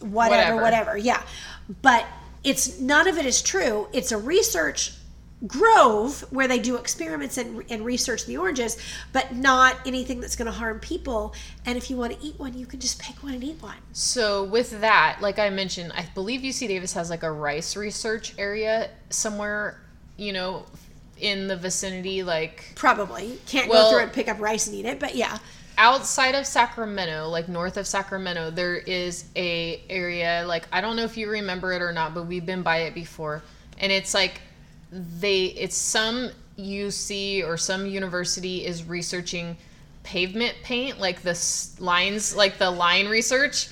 whatever, 0.00 0.10
Whatever. 0.56 0.62
whatever. 0.62 0.96
Yeah. 0.98 1.22
But 1.82 2.04
it's 2.44 2.80
none 2.80 3.06
of 3.08 3.16
it 3.16 3.26
is 3.26 3.42
true. 3.42 3.88
It's 3.92 4.10
a 4.12 4.18
research 4.18 4.92
grove 5.46 6.22
where 6.32 6.48
they 6.48 6.58
do 6.58 6.74
experiments 6.74 7.38
and, 7.38 7.62
and 7.70 7.84
research 7.84 8.26
the 8.26 8.36
oranges, 8.36 8.76
but 9.12 9.34
not 9.36 9.76
anything 9.86 10.20
that's 10.20 10.34
going 10.34 10.46
to 10.46 10.52
harm 10.52 10.80
people. 10.80 11.32
And 11.64 11.78
if 11.78 11.90
you 11.90 11.96
want 11.96 12.18
to 12.18 12.26
eat 12.26 12.38
one, 12.40 12.58
you 12.58 12.66
can 12.66 12.80
just 12.80 12.98
pick 13.00 13.22
one 13.22 13.34
and 13.34 13.44
eat 13.44 13.62
one. 13.62 13.76
So 13.92 14.42
with 14.44 14.80
that, 14.80 15.18
like 15.20 15.38
I 15.38 15.48
mentioned, 15.50 15.92
I 15.94 16.08
believe 16.14 16.40
UC 16.40 16.66
Davis 16.66 16.92
has 16.94 17.08
like 17.08 17.22
a 17.22 17.30
rice 17.30 17.76
research 17.76 18.34
area 18.36 18.90
somewhere, 19.10 19.80
you 20.18 20.32
know, 20.34 20.66
in 21.18 21.48
the 21.48 21.56
vicinity, 21.56 22.22
like 22.22 22.72
Probably. 22.74 23.38
Can't 23.46 23.68
Well- 23.70 23.84
go 23.90 23.96
through 23.96 24.02
and 24.04 24.12
pick 24.12 24.28
up 24.28 24.38
rice 24.40 24.66
and 24.66 24.76
eat 24.76 24.84
it, 24.84 25.00
but 25.00 25.14
yeah. 25.14 25.38
outside 25.78 26.34
of 26.34 26.44
Sacramento, 26.46 27.28
like 27.28 27.48
north 27.48 27.76
of 27.76 27.86
Sacramento, 27.86 28.50
there 28.50 28.76
is 28.76 29.24
a 29.36 29.80
area 29.88 30.44
like 30.46 30.66
I 30.72 30.80
don't 30.80 30.96
know 30.96 31.04
if 31.04 31.16
you 31.16 31.30
remember 31.30 31.72
it 31.72 31.80
or 31.80 31.92
not, 31.92 32.14
but 32.14 32.24
we've 32.26 32.44
been 32.44 32.62
by 32.62 32.78
it 32.78 32.94
before, 32.94 33.42
and 33.78 33.90
it's 33.92 34.12
like 34.12 34.40
they 34.92 35.44
it's 35.46 35.76
some 35.76 36.30
UC 36.58 37.44
or 37.46 37.56
some 37.56 37.86
university 37.86 38.64
is 38.66 38.82
researching 38.84 39.56
pavement 40.02 40.54
paint, 40.64 40.98
like 40.98 41.22
the 41.22 41.30
s- 41.30 41.76
lines, 41.78 42.34
like 42.34 42.58
the 42.58 42.70
line 42.70 43.06
research. 43.08 43.68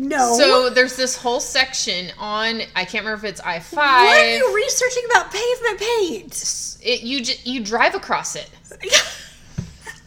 No. 0.00 0.34
So 0.38 0.70
there's 0.70 0.96
this 0.96 1.14
whole 1.14 1.40
section 1.40 2.10
on 2.18 2.62
I 2.74 2.86
can't 2.86 3.04
remember 3.04 3.26
if 3.26 3.32
it's 3.32 3.40
I 3.40 3.58
five. 3.58 4.06
What 4.06 4.18
are 4.18 4.36
you 4.36 4.54
researching 4.56 5.02
about 5.10 5.30
pavement 5.30 5.78
paint? 5.78 6.78
It 6.82 7.02
you 7.02 7.22
you 7.44 7.62
drive 7.62 7.94
across 7.94 8.34
it. 8.34 8.50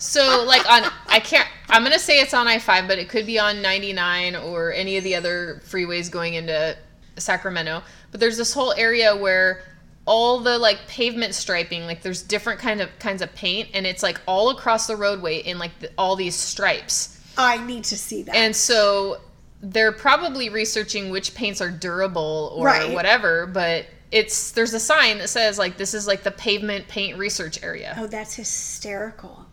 So 0.04 0.44
like 0.46 0.70
on 0.70 0.92
I 1.08 1.22
can't 1.22 1.48
I'm 1.70 1.82
gonna 1.82 1.98
say 1.98 2.20
it's 2.20 2.34
on 2.34 2.46
I 2.46 2.60
five, 2.60 2.90
but 2.90 3.00
it 3.00 3.08
could 3.08 3.26
be 3.26 3.40
on 3.40 3.62
99 3.62 4.36
or 4.36 4.74
any 4.74 4.98
of 4.98 5.04
the 5.06 5.16
other 5.16 5.62
freeways 5.66 6.12
going 6.12 6.34
into 6.34 6.78
Sacramento. 7.16 7.82
But 8.12 8.20
there's 8.20 8.36
this 8.36 8.54
whole 8.54 8.74
area 8.74 9.16
where 9.16 9.64
all 10.06 10.40
the 10.40 10.60
like 10.60 10.88
pavement 10.88 11.34
striping, 11.36 11.86
like 11.86 12.02
there's 12.02 12.22
different 12.22 12.60
kind 12.60 12.82
of 12.82 12.90
kinds 13.00 13.22
of 13.22 13.34
paint, 13.34 13.70
and 13.74 13.88
it's 13.88 14.04
like 14.04 14.20
all 14.28 14.50
across 14.50 14.88
the 14.88 14.98
roadway 14.98 15.38
in 15.38 15.58
like 15.58 15.80
the, 15.80 15.90
all 15.98 16.18
these 16.18 16.36
stripes. 16.36 17.18
I 17.38 17.66
need 17.66 17.86
to 17.86 17.98
see 17.98 18.24
that. 18.24 18.36
And 18.36 18.54
so 18.54 19.22
they're 19.66 19.94
probably 19.94 20.50
researching 20.50 21.10
which 21.10 21.34
paints 21.34 21.62
are 21.62 21.72
durable 21.72 22.52
or 22.56 22.66
Right. 22.66 22.92
whatever, 22.92 23.48
but 23.48 23.86
it's 24.12 24.52
there's 24.52 24.74
a 24.74 24.80
sign 24.80 25.18
that 25.20 25.30
says 25.30 25.58
like 25.58 25.78
this 25.78 25.94
is 25.94 26.06
like 26.06 26.22
the 26.24 26.32
pavement 26.32 26.88
paint 26.90 27.18
research 27.18 27.64
area. 27.64 27.96
oh, 27.98 28.06
that's 28.08 28.36
hysterical. 28.36 29.46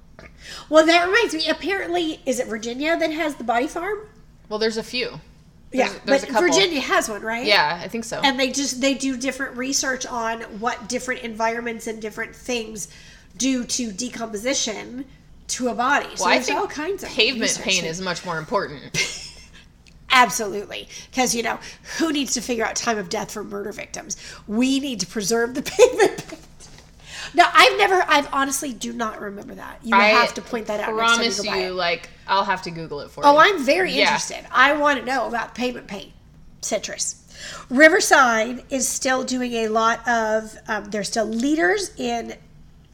Well, 0.68 0.84
that 0.84 1.06
reminds 1.06 1.32
me. 1.34 1.48
Apparently, 1.48 2.20
is 2.26 2.40
it 2.40 2.46
Virginia 2.48 2.96
that 2.98 3.10
has 3.12 3.36
the 3.36 3.44
body 3.44 3.66
farm? 3.68 3.98
Well, 4.48 4.58
there's 4.58 4.76
a 4.76 4.82
few. 4.82 5.20
Yeah, 5.72 5.86
There's- 5.86 6.00
there's 6.04 6.24
but. 6.34 6.40
Virginia 6.40 6.80
has 6.80 7.08
one, 7.08 7.22
right? 7.22 7.46
Yeah, 7.46 7.78
I 7.80 7.86
think 7.86 8.04
so. 8.04 8.20
And 8.24 8.38
they 8.40 8.50
just 8.50 8.80
they 8.80 8.94
do 8.94 9.16
different 9.16 9.56
research 9.56 10.04
on 10.06 10.40
what 10.58 10.88
different 10.88 11.20
environments 11.22 11.86
and 11.86 12.02
different 12.02 12.34
things 12.34 12.88
do 13.36 13.64
to 13.64 13.92
decomposition 13.92 15.04
to 15.48 15.68
a 15.68 15.74
body. 15.74 16.08
So 16.16 16.24
well, 16.24 16.34
I 16.34 16.40
think 16.40 16.58
all 16.58 16.66
kinds 16.66 17.04
of 17.04 17.08
pavement 17.10 17.56
paint 17.62 17.84
is 17.86 18.00
much 18.00 18.24
more 18.24 18.38
important. 18.38 18.82
Absolutely. 20.12 20.88
Because, 21.10 21.34
you 21.34 21.42
know, 21.42 21.58
who 21.98 22.12
needs 22.12 22.34
to 22.34 22.40
figure 22.40 22.64
out 22.64 22.76
time 22.76 22.98
of 22.98 23.08
death 23.08 23.30
for 23.32 23.44
murder 23.44 23.72
victims? 23.72 24.16
We 24.46 24.80
need 24.80 25.00
to 25.00 25.06
preserve 25.06 25.54
the 25.54 25.62
pavement 25.62 26.26
paint. 26.28 26.40
Now, 27.34 27.48
I've 27.52 27.78
never, 27.78 28.04
I've 28.08 28.28
honestly 28.32 28.72
do 28.72 28.92
not 28.92 29.20
remember 29.20 29.54
that. 29.54 29.78
You 29.84 29.94
I 29.96 30.06
have 30.06 30.34
to 30.34 30.42
point 30.42 30.66
that 30.66 30.80
out. 30.80 30.86
time 30.86 30.96
Promise 30.96 31.44
you, 31.44 31.70
like 31.72 32.10
I'll 32.26 32.44
have 32.44 32.62
to 32.62 32.70
Google 32.72 33.00
it 33.02 33.10
for 33.10 33.24
Oh, 33.24 33.32
you. 33.32 33.36
Oh, 33.36 33.40
I'm 33.40 33.62
very 33.64 33.92
Yeah. 33.92 34.02
interested. 34.02 34.44
I 34.50 34.72
want 34.72 34.98
to 34.98 35.04
know 35.04 35.28
about 35.28 35.54
pavement 35.54 35.86
paint, 35.86 36.12
citrus. 36.60 37.16
Riverside 37.70 38.64
is 38.70 38.88
still 38.88 39.22
doing 39.22 39.52
a 39.52 39.68
lot 39.68 40.06
of, 40.08 40.56
um, 40.66 40.86
they're 40.86 41.04
still 41.04 41.24
leaders 41.24 41.92
in 41.96 42.34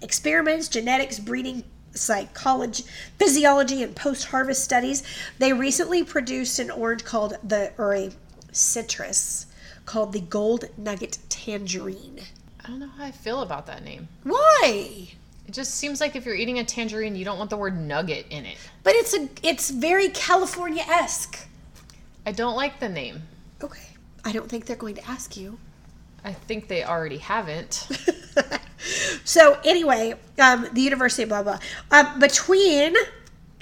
experiments, 0.03 0.69
genetics, 0.69 1.19
breeding, 1.19 1.65
psychology, 1.97 2.85
physiology, 3.19 3.83
and 3.83 3.97
post 3.97 4.27
harvest 4.27 4.63
studies. 4.63 5.03
They 5.39 5.53
recently 5.53 6.05
produced 6.05 6.59
an 6.59 6.71
orange 6.71 7.05
called 7.05 7.37
the, 7.43 7.73
or 7.79 7.95
a 7.95 8.11
citrus 8.53 9.47
called 9.85 10.13
the 10.13 10.21
Gold 10.21 10.67
Nugget 10.77 11.19
Tangerine. 11.29 12.21
I 12.65 12.69
don't 12.69 12.81
know 12.81 12.89
how 12.89 13.05
I 13.05 13.13
feel 13.13 13.43
about 13.43 13.67
that 13.67 13.85
name. 13.85 14.09
Why? 14.25 15.09
It 15.47 15.53
just 15.53 15.77
seems 15.77 16.01
like 16.01 16.17
if 16.17 16.27
you're 16.27 16.35
eating 16.35 16.59
a 16.59 16.65
tangerine, 16.65 17.15
you 17.15 17.25
don't 17.25 17.39
want 17.39 17.51
the 17.51 17.57
word 17.57 17.81
nugget 17.81 18.27
in 18.31 18.45
it. 18.45 18.57
But 18.83 18.95
it's 18.97 19.15
a, 19.15 19.29
it's 19.45 19.71
very 19.71 20.09
California 20.09 20.83
esque. 20.89 21.47
I 22.27 22.33
don't 22.33 22.57
like 22.57 22.81
the 22.81 22.89
name. 22.89 23.23
Okay. 23.63 23.87
I 24.25 24.33
don't 24.33 24.49
think 24.49 24.67
they're 24.67 24.75
going 24.75 24.97
to 24.97 25.09
ask 25.09 25.37
you. 25.37 25.59
I 26.25 26.33
think 26.33 26.69
they 26.69 26.85
already 26.85 27.19
haven't. 27.19 27.89
so 29.25 29.59
anyway, 29.65 30.15
um, 30.39 30.69
the 30.73 30.81
University 30.81 31.25
blah 31.25 31.43
blah. 31.43 31.59
Um, 31.91 32.19
between 32.19 32.95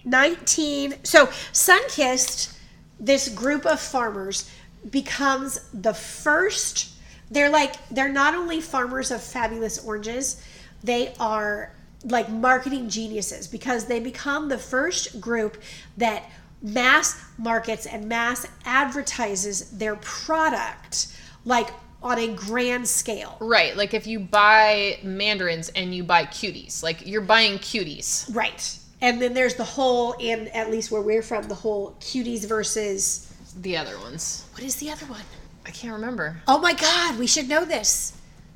nineteen, 0.04 0.94
so 1.02 1.26
Sunkist, 1.52 2.56
this 2.98 3.28
group 3.28 3.66
of 3.66 3.80
farmers 3.80 4.50
becomes 4.90 5.60
the 5.72 5.94
first. 5.94 6.90
They're 7.30 7.50
like 7.50 7.74
they're 7.90 8.12
not 8.12 8.34
only 8.34 8.60
farmers 8.60 9.10
of 9.10 9.22
fabulous 9.22 9.84
oranges, 9.84 10.42
they 10.82 11.14
are 11.18 11.72
like 12.04 12.28
marketing 12.28 12.88
geniuses 12.88 13.46
because 13.46 13.86
they 13.86 13.98
become 13.98 14.48
the 14.48 14.58
first 14.58 15.20
group 15.20 15.60
that 15.96 16.30
mass 16.62 17.22
markets 17.38 17.86
and 17.86 18.08
mass 18.08 18.46
advertises 18.64 19.70
their 19.70 19.96
product 19.96 21.08
like 21.44 21.70
on 22.04 22.18
a 22.18 22.28
grand 22.28 22.86
scale. 22.86 23.36
right, 23.40 23.76
like 23.76 23.94
if 23.94 24.06
you 24.06 24.20
buy 24.20 24.98
mandarins 25.02 25.70
and 25.70 25.94
you 25.94 26.04
buy 26.04 26.24
cuties, 26.26 26.82
like 26.82 27.06
you're 27.06 27.22
buying 27.22 27.58
cuties. 27.58 28.32
Right. 28.34 28.78
And 29.00 29.20
then 29.20 29.34
there's 29.34 29.54
the 29.54 29.64
whole, 29.64 30.14
and 30.20 30.48
at 30.54 30.70
least 30.70 30.90
where 30.90 31.02
we're 31.02 31.22
from, 31.22 31.48
the 31.48 31.54
whole 31.54 31.96
cuties 32.00 32.46
versus. 32.46 33.34
The 33.60 33.76
other 33.76 33.98
ones. 33.98 34.46
What 34.52 34.62
is 34.62 34.76
the 34.76 34.90
other 34.90 35.06
one? 35.06 35.22
I 35.66 35.70
can't 35.70 35.94
remember. 35.94 36.40
Oh 36.46 36.58
my 36.58 36.74
God, 36.74 37.18
we 37.18 37.26
should 37.26 37.48
know 37.48 37.64
this. 37.64 38.12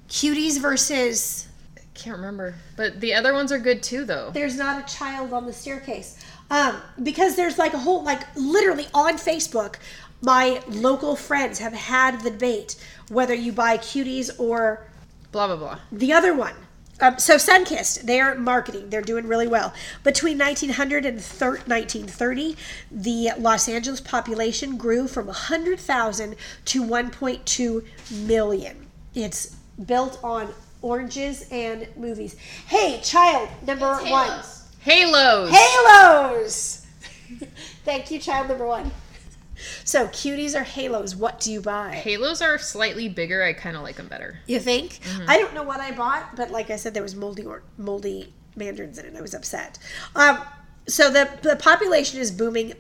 Cuties 0.08 0.60
versus. 0.60 1.48
Can't 1.94 2.16
remember. 2.16 2.54
But 2.76 3.00
the 3.00 3.14
other 3.14 3.32
ones 3.32 3.50
are 3.50 3.58
good 3.58 3.82
too, 3.82 4.04
though. 4.04 4.30
There's 4.32 4.56
not 4.56 4.82
a 4.82 4.94
child 4.94 5.32
on 5.32 5.46
the 5.46 5.52
staircase. 5.52 6.22
Um, 6.50 6.80
because 7.02 7.36
there's 7.36 7.58
like 7.58 7.74
a 7.74 7.78
whole, 7.78 8.02
like 8.02 8.22
literally 8.36 8.86
on 8.94 9.18
Facebook, 9.18 9.76
my 10.22 10.62
local 10.68 11.16
friends 11.16 11.58
have 11.58 11.72
had 11.74 12.20
the 12.22 12.30
debate 12.30 12.76
whether 13.08 13.34
you 13.34 13.52
buy 13.52 13.78
cuties 13.78 14.30
or 14.38 14.86
Blah, 15.32 15.46
blah, 15.48 15.56
blah. 15.56 15.78
the 15.92 16.12
other 16.12 16.34
one. 16.34 16.54
Um, 17.00 17.16
so 17.18 17.36
Sunkist, 17.36 18.02
they're 18.02 18.34
marketing. 18.34 18.90
They're 18.90 19.02
doing 19.02 19.28
really 19.28 19.46
well. 19.46 19.72
Between 20.02 20.36
1900 20.36 21.04
and 21.06 21.20
thir- 21.22 21.58
1930, 21.66 22.56
the 22.90 23.30
Los 23.38 23.68
Angeles 23.68 24.00
population 24.00 24.76
grew 24.76 25.06
from 25.06 25.26
100,000 25.26 26.34
to 26.64 26.82
1.2 26.82 27.84
million. 28.26 28.86
It's 29.14 29.54
built 29.86 30.18
on 30.24 30.48
oranges 30.82 31.46
and 31.52 31.86
movies. 31.96 32.34
Hey, 32.66 33.00
child 33.04 33.48
number 33.64 33.86
one. 34.04 34.42
Halos. 34.80 35.50
Halos! 35.50 36.86
Thank 37.84 38.10
you, 38.10 38.18
child 38.18 38.48
number 38.48 38.66
one. 38.66 38.90
So, 39.84 40.06
cuties 40.08 40.54
or 40.54 40.64
halos, 40.64 41.16
what 41.16 41.40
do 41.40 41.52
you 41.52 41.60
buy? 41.60 41.94
Halos 41.94 42.40
are 42.42 42.58
slightly 42.58 43.08
bigger. 43.08 43.42
I 43.42 43.52
kind 43.52 43.76
of 43.76 43.82
like 43.82 43.96
them 43.96 44.08
better. 44.08 44.38
You 44.46 44.60
think? 44.60 45.00
I 45.26 45.38
don't 45.38 45.54
know 45.54 45.62
what 45.62 45.80
I 45.80 45.92
bought, 45.92 46.36
but 46.36 46.50
like 46.50 46.70
I 46.70 46.76
said, 46.76 46.94
there 46.94 47.02
was 47.02 47.14
moldy 47.14 47.44
or 47.44 47.62
moldy 47.76 48.32
mandarins 48.56 48.98
in 48.98 49.06
it. 49.06 49.16
I 49.16 49.20
was 49.20 49.34
upset. 49.34 49.78
Um, 50.14 50.40
so 50.86 51.10
the, 51.10 51.28
the 51.42 51.56
population 51.56 52.18
is 52.18 52.30
booming 52.30 52.72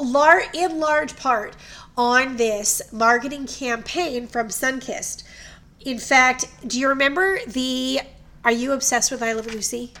lar- 0.00 0.44
in 0.52 0.78
large 0.78 1.16
part 1.16 1.56
on 1.96 2.36
this 2.36 2.80
marketing 2.92 3.46
campaign 3.46 4.26
from 4.26 4.48
Sunkist. 4.48 5.24
In 5.80 5.98
fact, 5.98 6.46
do 6.66 6.78
you 6.78 6.88
remember 6.88 7.38
the 7.46 8.00
Are 8.44 8.52
you 8.52 8.72
obsessed 8.72 9.10
with 9.10 9.22
I 9.22 9.32
Love 9.32 9.46
Lucy? 9.46 9.92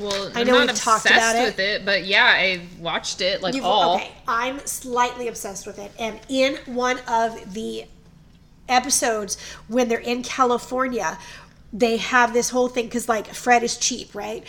Well, 0.00 0.32
I 0.34 0.40
I'm 0.40 0.46
know 0.46 0.52
not 0.54 0.60
we've 0.62 0.70
obsessed 0.70 0.84
talked 0.84 1.06
about 1.06 1.36
it. 1.36 1.44
with 1.44 1.58
it, 1.58 1.84
but 1.84 2.06
yeah, 2.06 2.24
I 2.24 2.62
watched 2.78 3.20
it 3.20 3.42
like 3.42 3.54
You've- 3.54 3.66
all. 3.66 3.96
Okay, 3.96 4.10
I'm 4.26 4.58
slightly 4.66 5.28
obsessed 5.28 5.66
with 5.66 5.78
it. 5.78 5.92
And 5.98 6.18
in 6.28 6.56
one 6.66 6.98
of 7.06 7.52
the 7.54 7.84
episodes, 8.68 9.36
when 9.68 9.88
they're 9.88 9.98
in 9.98 10.22
California, 10.22 11.18
they 11.72 11.98
have 11.98 12.32
this 12.32 12.50
whole 12.50 12.68
thing 12.68 12.86
because, 12.86 13.08
like, 13.08 13.26
Fred 13.34 13.62
is 13.62 13.76
cheap, 13.76 14.14
right? 14.14 14.44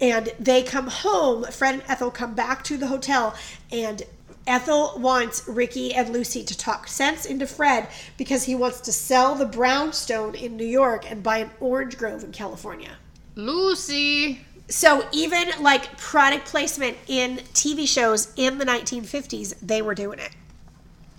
And 0.00 0.32
they 0.38 0.62
come 0.62 0.88
home, 0.88 1.44
Fred 1.44 1.74
and 1.74 1.82
Ethel 1.88 2.10
come 2.10 2.34
back 2.34 2.62
to 2.64 2.76
the 2.76 2.88
hotel, 2.88 3.34
and 3.70 4.02
Ethel 4.46 4.94
wants 4.98 5.46
Ricky 5.46 5.94
and 5.94 6.10
Lucy 6.10 6.42
to 6.44 6.56
talk 6.58 6.88
sense 6.88 7.24
into 7.24 7.46
Fred 7.46 7.88
because 8.16 8.42
he 8.44 8.56
wants 8.56 8.80
to 8.82 8.92
sell 8.92 9.36
the 9.36 9.46
brownstone 9.46 10.34
in 10.34 10.56
New 10.56 10.66
York 10.66 11.08
and 11.08 11.22
buy 11.22 11.38
an 11.38 11.50
orange 11.60 11.96
grove 11.96 12.24
in 12.24 12.32
California. 12.32 12.96
Lucy. 13.34 14.40
So 14.68 15.06
even 15.12 15.50
like 15.60 15.96
product 15.98 16.46
placement 16.46 16.96
in 17.06 17.38
TV 17.52 17.86
shows 17.86 18.32
in 18.36 18.58
the 18.58 18.64
1950s, 18.64 19.54
they 19.60 19.82
were 19.82 19.94
doing 19.94 20.18
it. 20.18 20.30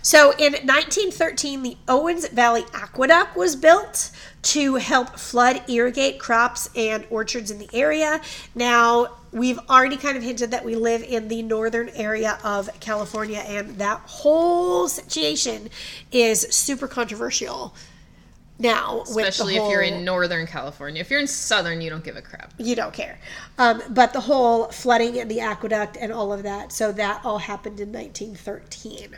So 0.02 0.32
in 0.32 0.52
1913, 0.52 1.62
the 1.62 1.78
Owens 1.88 2.28
Valley 2.28 2.64
Aqueduct 2.74 3.36
was 3.36 3.56
built 3.56 4.10
to 4.42 4.74
help 4.74 5.18
flood 5.18 5.62
irrigate 5.66 6.18
crops 6.18 6.68
and 6.76 7.06
orchards 7.08 7.50
in 7.50 7.58
the 7.58 7.70
area. 7.72 8.20
Now, 8.54 9.16
we've 9.32 9.58
already 9.70 9.96
kind 9.96 10.18
of 10.18 10.22
hinted 10.22 10.50
that 10.50 10.62
we 10.62 10.74
live 10.74 11.02
in 11.02 11.28
the 11.28 11.42
northern 11.42 11.88
area 11.88 12.38
of 12.44 12.68
California, 12.80 13.38
and 13.46 13.78
that 13.78 14.00
whole 14.00 14.88
situation 14.88 15.70
is 16.12 16.42
super 16.50 16.86
controversial 16.86 17.74
now. 18.58 18.98
with 18.98 19.06
the 19.14 19.20
Especially 19.22 19.56
if 19.56 19.70
you're 19.70 19.82
in 19.82 20.04
Northern 20.04 20.46
California. 20.46 21.00
If 21.00 21.10
you're 21.10 21.20
in 21.20 21.26
Southern, 21.26 21.80
you 21.80 21.90
don't 21.90 22.04
give 22.04 22.16
a 22.16 22.22
crap. 22.22 22.52
you 22.58 22.74
don't 22.76 22.92
care. 22.94 23.18
Um, 23.58 23.82
but 23.90 24.12
the 24.12 24.20
whole 24.20 24.68
flooding 24.68 25.18
and 25.18 25.30
the 25.30 25.40
aqueduct 25.40 25.96
and 26.00 26.12
all 26.12 26.32
of 26.32 26.42
that, 26.44 26.72
so 26.72 26.92
that 26.92 27.20
all 27.24 27.38
happened 27.38 27.80
in 27.80 27.92
1913 27.92 29.16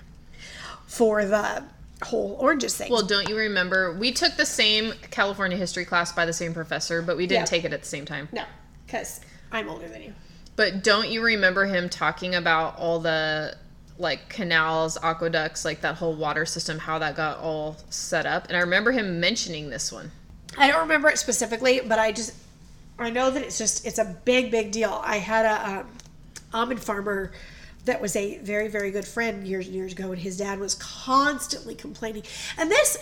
for 0.87 1.25
the 1.25 1.65
whole 2.03 2.37
oranges 2.41 2.77
thing. 2.77 2.91
Well, 2.93 3.03
don't 3.07 3.29
you 3.29 3.37
remember? 3.37 3.93
We 3.93 4.13
took 4.13 4.37
the 4.37 4.47
same 4.47 4.93
California 5.11 5.57
history 5.57 5.85
class 5.85 6.13
by 6.13 6.27
the 6.27 6.33
same 6.33 6.53
professor, 6.55 7.03
but 7.03 7.17
we 7.17 7.27
didn't 7.27 7.43
Yeah. 7.43 7.47
take 7.47 7.65
it 7.65 7.73
at 7.73 7.83
the 7.83 7.89
same 7.89 8.05
time. 8.05 8.29
no, 8.33 8.45
because 8.87 9.21
I'm 9.53 9.69
older 9.69 9.89
than 9.89 10.03
you. 10.03 10.13
But 10.57 10.83
don't 10.83 11.09
you 11.11 11.23
remember 11.23 11.67
him 11.67 11.89
talking 11.89 12.35
about 12.35 12.79
all 12.79 12.99
the 12.99 13.57
like 13.99 14.29
canals, 14.29 14.99
aqueducts, 15.03 15.65
like 15.65 15.81
that 15.81 15.97
whole 15.97 16.15
water 16.15 16.45
system, 16.47 16.79
how 16.79 16.99
that 16.99 17.17
got 17.17 17.39
all 17.39 17.77
set 17.91 18.27
up? 18.27 18.49
And 18.49 18.57
I 18.57 18.61
remember 18.61 18.93
him 18.93 19.21
mentioning 19.21 19.71
this 19.71 19.93
one. 19.93 20.11
I 20.59 20.69
don't 20.69 20.81
remember 20.81 21.09
it 21.09 21.19
specifically, 21.19 21.81
but 21.81 21.99
I 21.99 22.13
just 22.13 22.35
I 22.99 23.11
know 23.11 23.31
that 23.31 23.43
it's 23.43 23.59
just 23.59 23.87
it's 23.87 23.99
a 23.99 24.17
big 24.25 24.51
big 24.51 24.73
deal. 24.73 25.01
I 25.05 25.19
had 25.19 25.45
a 25.47 25.81
um, 25.81 25.89
almond 26.53 26.83
farmer 26.83 27.33
that 27.85 28.01
was 28.01 28.17
a 28.17 28.39
very 28.39 28.69
very 28.69 28.91
good 28.91 29.07
friend 29.07 29.47
years 29.47 29.67
and 29.67 29.75
years 29.75 29.93
ago, 29.93 30.13
and 30.13 30.21
his 30.21 30.39
dad 30.39 30.59
was 30.59 30.75
constantly 30.75 31.75
complaining. 31.75 32.23
And 32.57 32.71
this 32.71 32.99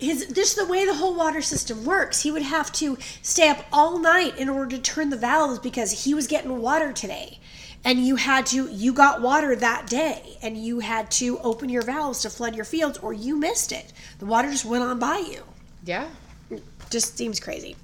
his 0.00 0.26
just 0.32 0.56
the 0.56 0.66
way 0.66 0.84
the 0.84 0.94
whole 0.94 1.14
water 1.14 1.42
system 1.42 1.84
works. 1.84 2.22
He 2.22 2.30
would 2.30 2.42
have 2.42 2.72
to 2.72 2.98
stay 3.22 3.48
up 3.48 3.64
all 3.72 3.98
night 3.98 4.38
in 4.38 4.48
order 4.48 4.76
to 4.76 4.82
turn 4.82 5.10
the 5.10 5.16
valves 5.16 5.58
because 5.58 6.04
he 6.04 6.14
was 6.14 6.26
getting 6.26 6.60
water 6.60 6.92
today. 6.92 7.38
And 7.84 7.98
you 7.98 8.16
had 8.16 8.46
to 8.46 8.68
you 8.70 8.92
got 8.92 9.22
water 9.22 9.56
that 9.56 9.86
day 9.86 10.36
and 10.42 10.56
you 10.56 10.80
had 10.80 11.10
to 11.12 11.38
open 11.40 11.68
your 11.68 11.82
valves 11.82 12.20
to 12.22 12.30
flood 12.30 12.54
your 12.54 12.64
fields 12.64 12.98
or 12.98 13.12
you 13.12 13.36
missed 13.36 13.72
it. 13.72 13.92
The 14.18 14.26
water 14.26 14.50
just 14.50 14.64
went 14.64 14.84
on 14.84 14.98
by 14.98 15.18
you 15.18 15.42
Yeah. 15.84 16.08
just 16.90 17.16
seems 17.16 17.40
crazy. 17.40 17.76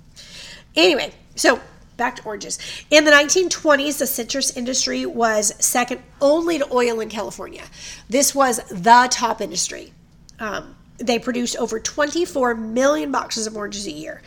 Anyway, 0.74 1.12
so 1.34 1.60
back 1.96 2.16
to 2.16 2.24
oranges. 2.24 2.58
In 2.90 3.04
the 3.04 3.10
1920s, 3.10 3.98
the 3.98 4.06
citrus 4.06 4.54
industry 4.56 5.06
was 5.06 5.54
second 5.64 6.02
only 6.20 6.58
to 6.58 6.70
oil 6.72 7.00
in 7.00 7.08
California. 7.08 7.64
This 8.10 8.34
was 8.34 8.58
the 8.68 9.08
top 9.10 9.40
industry. 9.40 9.94
Um, 10.38 10.76
they 10.98 11.18
produced 11.18 11.56
over 11.56 11.80
24 11.80 12.54
million 12.54 13.10
boxes 13.10 13.46
of 13.46 13.56
oranges 13.56 13.86
a 13.86 13.92
year. 13.92 14.20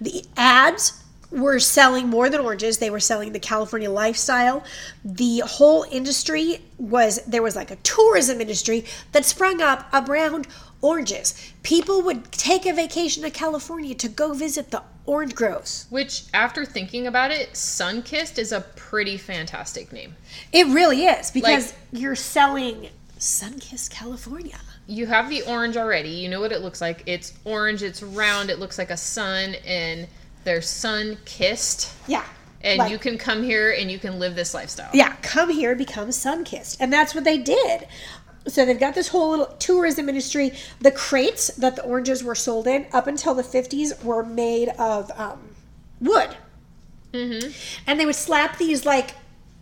The 0.00 0.24
ads 0.36 1.02
were 1.30 1.58
selling 1.58 2.08
more 2.08 2.28
than 2.30 2.40
oranges. 2.40 2.78
They 2.78 2.90
were 2.90 3.00
selling 3.00 3.32
the 3.32 3.38
california 3.40 3.90
lifestyle. 3.90 4.64
The 5.04 5.40
whole 5.40 5.84
industry 5.90 6.58
was 6.78 7.22
there 7.26 7.42
was 7.42 7.56
like 7.56 7.70
a 7.70 7.76
tourism 7.76 8.40
industry 8.40 8.84
that 9.12 9.24
sprung 9.24 9.60
up 9.60 9.88
around 9.92 10.46
oranges. 10.82 11.52
People 11.62 12.02
would 12.02 12.30
take 12.32 12.64
a 12.66 12.72
vacation 12.72 13.22
to 13.24 13.30
california 13.30 13.94
to 13.96 14.08
go 14.08 14.34
visit 14.34 14.70
the 14.70 14.82
orange 15.06 15.34
groves. 15.34 15.86
Which, 15.90 16.24
after 16.34 16.64
thinking 16.64 17.06
about 17.06 17.30
it, 17.30 17.52
Sunkissed 17.52 18.38
is 18.38 18.52
a 18.52 18.60
pretty 18.60 19.16
fantastic 19.16 19.92
name. 19.92 20.14
it 20.52 20.66
really 20.68 21.04
is 21.06 21.30
because 21.30 21.66
Like- 21.68 21.74
you're 22.02 22.16
selling 22.16 22.88
sunkissed 23.18 23.90
california. 23.90 24.58
You 24.88 25.06
have 25.06 25.28
the 25.28 25.42
orange 25.42 25.76
already. 25.76 26.10
You 26.10 26.28
know 26.28 26.40
what 26.40 26.52
it 26.52 26.60
looks 26.60 26.80
like. 26.80 27.02
It's 27.06 27.32
orange, 27.44 27.82
it's 27.82 28.02
round, 28.02 28.50
it 28.50 28.58
looks 28.60 28.78
like 28.78 28.90
a 28.90 28.96
sun, 28.96 29.56
and 29.66 30.06
they're 30.46 30.62
sun 30.62 31.18
kissed. 31.26 31.92
yeah 32.06 32.24
And 32.62 32.78
Like- 32.78 32.90
you 32.90 32.98
can 32.98 33.18
come 33.18 33.42
here 33.42 33.70
and 33.72 33.90
you 33.90 33.98
can 33.98 34.18
live 34.18 34.34
this 34.34 34.54
lifestyle. 34.54 34.90
Yeah, 34.94 35.14
come 35.20 35.50
here, 35.50 35.74
become 35.74 36.10
sun 36.12 36.44
kissed. 36.44 36.78
And 36.80 36.90
that's 36.92 37.14
what 37.14 37.24
they 37.24 37.36
did. 37.36 37.86
So 38.46 38.64
they've 38.64 38.78
got 38.78 38.94
this 38.94 39.08
whole 39.08 39.30
little 39.30 39.46
tourism 39.58 40.08
industry. 40.08 40.52
The 40.80 40.92
crates 40.92 41.48
that 41.56 41.74
the 41.76 41.82
oranges 41.82 42.22
were 42.22 42.36
sold 42.36 42.66
in 42.68 42.86
up 42.92 43.06
until 43.08 43.34
the 43.34 43.42
50s 43.42 44.02
were 44.04 44.24
made 44.24 44.68
of 44.78 45.10
um, 45.18 45.40
wood. 46.00 46.30
Mm-hmm. 47.12 47.50
And 47.88 47.98
they 48.00 48.06
would 48.06 48.14
slap 48.14 48.56
these 48.58 48.86
like 48.86 49.14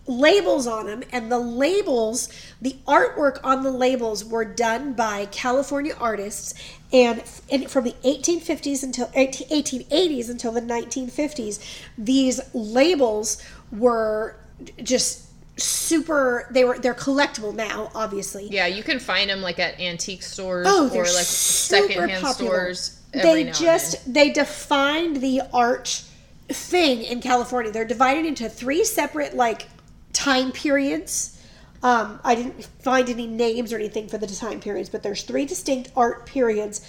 labels 0.06 0.66
on 0.66 0.86
them, 0.86 1.02
and 1.12 1.30
the 1.30 1.38
labels, 1.38 2.28
the 2.60 2.76
artwork 2.86 3.38
on 3.42 3.62
the 3.62 3.70
labels 3.70 4.24
were 4.24 4.44
done 4.44 4.92
by 4.92 5.26
California 5.26 5.94
artists. 5.98 6.54
And, 6.92 7.22
and 7.50 7.70
from 7.70 7.84
the 7.84 7.94
1850s 8.04 8.82
until 8.82 9.10
18, 9.14 9.48
1880s 9.48 10.30
until 10.30 10.52
the 10.52 10.60
1950s, 10.60 11.82
these 11.98 12.40
labels 12.54 13.42
were 13.72 14.36
just 14.82 15.22
super 15.56 16.48
they 16.50 16.64
were 16.64 16.76
they're 16.80 16.94
collectible 16.94 17.54
now 17.54 17.88
obviously 17.94 18.48
Yeah, 18.48 18.66
you 18.66 18.82
can 18.82 18.98
find 18.98 19.30
them 19.30 19.40
like 19.40 19.60
at 19.60 19.78
antique 19.78 20.24
stores 20.24 20.66
Oh, 20.68 20.88
or 20.92 21.04
like 21.04 21.08
secondhand 21.08 22.22
popular. 22.24 22.74
stores. 22.74 23.00
They 23.12 23.44
just 23.52 24.12
they 24.12 24.30
defined 24.30 25.18
the 25.18 25.42
art 25.52 26.02
thing 26.48 27.02
in 27.02 27.20
California. 27.20 27.70
They're 27.70 27.84
divided 27.84 28.26
into 28.26 28.48
three 28.48 28.84
separate 28.84 29.34
like 29.36 29.68
time 30.14 30.52
periods. 30.52 31.38
Um, 31.82 32.18
I 32.24 32.34
didn't 32.34 32.64
find 32.80 33.10
any 33.10 33.26
names 33.26 33.70
or 33.70 33.76
anything 33.76 34.08
for 34.08 34.16
the 34.16 34.26
time 34.26 34.60
periods, 34.60 34.88
but 34.88 35.02
there's 35.02 35.22
three 35.22 35.44
distinct 35.44 35.90
art 35.94 36.24
periods 36.24 36.80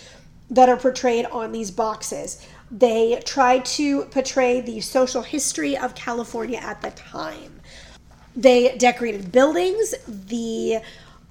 that 0.49 0.69
are 0.69 0.77
portrayed 0.77 1.25
on 1.25 1.51
these 1.51 1.71
boxes. 1.71 2.47
They 2.71 3.21
try 3.25 3.59
to 3.59 4.05
portray 4.05 4.61
the 4.61 4.79
social 4.79 5.21
history 5.21 5.77
of 5.77 5.95
California 5.95 6.59
at 6.59 6.81
the 6.81 6.91
time. 6.91 7.59
They 8.35 8.77
decorated 8.77 9.31
buildings. 9.31 9.93
The 10.07 10.79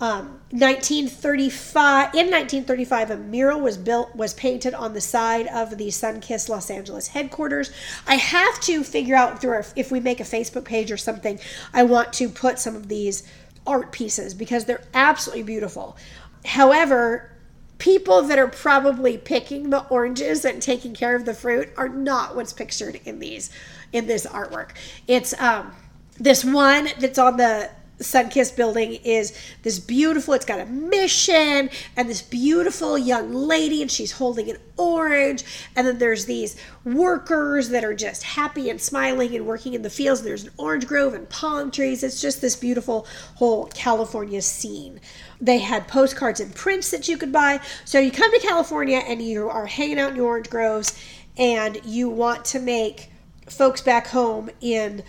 um, 0.01 0.40
1935 0.51 2.14
in 2.14 2.30
1935 2.30 3.11
a 3.11 3.16
mural 3.16 3.61
was 3.61 3.76
built 3.76 4.14
was 4.16 4.34
painted 4.34 4.74
on 4.74 4.92
the 4.92 5.01
side 5.01 5.47
of 5.47 5.78
the 5.78 5.88
Sunkist 5.88 6.49
Los 6.49 6.68
Angeles 6.68 7.09
headquarters. 7.09 7.70
I 8.07 8.16
have 8.16 8.61
to 8.62 8.82
figure 8.82 9.14
out 9.14 9.40
through 9.40 9.62
if 9.76 9.92
we 9.92 10.01
make 10.01 10.18
a 10.18 10.24
Facebook 10.24 10.64
page 10.64 10.90
or 10.90 10.97
something. 10.97 11.38
I 11.72 11.84
want 11.84 12.12
to 12.14 12.28
put 12.28 12.59
some 12.59 12.74
of 12.74 12.88
these 12.88 13.22
art 13.66 13.92
pieces 13.92 14.34
because 14.34 14.64
they're 14.64 14.84
absolutely 14.95 15.45
beautiful. 15.45 15.97
However, 16.45 17.30
people 17.78 18.22
that 18.22 18.38
are 18.38 18.49
probably 18.49 19.16
picking 19.16 19.70
the 19.70 19.86
oranges 19.88 20.45
and 20.45 20.61
taking 20.61 20.95
care 20.95 21.14
of 21.14 21.24
the 21.24 21.34
fruit 21.34 21.70
are 21.76 21.88
not 21.88 22.34
what's 22.34 22.53
pictured 22.53 23.01
in 23.05 23.20
these 23.20 23.51
in 23.92 24.07
this 24.07 24.26
artwork. 24.26 24.70
It's 25.07 25.40
um 25.40 25.72
this 26.18 26.45
one 26.45 26.88
that's 26.99 27.18
on 27.18 27.36
the 27.36 27.70
Sunkist 28.01 28.57
building 28.57 28.95
is 29.05 29.38
this 29.62 29.78
beautiful, 29.78 30.34
it's 30.34 30.45
got 30.45 30.61
a 30.61 30.66
mission 30.66 31.70
and 31.97 32.09
this 32.09 32.22
beautiful 32.22 32.99
young 32.99 33.32
lady, 33.32 33.82
and 33.82 33.90
she's 33.90 34.12
holding 34.12 34.51
an 34.51 34.57
orange. 34.76 35.45
And 35.76 35.86
then 35.86 35.99
there's 35.99 36.26
these 36.26 36.57
workers 36.84 37.68
that 37.70 37.84
are 37.84 37.95
just 37.95 38.22
happy 38.22 38.68
and 38.68 38.80
smiling 38.80 39.34
and 39.34 39.47
working 39.47 39.74
in 39.74 39.82
the 39.82 39.90
fields. 39.90 40.20
And 40.20 40.28
there's 40.28 40.45
an 40.45 40.53
orange 40.59 40.86
grove 40.86 41.14
and 41.14 41.28
palm 41.28 41.70
trees. 41.70 42.03
It's 42.03 42.20
just 42.20 42.40
this 42.40 42.57
beautiful 42.57 43.07
whole 43.36 43.66
California 43.66 44.42
scene. 44.42 45.01
They 45.40 45.59
had 45.59 45.86
postcards 45.88 46.40
and 46.40 46.55
prints 46.55 46.90
that 46.90 47.09
you 47.09 47.16
could 47.16 47.32
buy. 47.32 47.61
So 47.84 47.99
you 47.99 48.11
come 48.11 48.32
to 48.32 48.47
California 48.47 48.99
and 48.99 49.22
you 49.22 49.49
are 49.49 49.66
hanging 49.66 49.99
out 49.99 50.11
in 50.11 50.16
your 50.16 50.26
orange 50.26 50.51
groves 50.51 50.99
and 51.36 51.80
you 51.84 52.09
want 52.09 52.45
to 52.47 52.61
make 52.61 53.11
folks 53.49 53.80
back 53.80 54.07
home 54.07 54.51
in 54.61 55.03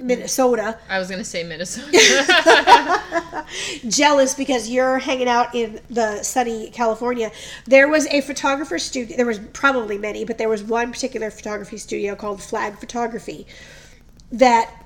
Minnesota. 0.00 0.78
I 0.88 0.98
was 0.98 1.08
gonna 1.08 1.24
say 1.24 1.44
Minnesota. 1.44 1.88
Jealous 3.88 4.34
because 4.34 4.68
you're 4.68 4.98
hanging 4.98 5.28
out 5.28 5.54
in 5.54 5.80
the 5.90 6.22
sunny 6.22 6.70
California. 6.70 7.30
There 7.66 7.88
was 7.88 8.06
a 8.08 8.20
photographer 8.20 8.78
studio. 8.78 9.16
There 9.16 9.26
was 9.26 9.38
probably 9.52 9.98
many, 9.98 10.24
but 10.24 10.38
there 10.38 10.48
was 10.48 10.62
one 10.62 10.92
particular 10.92 11.30
photography 11.30 11.78
studio 11.78 12.14
called 12.14 12.42
Flag 12.42 12.78
Photography 12.78 13.46
that 14.30 14.77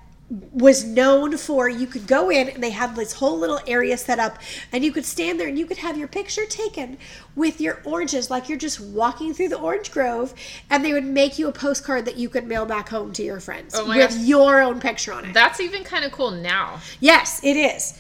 was 0.53 0.83
known 0.83 1.37
for 1.37 1.69
you 1.69 1.87
could 1.87 2.07
go 2.07 2.31
in 2.31 2.49
and 2.49 2.63
they 2.63 2.71
had 2.71 2.97
this 2.97 3.13
whole 3.13 3.39
little 3.39 3.61
area 3.67 3.99
set 3.99 4.19
up 4.19 4.39
and 4.73 4.83
you 4.83 4.91
could 4.91 5.05
stand 5.05 5.39
there 5.39 5.47
and 5.47 5.59
you 5.59 5.67
could 5.67 5.77
have 5.77 5.99
your 5.99 6.09
picture 6.09 6.47
taken 6.47 6.97
with 7.37 7.61
your 7.61 7.83
oranges 7.85 8.31
like 8.31 8.49
you're 8.49 8.57
just 8.57 8.81
walking 8.81 9.35
through 9.35 9.49
the 9.49 9.59
orange 9.59 9.91
grove 9.93 10.33
and 10.71 10.83
they 10.83 10.95
would 10.95 11.05
make 11.05 11.39
you 11.39 11.49
a 11.49 11.53
postcard 11.53 12.07
that 12.07 12.17
you 12.17 12.31
could 12.31 12.47
mail 12.47 12.65
back 12.65 12.89
home 12.89 13.13
to 13.13 13.23
your 13.23 13.41
friends 13.41 13.75
Oh 13.77 13.87
with 13.87 14.11
gosh. 14.11 14.21
your 14.21 14.63
own 14.63 14.81
picture 14.81 15.13
on 15.13 15.27
it 15.27 15.35
That's 15.35 15.61
even 15.61 15.85
kind 15.85 16.03
of 16.03 16.13
cool 16.13 16.31
now. 16.31 16.81
yes 17.01 17.39
it 17.45 17.59
is 17.59 17.99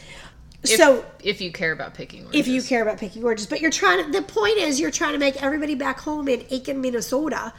If, 0.62 0.70
so 0.78 1.04
if 1.22 1.42
you 1.42 1.52
care 1.52 1.72
about 1.72 1.92
picking 1.92 2.26
if 2.32 2.48
you 2.48 2.62
care 2.62 2.80
about 2.80 2.96
picking 2.96 3.22
oranges 3.24 3.46
but 3.46 3.60
you're 3.60 3.70
trying 3.70 4.06
to 4.06 4.10
the 4.10 4.22
point 4.22 4.56
is 4.56 4.80
you're 4.80 4.90
trying 4.90 5.12
to 5.12 5.18
make 5.18 5.42
everybody 5.42 5.74
back 5.74 6.00
home 6.00 6.28
in 6.28 6.46
aiken 6.48 6.80
minnesota 6.80 7.52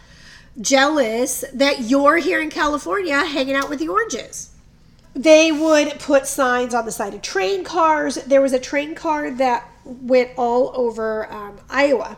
jealous 0.59 1.43
that 1.53 1.82
you're 1.82 2.17
here 2.17 2.41
in 2.41 2.49
california 2.49 3.24
hanging 3.24 3.55
out 3.55 3.69
with 3.69 3.78
the 3.78 3.88
oranges 3.88 4.49
they 5.16 5.51
would 5.51 5.99
put 5.99 6.26
signs 6.26 6.74
on 6.74 6.86
the 6.86 6.91
side 6.91 7.14
of 7.14 7.22
train 7.22 7.64
cars. 7.64 8.16
There 8.16 8.41
was 8.41 8.53
a 8.53 8.59
train 8.59 8.95
car 8.95 9.30
that 9.32 9.70
went 9.86 10.32
all 10.38 10.72
over 10.76 11.32
um, 11.32 11.57
iowa 11.70 12.18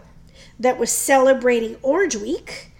that 0.60 0.78
was 0.78 0.92
celebrating 0.92 1.78
orange 1.82 2.16
week. 2.16 2.72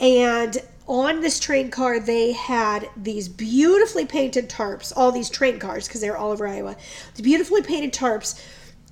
And 0.00 0.56
on 0.88 1.20
this 1.20 1.38
train 1.38 1.70
car 1.70 2.00
they 2.00 2.32
had 2.32 2.90
these 2.96 3.28
beautifully 3.28 4.04
painted 4.04 4.50
tarps 4.50 4.92
all 4.96 5.12
these 5.12 5.30
train 5.30 5.60
cars 5.60 5.86
because 5.86 6.00
they 6.00 6.10
were 6.10 6.16
all 6.16 6.32
over 6.32 6.46
iowa. 6.46 6.76
The 7.14 7.22
beautifully 7.22 7.62
painted 7.62 7.92
tarps 7.92 8.40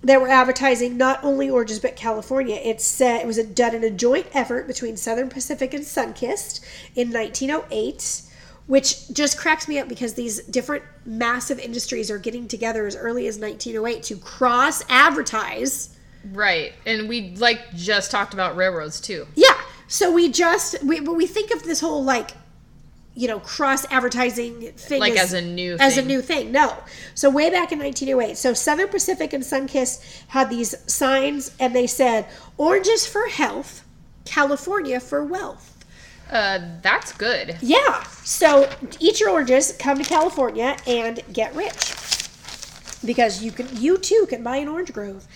that 0.03 0.21
were 0.21 0.29
advertising 0.29 0.97
not 0.97 1.23
only 1.25 1.51
oranges 1.51 1.81
but 1.81 1.97
california. 1.97 2.57
It 2.57 2.81
said 2.81 3.21
it 3.21 3.27
was 3.27 3.39
done 3.39 3.75
in 3.75 3.83
a 3.83 3.91
joint 3.91 4.29
effort 4.33 4.69
between 4.69 4.97
southern 4.97 5.29
pacific 5.29 5.75
and 5.75 5.85
sunkist 5.85 6.61
in 6.95 7.13
1908 7.13 8.23
which 8.71 9.13
just 9.13 9.37
cracks 9.37 9.67
me 9.67 9.81
up 9.81 9.89
because 9.89 10.15
these 10.15 10.39
different 10.45 10.85
massive 11.05 11.59
industries 11.59 12.09
are 12.09 12.19
getting 12.19 12.47
together 12.47 12.87
as 12.87 12.95
early 12.95 13.27
as 13.27 13.37
1908 13.37 14.01
to 14.05 14.17
cross 14.17 14.85
advertise 14.89 15.97
right, 16.33 16.73
and 16.87 17.09
we 17.09 17.35
like 17.37 17.75
just 17.75 18.11
talked 18.11 18.33
about 18.33 18.57
railroads 18.57 19.01
too. 19.01 19.27
yeah. 19.35 19.55
So 19.89 20.13
we 20.13 20.31
just 20.31 20.83
we 20.85 21.01
but 21.01 21.15
we 21.15 21.27
think 21.27 21.51
of 21.51 21.65
this 21.65 21.81
whole 21.81 22.05
like 22.05 22.31
you 23.15 23.27
know 23.27 23.41
cross 23.41 23.85
advertising 23.91 24.71
thing 24.73 25.01
Like 25.01 25.17
as 25.17 25.33
a 25.33 25.43
new 25.43 25.77
as 25.81 25.99
a 25.99 26.03
new 26.03 26.23
thing. 26.23 26.53
No. 26.53 26.77
So 27.15 27.29
way 27.29 27.51
back 27.51 27.73
in 27.73 27.81
1908. 27.81 28.37
So 28.37 28.55
Southern 28.55 28.89
Pacific 28.89 29.33
and 29.33 29.43
Sunkist 29.43 30.23
had 30.29 30.49
these 30.49 30.77
signs 30.91 31.51
and 31.59 31.75
they 31.75 31.89
said 31.89 32.27
oranges 32.57 33.05
for 33.05 33.27
health, 33.27 33.85
California 34.25 35.01
for 35.01 35.25
wealth. 35.25 35.80
Uh, 36.31 36.61
that's 36.81 37.13
good. 37.13 37.57
Yeah. 37.61 38.05
So 38.25 38.71
eat 39.01 39.19
your 39.19 39.31
oranges, 39.31 39.77
come 39.79 39.99
to 39.99 40.05
California 40.05 40.77
and 40.87 41.21
get 41.33 41.55
rich. 41.55 41.95
Because 43.05 43.43
you 43.43 43.51
can 43.51 43.69
you 43.77 43.99
too 43.99 44.27
can 44.29 44.43
buy 44.43 44.57
an 44.57 44.69
orange 44.69 44.93
grove. 44.93 45.27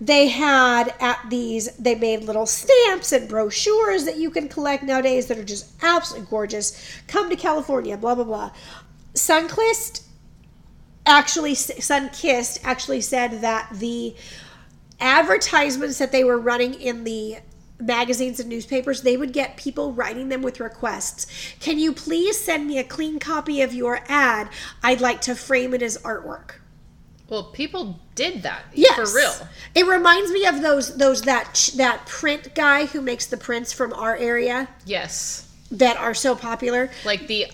They 0.00 0.28
had 0.28 0.92
at 1.00 1.18
these 1.30 1.74
they 1.76 1.94
made 1.94 2.24
little 2.24 2.46
stamps 2.46 3.12
and 3.12 3.28
brochures 3.28 4.04
that 4.04 4.18
you 4.18 4.30
can 4.30 4.48
collect 4.48 4.82
nowadays 4.82 5.28
that 5.28 5.38
are 5.38 5.44
just 5.44 5.72
absolutely 5.82 6.28
gorgeous. 6.28 7.00
Come 7.06 7.30
to 7.30 7.36
California, 7.36 7.96
blah 7.96 8.16
blah 8.16 8.24
blah. 8.24 8.50
Sunkist 9.14 10.02
actually 11.06 11.54
Sunkist 11.54 12.58
actually 12.64 13.00
said 13.00 13.40
that 13.40 13.68
the 13.72 14.16
advertisements 15.00 15.98
that 15.98 16.12
they 16.12 16.24
were 16.24 16.38
running 16.38 16.74
in 16.74 17.04
the 17.04 17.36
magazines 17.80 18.40
and 18.40 18.48
newspapers, 18.48 19.02
they 19.02 19.16
would 19.16 19.32
get 19.32 19.56
people 19.56 19.92
writing 19.92 20.28
them 20.28 20.42
with 20.42 20.60
requests. 20.60 21.26
Can 21.60 21.78
you 21.78 21.92
please 21.92 22.38
send 22.40 22.66
me 22.66 22.78
a 22.78 22.84
clean 22.84 23.18
copy 23.18 23.60
of 23.62 23.74
your 23.74 24.00
ad? 24.08 24.48
I'd 24.82 25.00
like 25.00 25.20
to 25.22 25.34
frame 25.34 25.74
it 25.74 25.82
as 25.82 25.98
artwork. 25.98 26.52
Well, 27.28 27.44
people 27.44 27.98
did 28.14 28.42
that 28.42 28.62
Yes, 28.74 29.10
for 29.10 29.16
real. 29.16 29.48
It 29.74 29.86
reminds 29.86 30.30
me 30.30 30.46
of 30.46 30.60
those 30.60 30.96
those 30.96 31.22
that 31.22 31.70
that 31.76 32.06
print 32.06 32.54
guy 32.54 32.84
who 32.86 33.00
makes 33.00 33.26
the 33.26 33.36
prints 33.38 33.72
from 33.72 33.92
our 33.94 34.14
area 34.16 34.68
Yes, 34.84 35.50
that 35.70 35.96
are 35.96 36.14
so 36.14 36.36
popular. 36.36 36.90
like 37.04 37.26
the 37.26 37.46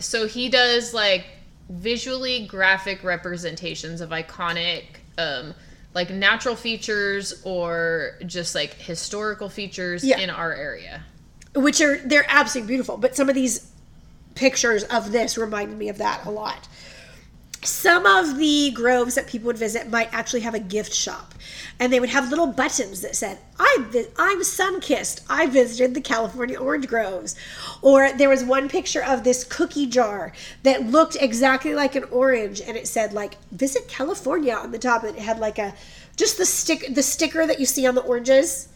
so 0.00 0.26
he 0.26 0.48
does 0.48 0.92
like 0.92 1.24
visually 1.70 2.46
graphic 2.46 3.02
representations 3.04 4.00
of 4.00 4.10
iconic 4.10 4.84
um 5.16 5.54
like 5.94 6.10
natural 6.10 6.56
features 6.56 7.40
or 7.44 8.12
just 8.26 8.54
like 8.54 8.74
historical 8.74 9.48
features 9.48 10.02
Yeah. 10.04 10.18
in 10.18 10.30
our 10.30 10.52
area. 10.52 11.02
which 11.54 11.82
are 11.82 11.98
they're 11.98 12.24
absolutely 12.28 12.68
beautiful. 12.68 12.96
But 12.96 13.14
some 13.14 13.28
of 13.28 13.34
these 13.34 13.70
pictures 14.34 14.84
of 14.84 15.12
this 15.12 15.36
reminded 15.36 15.76
me 15.76 15.90
of 15.90 15.98
that 15.98 16.24
a 16.24 16.30
lot. 16.30 16.66
Some 17.64 18.06
of 18.06 18.38
the 18.38 18.72
groves 18.72 19.14
that 19.14 19.28
people 19.28 19.46
would 19.46 19.56
visit 19.56 19.88
might 19.88 20.12
actually 20.12 20.40
have 20.40 20.54
a 20.54 20.58
gift 20.58 20.92
shop, 20.92 21.34
and 21.78 21.92
they 21.92 22.00
would 22.00 22.08
have 22.08 22.28
little 22.28 22.48
buttons 22.48 23.02
that 23.02 23.14
said, 23.14 23.38
"I 23.56 23.78
vi- 23.88 24.08
I'm 24.18 24.42
sun-kissed. 24.42 25.20
I 25.30 25.46
visited 25.46 25.94
the 25.94 26.00
California 26.00 26.58
orange 26.58 26.88
groves." 26.88 27.36
Or 27.80 28.12
there 28.12 28.28
was 28.28 28.42
one 28.42 28.68
picture 28.68 29.04
of 29.04 29.22
this 29.22 29.44
cookie 29.44 29.86
jar 29.86 30.32
that 30.64 30.90
looked 30.90 31.16
exactly 31.20 31.72
like 31.72 31.94
an 31.94 32.04
orange, 32.10 32.60
and 32.60 32.76
it 32.76 32.88
said 32.88 33.12
like 33.12 33.36
"Visit 33.52 33.86
California" 33.86 34.54
on 34.54 34.72
the 34.72 34.78
top, 34.78 35.04
and 35.04 35.16
it 35.16 35.22
had 35.22 35.38
like 35.38 35.60
a 35.60 35.74
just 36.16 36.38
the 36.38 36.46
stick 36.46 36.92
the 36.92 37.02
sticker 37.02 37.46
that 37.46 37.60
you 37.60 37.66
see 37.66 37.86
on 37.86 37.94
the 37.94 38.00
oranges. 38.00 38.66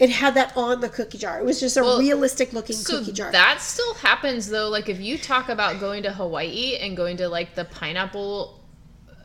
It 0.00 0.10
had 0.10 0.34
that 0.34 0.56
on 0.56 0.80
the 0.80 0.88
cookie 0.88 1.18
jar. 1.18 1.38
It 1.38 1.44
was 1.44 1.60
just 1.60 1.76
a 1.76 1.82
Well, 1.82 1.98
realistic 2.00 2.52
looking 2.52 2.74
So 2.76 2.98
cookie 2.98 3.12
jar. 3.12 3.30
that 3.30 3.60
still 3.60 3.94
happens 3.94 4.48
though. 4.48 4.68
Like 4.68 4.88
if 4.88 5.00
you 5.00 5.16
talk 5.18 5.48
about 5.48 5.78
going 5.80 6.02
to 6.02 6.12
Hawaii 6.12 6.76
and 6.76 6.96
going 6.96 7.16
to 7.18 7.28
like 7.28 7.54
the 7.54 7.64
pineapple, 7.64 8.60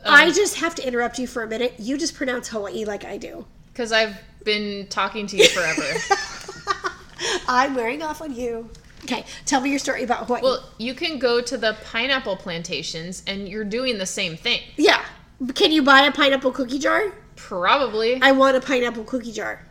uh, 0.04 0.08
I 0.10 0.30
just 0.30 0.56
have 0.56 0.74
to 0.76 0.86
interrupt 0.86 1.18
you 1.18 1.26
for 1.26 1.42
a 1.42 1.46
minute. 1.48 1.74
You 1.78 1.98
just 1.98 2.14
pronounce 2.14 2.48
Hawaii 2.48 2.84
like 2.84 3.04
I 3.04 3.16
do. 3.16 3.44
because 3.72 3.90
I've 3.92 4.16
been 4.44 4.86
talking 4.88 5.26
to 5.26 5.36
you 5.36 5.46
forever. 5.48 5.82
I'm 7.48 7.74
wearing 7.74 8.02
off 8.02 8.22
on 8.22 8.32
you. 8.34 8.70
Okay, 9.04 9.24
tell 9.46 9.60
me 9.60 9.70
your 9.70 9.78
story 9.78 10.04
about 10.04 10.26
Hawaii. 10.26 10.42
well, 10.42 10.62
you 10.78 10.94
can 10.94 11.18
go 11.18 11.40
to 11.40 11.56
the 11.56 11.76
pineapple 11.84 12.36
plantations 12.36 13.22
and 13.26 13.48
you're 13.48 13.64
doing 13.64 13.98
the 13.98 14.06
same 14.06 14.36
thing. 14.36 14.60
yeah. 14.76 15.04
Can 15.54 15.72
you 15.72 15.82
buy 15.82 16.02
a 16.02 16.12
pineapple 16.12 16.52
cookie 16.52 16.78
jar? 16.78 17.12
Probably. 17.34 18.20
I 18.20 18.32
want 18.32 18.58
a 18.58 18.60
pineapple 18.60 19.04
cookie 19.04 19.32
jar. 19.32 19.66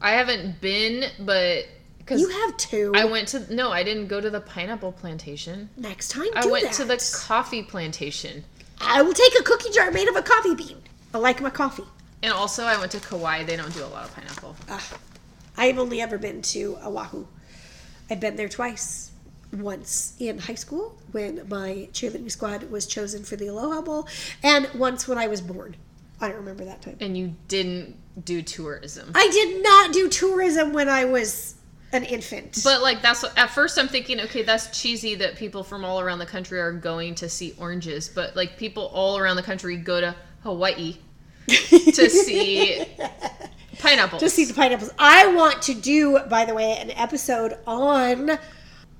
I 0.00 0.12
haven't 0.12 0.60
been, 0.60 1.10
but 1.20 1.66
because 1.98 2.20
You 2.20 2.28
have 2.28 2.56
two. 2.56 2.92
I 2.94 3.04
went 3.04 3.28
to 3.28 3.52
no, 3.54 3.70
I 3.70 3.82
didn't 3.82 4.06
go 4.06 4.20
to 4.20 4.30
the 4.30 4.40
pineapple 4.40 4.92
plantation. 4.92 5.68
Next 5.76 6.08
time, 6.10 6.26
do 6.26 6.32
I 6.34 6.46
went 6.46 6.64
that. 6.66 6.74
to 6.74 6.84
the 6.84 7.18
coffee 7.26 7.62
plantation, 7.62 8.44
I 8.80 9.02
will 9.02 9.14
take 9.14 9.32
a 9.38 9.42
cookie 9.42 9.70
jar 9.70 9.90
made 9.90 10.08
of 10.08 10.16
a 10.16 10.22
coffee 10.22 10.54
bean. 10.54 10.82
I 11.14 11.18
like 11.18 11.40
my 11.40 11.50
coffee. 11.50 11.84
and 12.22 12.32
also 12.32 12.64
I 12.64 12.78
went 12.78 12.92
to 12.92 13.00
Kauai. 13.00 13.44
They 13.44 13.56
don't 13.56 13.72
do 13.74 13.84
a 13.84 13.86
lot 13.86 14.04
of 14.04 14.14
pineapple. 14.14 14.56
I've 15.56 15.78
only 15.78 16.00
ever 16.02 16.18
been 16.18 16.42
to 16.42 16.76
Oahu. 16.84 17.26
I've 18.10 18.20
been 18.20 18.36
there 18.36 18.48
twice. 18.48 19.10
Once 19.52 20.14
in 20.18 20.38
high 20.40 20.54
school 20.56 20.98
when 21.12 21.48
my 21.48 21.88
cheerleading 21.92 22.30
squad 22.30 22.64
was 22.70 22.84
chosen 22.84 23.22
for 23.24 23.36
the 23.36 23.46
Aloha 23.46 23.80
Bowl, 23.80 24.08
and 24.42 24.68
once 24.74 25.06
when 25.08 25.18
I 25.18 25.28
was 25.28 25.40
born. 25.40 25.76
I 26.20 26.28
don't 26.28 26.36
remember 26.38 26.64
that 26.64 26.82
time. 26.82 26.96
And 27.00 27.16
you 27.16 27.34
didn't 27.48 27.96
do 28.24 28.42
tourism. 28.42 29.12
I 29.14 29.28
did 29.28 29.62
not 29.62 29.92
do 29.92 30.08
tourism 30.08 30.72
when 30.72 30.88
I 30.88 31.04
was 31.04 31.54
an 31.92 32.04
infant. 32.04 32.60
But 32.64 32.82
like 32.82 33.02
that's 33.02 33.22
what, 33.22 33.36
at 33.38 33.50
first 33.50 33.78
I'm 33.78 33.88
thinking, 33.88 34.20
okay, 34.20 34.42
that's 34.42 34.78
cheesy 34.78 35.14
that 35.16 35.36
people 35.36 35.62
from 35.62 35.84
all 35.84 36.00
around 36.00 36.18
the 36.18 36.26
country 36.26 36.60
are 36.60 36.72
going 36.72 37.14
to 37.16 37.28
see 37.28 37.54
oranges, 37.58 38.08
but 38.08 38.36
like 38.36 38.56
people 38.56 38.86
all 38.92 39.18
around 39.18 39.36
the 39.36 39.42
country 39.42 39.76
go 39.76 40.00
to 40.00 40.14
Hawaii 40.42 40.96
to 41.48 42.10
see 42.10 42.84
pineapples. 43.78 44.20
to 44.20 44.30
see 44.30 44.44
the 44.44 44.54
pineapples. 44.54 44.90
I 44.98 45.28
want 45.34 45.62
to 45.62 45.74
do, 45.74 46.18
by 46.28 46.44
the 46.44 46.54
way, 46.54 46.76
an 46.78 46.90
episode 46.92 47.58
on 47.66 48.38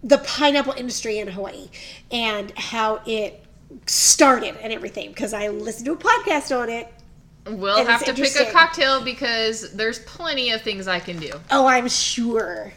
the 0.02 0.18
pineapple 0.18 0.74
industry 0.74 1.18
in 1.18 1.28
Hawaii 1.28 1.68
and 2.12 2.56
how 2.56 3.00
it 3.06 3.44
started 3.86 4.56
and 4.62 4.72
everything 4.72 5.08
because 5.08 5.32
I 5.32 5.48
listened 5.48 5.86
to 5.86 5.92
a 5.92 5.96
podcast 5.96 6.56
on 6.56 6.68
it. 6.68 6.92
We'll 7.46 7.78
and 7.78 7.88
have 7.88 8.04
to 8.04 8.14
pick 8.14 8.36
a 8.36 8.50
cocktail 8.50 9.02
because 9.02 9.72
there's 9.72 10.00
plenty 10.00 10.50
of 10.50 10.62
things 10.62 10.88
I 10.88 11.00
can 11.00 11.18
do. 11.18 11.32
Oh, 11.50 11.66
I'm 11.66 11.88
sure. 11.88 12.72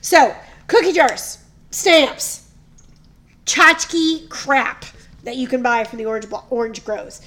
So, 0.00 0.34
cookie 0.66 0.92
jars, 0.92 1.38
stamps, 1.70 2.50
tchotchke 3.46 4.28
crap 4.28 4.84
that 5.22 5.36
you 5.36 5.48
can 5.48 5.62
buy 5.62 5.84
from 5.84 5.98
the 5.98 6.06
orange 6.06 6.26
orange 6.50 6.84
groves. 6.84 7.20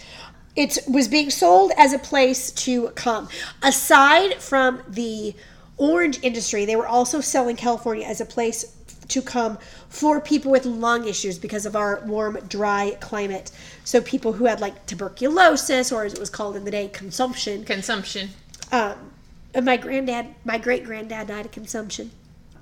It 0.55 0.79
was 0.87 1.07
being 1.07 1.29
sold 1.29 1.71
as 1.77 1.93
a 1.93 1.99
place 1.99 2.51
to 2.51 2.89
come. 2.89 3.29
Aside 3.61 4.35
from 4.35 4.81
the 4.87 5.35
orange 5.77 6.19
industry, 6.23 6.65
they 6.65 6.75
were 6.75 6.87
also 6.87 7.21
selling 7.21 7.55
California 7.55 8.05
as 8.05 8.21
a 8.21 8.25
place 8.25 8.76
to 9.09 9.21
come 9.21 9.57
for 9.89 10.19
people 10.19 10.51
with 10.51 10.65
lung 10.65 11.07
issues 11.07 11.37
because 11.37 11.65
of 11.65 11.75
our 11.75 12.01
warm, 12.05 12.37
dry 12.47 12.97
climate. 12.99 13.51
So 13.83 14.01
people 14.01 14.33
who 14.33 14.45
had 14.45 14.59
like 14.59 14.85
tuberculosis, 14.85 15.91
or 15.91 16.05
as 16.05 16.13
it 16.13 16.19
was 16.19 16.29
called 16.29 16.55
in 16.55 16.65
the 16.65 16.71
day, 16.71 16.89
consumption. 16.89 17.63
Consumption. 17.63 18.29
Um, 18.71 19.11
and 19.53 19.65
my 19.65 19.77
granddad, 19.77 20.27
my 20.45 20.57
great 20.57 20.83
granddad 20.83 21.27
died 21.27 21.45
of 21.45 21.51
consumption. 21.51 22.11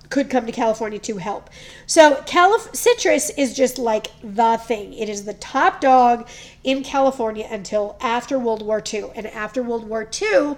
Could 0.10 0.30
come 0.30 0.46
to 0.46 0.52
California 0.52 1.00
to 1.00 1.18
help. 1.18 1.50
So 1.88 2.22
Calif- 2.28 2.76
citrus 2.76 3.32
is 3.32 3.56
just 3.56 3.80
like 3.80 4.08
the 4.22 4.58
thing. 4.58 4.94
It 4.94 5.10
is 5.10 5.26
the 5.26 5.34
top 5.34 5.82
dog 5.82 6.28
in 6.64 6.84
California 6.84 7.48
until 7.50 7.98
after 8.00 8.38
World 8.38 8.62
War 8.62 8.84
II, 8.94 9.06
and 9.16 9.26
after 9.28 9.64
World 9.64 9.90
War 9.90 10.08
II 10.22 10.58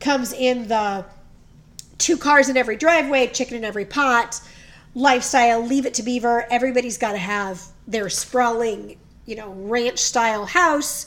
comes 0.00 0.32
in 0.32 0.66
the 0.66 1.04
two 1.98 2.16
cars 2.16 2.48
in 2.48 2.56
every 2.56 2.76
driveway, 2.76 3.28
chicken 3.28 3.56
in 3.56 3.64
every 3.64 3.84
pot 3.84 4.40
lifestyle, 4.98 5.64
leave 5.64 5.86
it 5.86 5.94
to 5.94 6.02
beaver. 6.02 6.44
Everybody's 6.50 6.98
got 6.98 7.12
to 7.12 7.18
have 7.18 7.62
their 7.86 8.10
sprawling, 8.10 8.98
you 9.26 9.36
know, 9.36 9.52
ranch 9.52 9.98
style 9.98 10.44
house 10.44 11.06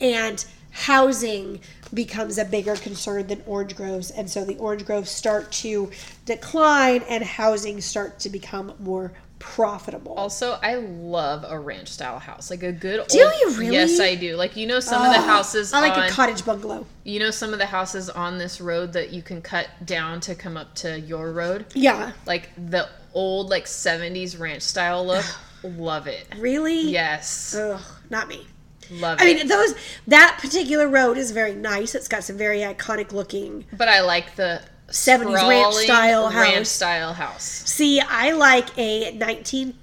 and 0.00 0.44
housing 0.70 1.60
becomes 1.94 2.36
a 2.36 2.44
bigger 2.44 2.76
concern 2.76 3.26
than 3.26 3.42
orange 3.46 3.74
groves 3.74 4.10
and 4.10 4.28
so 4.28 4.44
the 4.44 4.56
orange 4.58 4.84
groves 4.84 5.10
start 5.10 5.50
to 5.50 5.90
decline 6.26 7.02
and 7.08 7.24
housing 7.24 7.80
start 7.80 8.20
to 8.20 8.28
become 8.28 8.74
more 8.78 9.10
profitable 9.38 10.12
Also, 10.14 10.58
I 10.62 10.74
love 10.74 11.44
a 11.48 11.58
ranch 11.58 11.88
style 11.88 12.18
house, 12.18 12.50
like 12.50 12.64
a 12.64 12.72
good. 12.72 13.06
Do 13.08 13.22
old, 13.22 13.32
you 13.40 13.54
really? 13.56 13.74
Yes, 13.74 14.00
I 14.00 14.16
do. 14.16 14.36
Like 14.36 14.56
you 14.56 14.66
know, 14.66 14.80
some 14.80 15.04
of 15.04 15.12
the 15.12 15.22
houses 15.22 15.72
i 15.72 15.80
like 15.80 15.96
on 15.96 16.04
a 16.04 16.10
cottage 16.10 16.44
bungalow 16.44 16.84
you 17.04 17.18
know 17.18 17.30
some 17.30 17.52
of 17.54 17.58
the 17.58 17.66
houses 17.66 18.10
on 18.10 18.36
this 18.36 18.60
road 18.60 18.92
that 18.92 19.10
you 19.10 19.22
can 19.22 19.40
cut 19.40 19.68
down 19.84 20.20
to 20.20 20.34
come 20.34 20.56
up 20.56 20.74
to 20.74 21.00
your 21.00 21.32
road, 21.32 21.64
yeah 21.74 22.12
like 22.26 22.50
the 22.56 22.88
old 23.18 23.50
like 23.50 23.64
'70s 23.66 24.38
ranch 24.38 24.62
style 24.62 25.04
look. 25.06 25.24
love 25.64 26.06
it. 26.06 26.26
really 26.38 26.82
Yes, 26.82 27.54
Ugh, 27.54 27.80
not 28.10 28.28
me 28.28 28.46
love 28.90 29.18
i 29.20 29.26
it. 29.28 29.34
mean 29.36 29.48
those 29.48 29.74
that 30.06 30.38
particular 30.40 30.88
road 30.88 31.18
is 31.18 31.30
very 31.30 31.54
nice 31.54 31.94
it's 31.94 32.08
got 32.08 32.24
some 32.24 32.38
very 32.38 32.60
iconic 32.60 33.12
looking 33.12 33.66
but 33.76 33.86
I 33.86 34.00
like 34.00 34.34
the 34.36 34.62
70s 34.90 35.48
ranch 35.48 35.74
style 35.74 36.30
ranch 36.30 36.66
style 36.66 37.12
house. 37.12 37.44
See, 37.44 38.00
I 38.00 38.32
like 38.32 38.76
a 38.78 39.12
1930s, 39.18 39.74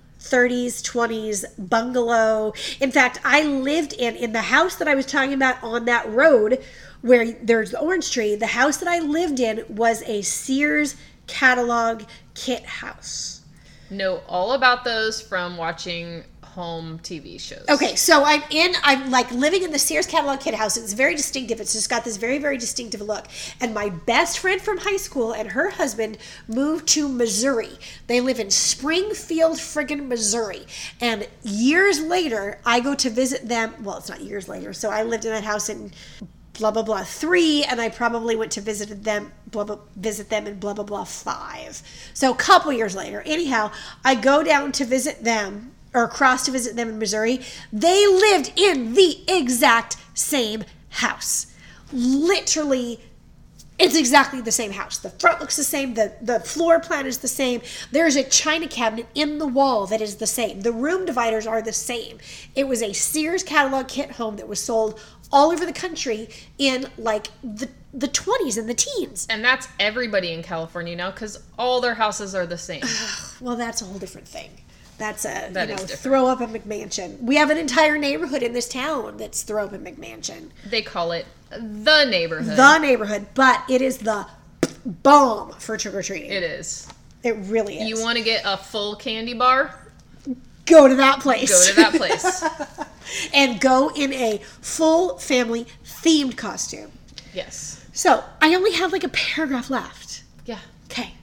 20s 0.81 1.45
bungalow. 1.69 2.53
In 2.79 2.91
fact, 2.91 3.19
I 3.23 3.43
lived 3.43 3.93
in 3.93 4.15
in 4.15 4.33
the 4.33 4.41
house 4.41 4.75
that 4.77 4.88
I 4.88 4.95
was 4.95 5.05
talking 5.05 5.33
about 5.33 5.61
on 5.63 5.86
that 5.86 6.09
road 6.09 6.63
where 7.01 7.33
there's 7.33 7.71
the 7.71 7.79
orange 7.79 8.11
tree. 8.11 8.36
The 8.36 8.47
house 8.47 8.77
that 8.77 8.88
I 8.88 8.99
lived 8.99 9.39
in 9.39 9.63
was 9.69 10.01
a 10.07 10.23
Sears 10.23 10.95
catalog 11.27 12.03
kit 12.36 12.65
house. 12.65 13.41
Know 13.89 14.21
all 14.27 14.53
about 14.53 14.83
those 14.83 15.21
from 15.21 15.57
watching 15.57 16.23
home 16.55 16.99
TV 16.99 17.39
shows. 17.39 17.65
Okay, 17.69 17.95
so 17.95 18.23
I'm 18.23 18.41
in. 18.49 18.73
I'm 18.81 19.11
like 19.11 19.29
living 19.31 19.63
in 19.63 19.71
the 19.71 19.77
Sears 19.77 20.07
catalog 20.07 20.39
kit 20.39 20.55
house. 20.55 20.77
It's 20.77 20.93
very 20.93 21.13
distinctive. 21.13 21.59
It's 21.59 21.73
just 21.73 21.89
got 21.89 22.05
this 22.05 22.15
very, 22.15 22.38
very 22.38 22.57
distinctive 22.57 23.01
look. 23.01 23.25
And 23.59 23.73
my 23.73 23.89
best 23.89 24.39
friend 24.39 24.61
from 24.61 24.77
high 24.77 24.95
school 24.95 25.33
and 25.33 25.51
her 25.51 25.71
husband 25.71 26.17
moved 26.47 26.88
to 26.89 27.09
Missouri. 27.09 27.77
They 28.07 28.21
live 28.21 28.39
in 28.39 28.49
Springfield, 28.49 29.57
friggin' 29.57 30.07
Missouri. 30.07 30.65
And 31.01 31.27
years 31.43 32.01
later, 32.01 32.59
I 32.65 32.79
go 32.79 32.95
to 32.95 33.09
visit 33.09 33.49
them. 33.49 33.73
Well, 33.83 33.97
it's 33.97 34.09
not 34.09 34.21
years 34.21 34.47
later. 34.47 34.71
So 34.71 34.89
I 34.89 35.03
lived 35.03 35.25
in 35.25 35.31
that 35.31 35.43
house 35.43 35.67
in 35.67 35.91
blah 36.58 36.72
blah 36.72 36.84
blah 36.84 37.03
three, 37.03 37.64
and 37.64 37.82
I 37.82 37.89
probably 37.89 38.36
went 38.36 38.51
to 38.53 38.62
visit 38.62 39.03
them 39.03 39.32
blah 39.47 39.64
blah 39.64 39.80
visit 39.95 40.30
them 40.30 40.47
in 40.47 40.60
blah 40.60 40.74
blah 40.74 40.86
blah 40.86 41.03
five. 41.03 41.82
So 42.14 42.32
a 42.32 42.36
couple 42.36 42.72
years 42.74 42.95
later, 42.95 43.22
anyhow, 43.26 43.72
I 44.03 44.16
go 44.16 44.43
down 44.43 44.72
to 44.74 44.86
visit 44.86 45.24
them 45.24 45.72
or 45.93 46.03
across 46.03 46.45
to 46.45 46.51
visit 46.51 46.76
them 46.76 46.89
in 46.89 46.99
Missouri. 46.99 47.39
They 47.72 48.06
lived 48.06 48.51
in 48.56 48.93
the 48.93 49.24
exact 49.28 49.97
same 50.14 50.64
house, 50.89 51.47
literally. 51.91 52.99
It's 53.78 53.97
exactly 53.97 54.39
the 54.39 54.53
same 54.53 54.72
house. 54.72 54.99
The 54.99 55.10
front 55.10 55.41
looks 55.41 55.58
the 55.58 55.64
same. 55.64 55.95
The, 55.95 56.14
the 56.22 56.39
floor 56.39 56.80
plan 56.80 57.06
is 57.06 57.18
the 57.18 57.28
same. 57.28 57.62
There's 57.91 58.16
a 58.16 58.24
china 58.24 58.70
cabinet 58.70 59.08
in 59.16 59.38
the 59.38 59.47
wall 59.47 59.86
that 59.88 59.99
is 59.99 60.16
the 60.16 60.28
same. 60.28 60.62
The 60.62 60.72
room 60.72 61.06
dividers 61.06 61.45
are 61.45 61.62
the 61.62 61.74
same. 61.74 62.20
It 62.56 62.70
was 62.70 62.82
a 62.82 62.93
Sears 62.93 63.43
catalog 63.43 63.89
kit 63.89 64.12
home 64.12 64.38
that 64.38 64.47
was 64.47 64.62
sold 64.62 64.97
all 65.32 65.51
over 65.51 65.65
the 65.65 65.73
country 65.73 66.30
in 66.57 66.88
like 66.97 67.28
the 67.43 67.69
the 67.93 68.07
20s 68.09 68.57
and 68.57 68.67
the 68.69 68.73
teens. 68.73 69.26
And 69.30 69.43
that's 69.43 69.67
everybody 69.80 70.34
in 70.34 70.43
California 70.43 70.95
now 70.97 71.11
because 71.11 71.41
all 71.57 71.80
their 71.80 71.93
houses 71.95 72.36
are 72.36 72.45
the 72.45 72.57
same. 72.57 72.84
Well, 73.39 73.55
that's 73.55 73.82
a 73.82 73.86
whole 73.86 73.99
different 73.99 74.28
thing. 74.28 74.49
That's 74.97 75.26
a 75.26 75.49
That 75.51 75.69
you 75.69 75.76
know 75.76 75.82
throw 75.84 76.28
up 76.28 76.41
a 76.41 76.47
McMansion. 76.47 77.19
We 77.21 77.36
have 77.38 77.49
an 77.49 77.57
entire 77.57 77.97
neighborhood 77.97 78.43
in 78.43 78.53
this 78.53 78.67
town 78.67 79.17
that's 79.17 79.43
throw 79.43 79.65
up 79.65 79.73
a 79.73 79.78
McMansion. 79.78 80.49
they 80.69 80.82
call 80.82 81.11
it 81.11 81.26
the 81.49 82.05
neighborhood. 82.05 82.57
The 82.57 82.80
neighborhood, 82.80 83.28
but 83.34 83.63
it 83.69 83.82
is 83.82 83.99
the 83.99 84.28
bomb 84.86 85.51
for 85.53 85.78
trick 85.78 85.93
or 85.95 86.01
treating. 86.01 86.32
it 86.32 86.43
is. 86.43 86.88
It 87.23 87.36
really 87.47 87.80
is. 87.80 87.89
You 87.89 88.01
want 88.03 88.17
to 88.17 88.23
get 88.23 88.43
a 88.45 88.55
full 88.57 88.95
candy 88.95 89.34
bar? 89.34 89.73
Go 90.66 90.88
to 90.88 90.95
that 90.95 91.20
place. 91.20 91.51
Go 91.51 91.70
to 91.72 91.76
that 91.76 91.93
place. 91.95 92.43
and 93.34 93.59
go 93.61 93.91
in 93.95 94.13
a 94.13 94.39
full 94.61 95.18
family 95.18 95.66
themed 95.84 96.38
costume. 96.38 96.91
yes. 97.34 97.86
So 97.93 98.24
I 98.41 98.53
only 98.55 98.74
have 98.74 98.91
like 98.91 99.05
a 99.05 99.09
paragraph 99.09 99.70
left. 99.70 100.24
Yeah. 100.45 100.59
Okay. 100.88 101.13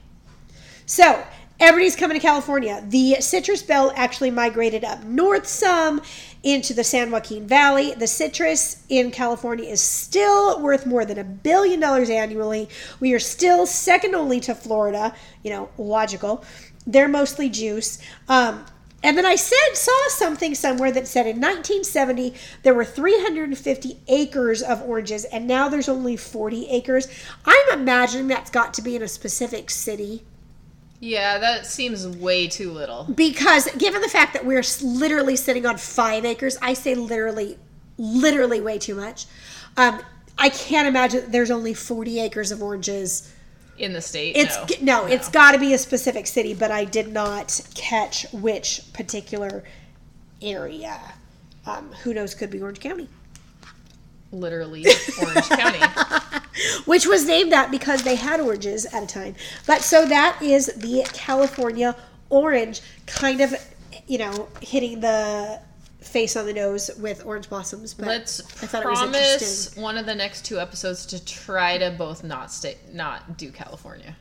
So 0.87 1.23
everybody's 1.59 1.95
coming 1.95 2.17
to 2.17 2.21
California. 2.21 2.83
The 2.87 3.17
citrus 3.19 3.61
belt 3.61 3.93
actually 3.95 4.31
migrated 4.31 4.83
up 4.83 5.03
north 5.03 5.45
some 5.45 6.01
into 6.41 6.73
the 6.73 6.83
San 6.83 7.11
Joaquin 7.11 7.47
Valley. 7.47 7.93
The 7.93 8.07
citrus 8.07 8.83
in 8.89 9.11
California 9.11 9.69
is 9.69 9.81
still 9.81 10.59
worth 10.61 10.87
more 10.87 11.05
than 11.05 11.19
a 11.19 11.23
billion 11.23 11.79
dollars 11.79 12.09
annually. 12.09 12.69
We 12.99 13.13
are 13.13 13.19
still 13.19 13.67
second 13.67 14.15
only 14.15 14.39
to 14.41 14.55
Florida. 14.55 15.13
You 15.43 15.51
know, 15.51 15.69
logical. 15.77 16.43
They're 16.87 17.07
mostly 17.07 17.49
juice. 17.49 17.99
Um, 18.27 18.65
and 19.03 19.17
then 19.17 19.25
I 19.25 19.35
said 19.35 19.75
saw 19.75 20.07
something 20.09 20.55
somewhere 20.55 20.91
that 20.93 21.07
said 21.07 21.27
in 21.27 21.37
1970 21.41 22.33
there 22.63 22.73
were 22.73 22.85
350 22.85 23.99
acres 24.07 24.61
of 24.63 24.81
oranges, 24.81 25.25
and 25.25 25.45
now 25.47 25.69
there's 25.69 25.89
only 25.89 26.15
40 26.15 26.69
acres. 26.69 27.07
I'm 27.45 27.79
imagining 27.79 28.27
that's 28.27 28.49
got 28.49 28.73
to 28.75 28.81
be 28.81 28.95
in 28.95 29.01
a 29.03 29.07
specific 29.07 29.69
city 29.69 30.23
Yeah, 30.99 31.37
that 31.39 31.65
seems 31.65 32.07
way 32.07 32.47
too 32.47 32.71
little. 32.71 33.03
because 33.13 33.67
given 33.77 34.01
the 34.01 34.07
fact 34.09 34.33
that 34.33 34.45
we're 34.45 34.63
literally 34.81 35.35
sitting 35.35 35.65
on 35.65 35.77
five 35.77 36.23
acres, 36.25 36.57
I 36.61 36.73
say 36.73 36.95
literally, 36.95 37.57
literally 37.97 38.61
way 38.61 38.79
too 38.79 38.95
much. 38.95 39.25
Um, 39.75 40.01
I 40.37 40.49
can't 40.49 40.87
imagine 40.87 41.21
that 41.21 41.31
there's 41.31 41.51
only 41.51 41.73
40 41.73 42.19
acres 42.21 42.51
of 42.51 42.63
oranges. 42.63 43.31
In 43.77 43.93
the 43.93 44.01
state, 44.01 44.35
It's 44.35 44.55
no. 44.81 45.01
no, 45.01 45.05
it's 45.07 45.29
got 45.29 45.53
to 45.53 45.59
be 45.59 45.73
a 45.73 45.77
specific 45.77 46.27
city, 46.27 46.53
but 46.53 46.69
I 46.69 46.85
did 46.85 47.11
not 47.11 47.59
catch 47.73 48.31
which 48.31 48.81
particular 48.93 49.63
area. 50.41 50.99
Um, 51.65 51.91
who 52.03 52.13
knows? 52.13 52.35
Could 52.35 52.51
be 52.51 52.61
Orange 52.61 52.79
County, 52.79 53.07
literally 54.31 54.85
Orange 55.21 55.49
County. 55.49 55.79
which 56.85 57.07
was 57.07 57.25
named 57.25 57.51
that 57.51 57.71
because 57.71 58.03
they 58.03 58.15
had 58.15 58.39
oranges 58.39 58.85
at 58.87 59.03
a 59.03 59.07
time. 59.07 59.35
But 59.65 59.81
so 59.81 60.05
that 60.05 60.39
is 60.41 60.67
the 60.77 61.07
California 61.13 61.95
orange, 62.29 62.81
kind 63.05 63.41
of, 63.41 63.55
you 64.07 64.17
know, 64.17 64.49
hitting 64.61 64.99
the 64.99 65.59
face 66.03 66.35
on 66.35 66.45
the 66.45 66.53
nose 66.53 66.91
with 66.99 67.25
orange 67.25 67.49
blossoms. 67.49 67.93
But 67.93 68.07
Let's 68.07 68.39
I 68.61 68.67
thought 68.67 68.83
it 68.83 68.89
was 68.89 68.99
promise 68.99 69.33
interesting. 69.33 69.83
one 69.83 69.97
of 69.97 70.05
the 70.05 70.15
next 70.15 70.45
two 70.45 70.59
episodes 70.59 71.05
to 71.07 71.23
try 71.23 71.77
to 71.77 71.91
both 71.91 72.23
not 72.23 72.51
stay, 72.51 72.77
not 72.91 73.37
do 73.37 73.51
California. 73.51 74.15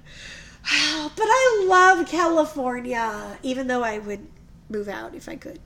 But 0.64 1.24
I 1.26 1.64
love 1.68 2.06
California, 2.08 3.36
even 3.42 3.66
though 3.66 3.82
I 3.82 3.98
would 3.98 4.26
move 4.68 4.88
out 4.88 5.14
if 5.14 5.28
I 5.28 5.36
could. 5.36 5.58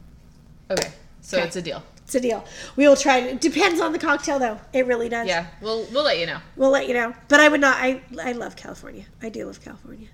Okay, 0.71 0.91
so 1.21 1.37
Okay. 1.39 1.47
it's 1.47 1.57
a 1.57 1.62
deal. 1.62 1.83
It's 2.05 2.14
a 2.14 2.21
deal. 2.21 2.45
We 2.77 2.87
will 2.89 2.97
try. 2.97 3.19
It 3.19 3.41
depends 3.41 3.81
on 3.81 3.93
the 3.93 3.99
cocktail, 3.99 4.39
though. 4.39 4.61
It 4.73 4.87
really 4.87 5.09
does. 5.09 5.27
Yeah, 5.27 5.47
we'll 5.61 5.85
we'll 5.93 6.05
let 6.05 6.19
you 6.19 6.27
know. 6.27 6.39
We'll 6.57 6.71
let 6.71 6.87
you 6.89 6.95
know. 6.95 7.12
But 7.29 7.41
I 7.41 7.49
would 7.49 7.61
not. 7.61 7.77
I 7.79 8.01
I 8.23 8.33
love 8.33 8.55
California. 8.57 9.05
I 9.21 9.29
do 9.29 9.45
love 9.47 9.61
California. 9.61 10.09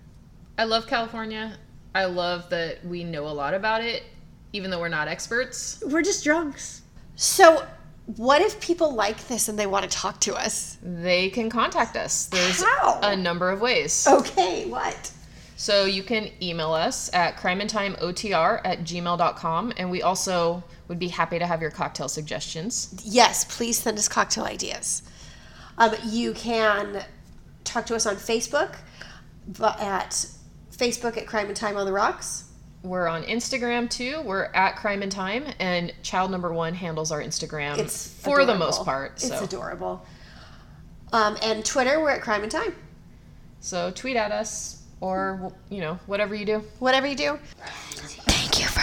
I 0.59 0.65
love 0.65 0.87
California. 0.87 1.57
I 1.95 2.07
love 2.07 2.49
that 2.51 2.85
we 2.87 3.05
know 3.05 3.27
a 3.27 3.35
lot 3.35 3.53
about 3.53 3.83
it, 3.85 4.03
even 4.53 4.71
though 4.71 4.81
we're 4.81 4.89
not 4.89 5.09
experts. 5.09 5.83
We're 5.87 6.03
just 6.03 6.25
drunks. 6.25 6.83
So, 7.17 7.67
what 8.17 8.43
if 8.43 8.61
people 8.61 8.95
like 8.95 9.29
this 9.29 9.49
and 9.49 9.59
they 9.59 9.67
want 9.67 9.91
to 9.91 9.97
talk 9.97 10.21
to 10.23 10.35
us? 10.35 10.79
They 10.83 11.31
can 11.31 11.49
contact 11.51 11.97
us. 11.97 12.27
There's 12.27 12.63
How? 12.63 12.99
a 13.03 13.17
number 13.17 13.51
of 13.51 13.61
ways. 13.61 14.07
Okay, 14.09 14.67
what? 14.67 15.13
So 15.63 15.85
you 15.85 16.03
can 16.03 16.29
email 16.43 16.73
us 16.73 17.09
at 17.15 17.37
crimeandtimeotr 17.37 18.61
at 18.65 18.81
gmail.com. 18.81 19.73
And 19.77 19.91
we 19.93 20.03
also 20.03 20.65
would 20.89 20.99
be 20.99 21.07
happy 21.07 21.39
to 21.39 21.47
have 21.47 21.63
your 21.63 21.71
cocktail 21.71 22.09
suggestions. 22.09 23.01
Yes, 23.05 23.45
please 23.45 23.79
send 23.79 23.97
us 23.97 24.09
cocktail 24.09 24.45
ideas. 24.45 25.05
Um, 25.79 25.95
you 26.05 26.33
can 26.33 27.05
talk 27.63 27.87
to 27.87 27.95
us 27.95 28.07
on 28.07 28.17
Facebook. 28.17 28.75
at 29.61 30.27
Facebook 30.73 31.17
at 31.17 31.29
Crime 31.29 31.47
and 31.47 31.57
Time 31.57 31.77
on 31.77 31.87
the 31.87 31.93
Rocks. 31.93 32.51
We're 32.83 33.07
on 33.07 33.23
Instagram 33.25 33.89
too. 33.89 34.23
We're 34.23 34.45
at 34.55 34.77
Crime 34.77 35.03
and 35.03 35.13
Time, 35.13 35.45
and 35.61 35.93
Child 36.03 36.31
Number 36.33 36.53
One 36.53 36.75
handles 36.75 37.13
our 37.13 37.23
Instagram 37.23 37.79
It's 37.79 38.09
for 38.21 38.45
the 38.45 38.55
most 38.57 38.85
part. 38.85 39.21
So. 39.21 39.29
It's 39.29 39.39
So, 39.39 39.45
adorable. 39.45 40.05
Um, 41.13 41.37
and 41.43 41.65
Twitter, 41.65 42.01
we're 42.01 42.11
at 42.11 42.23
Crime 42.23 42.43
and 42.43 42.51
Time. 42.51 42.75
so 43.61 43.91
tweet 43.93 44.17
at 44.17 44.33
us 44.33 44.83
or 45.01 45.53
you 45.69 45.81
know 45.81 45.99
whatever 46.07 46.35
you 46.35 46.45
do. 46.45 46.65
Whatever 46.81 47.07
you 47.07 47.17
do. 47.17 47.39
Thank 47.59 48.61
you 48.61 48.67
for 48.67 48.81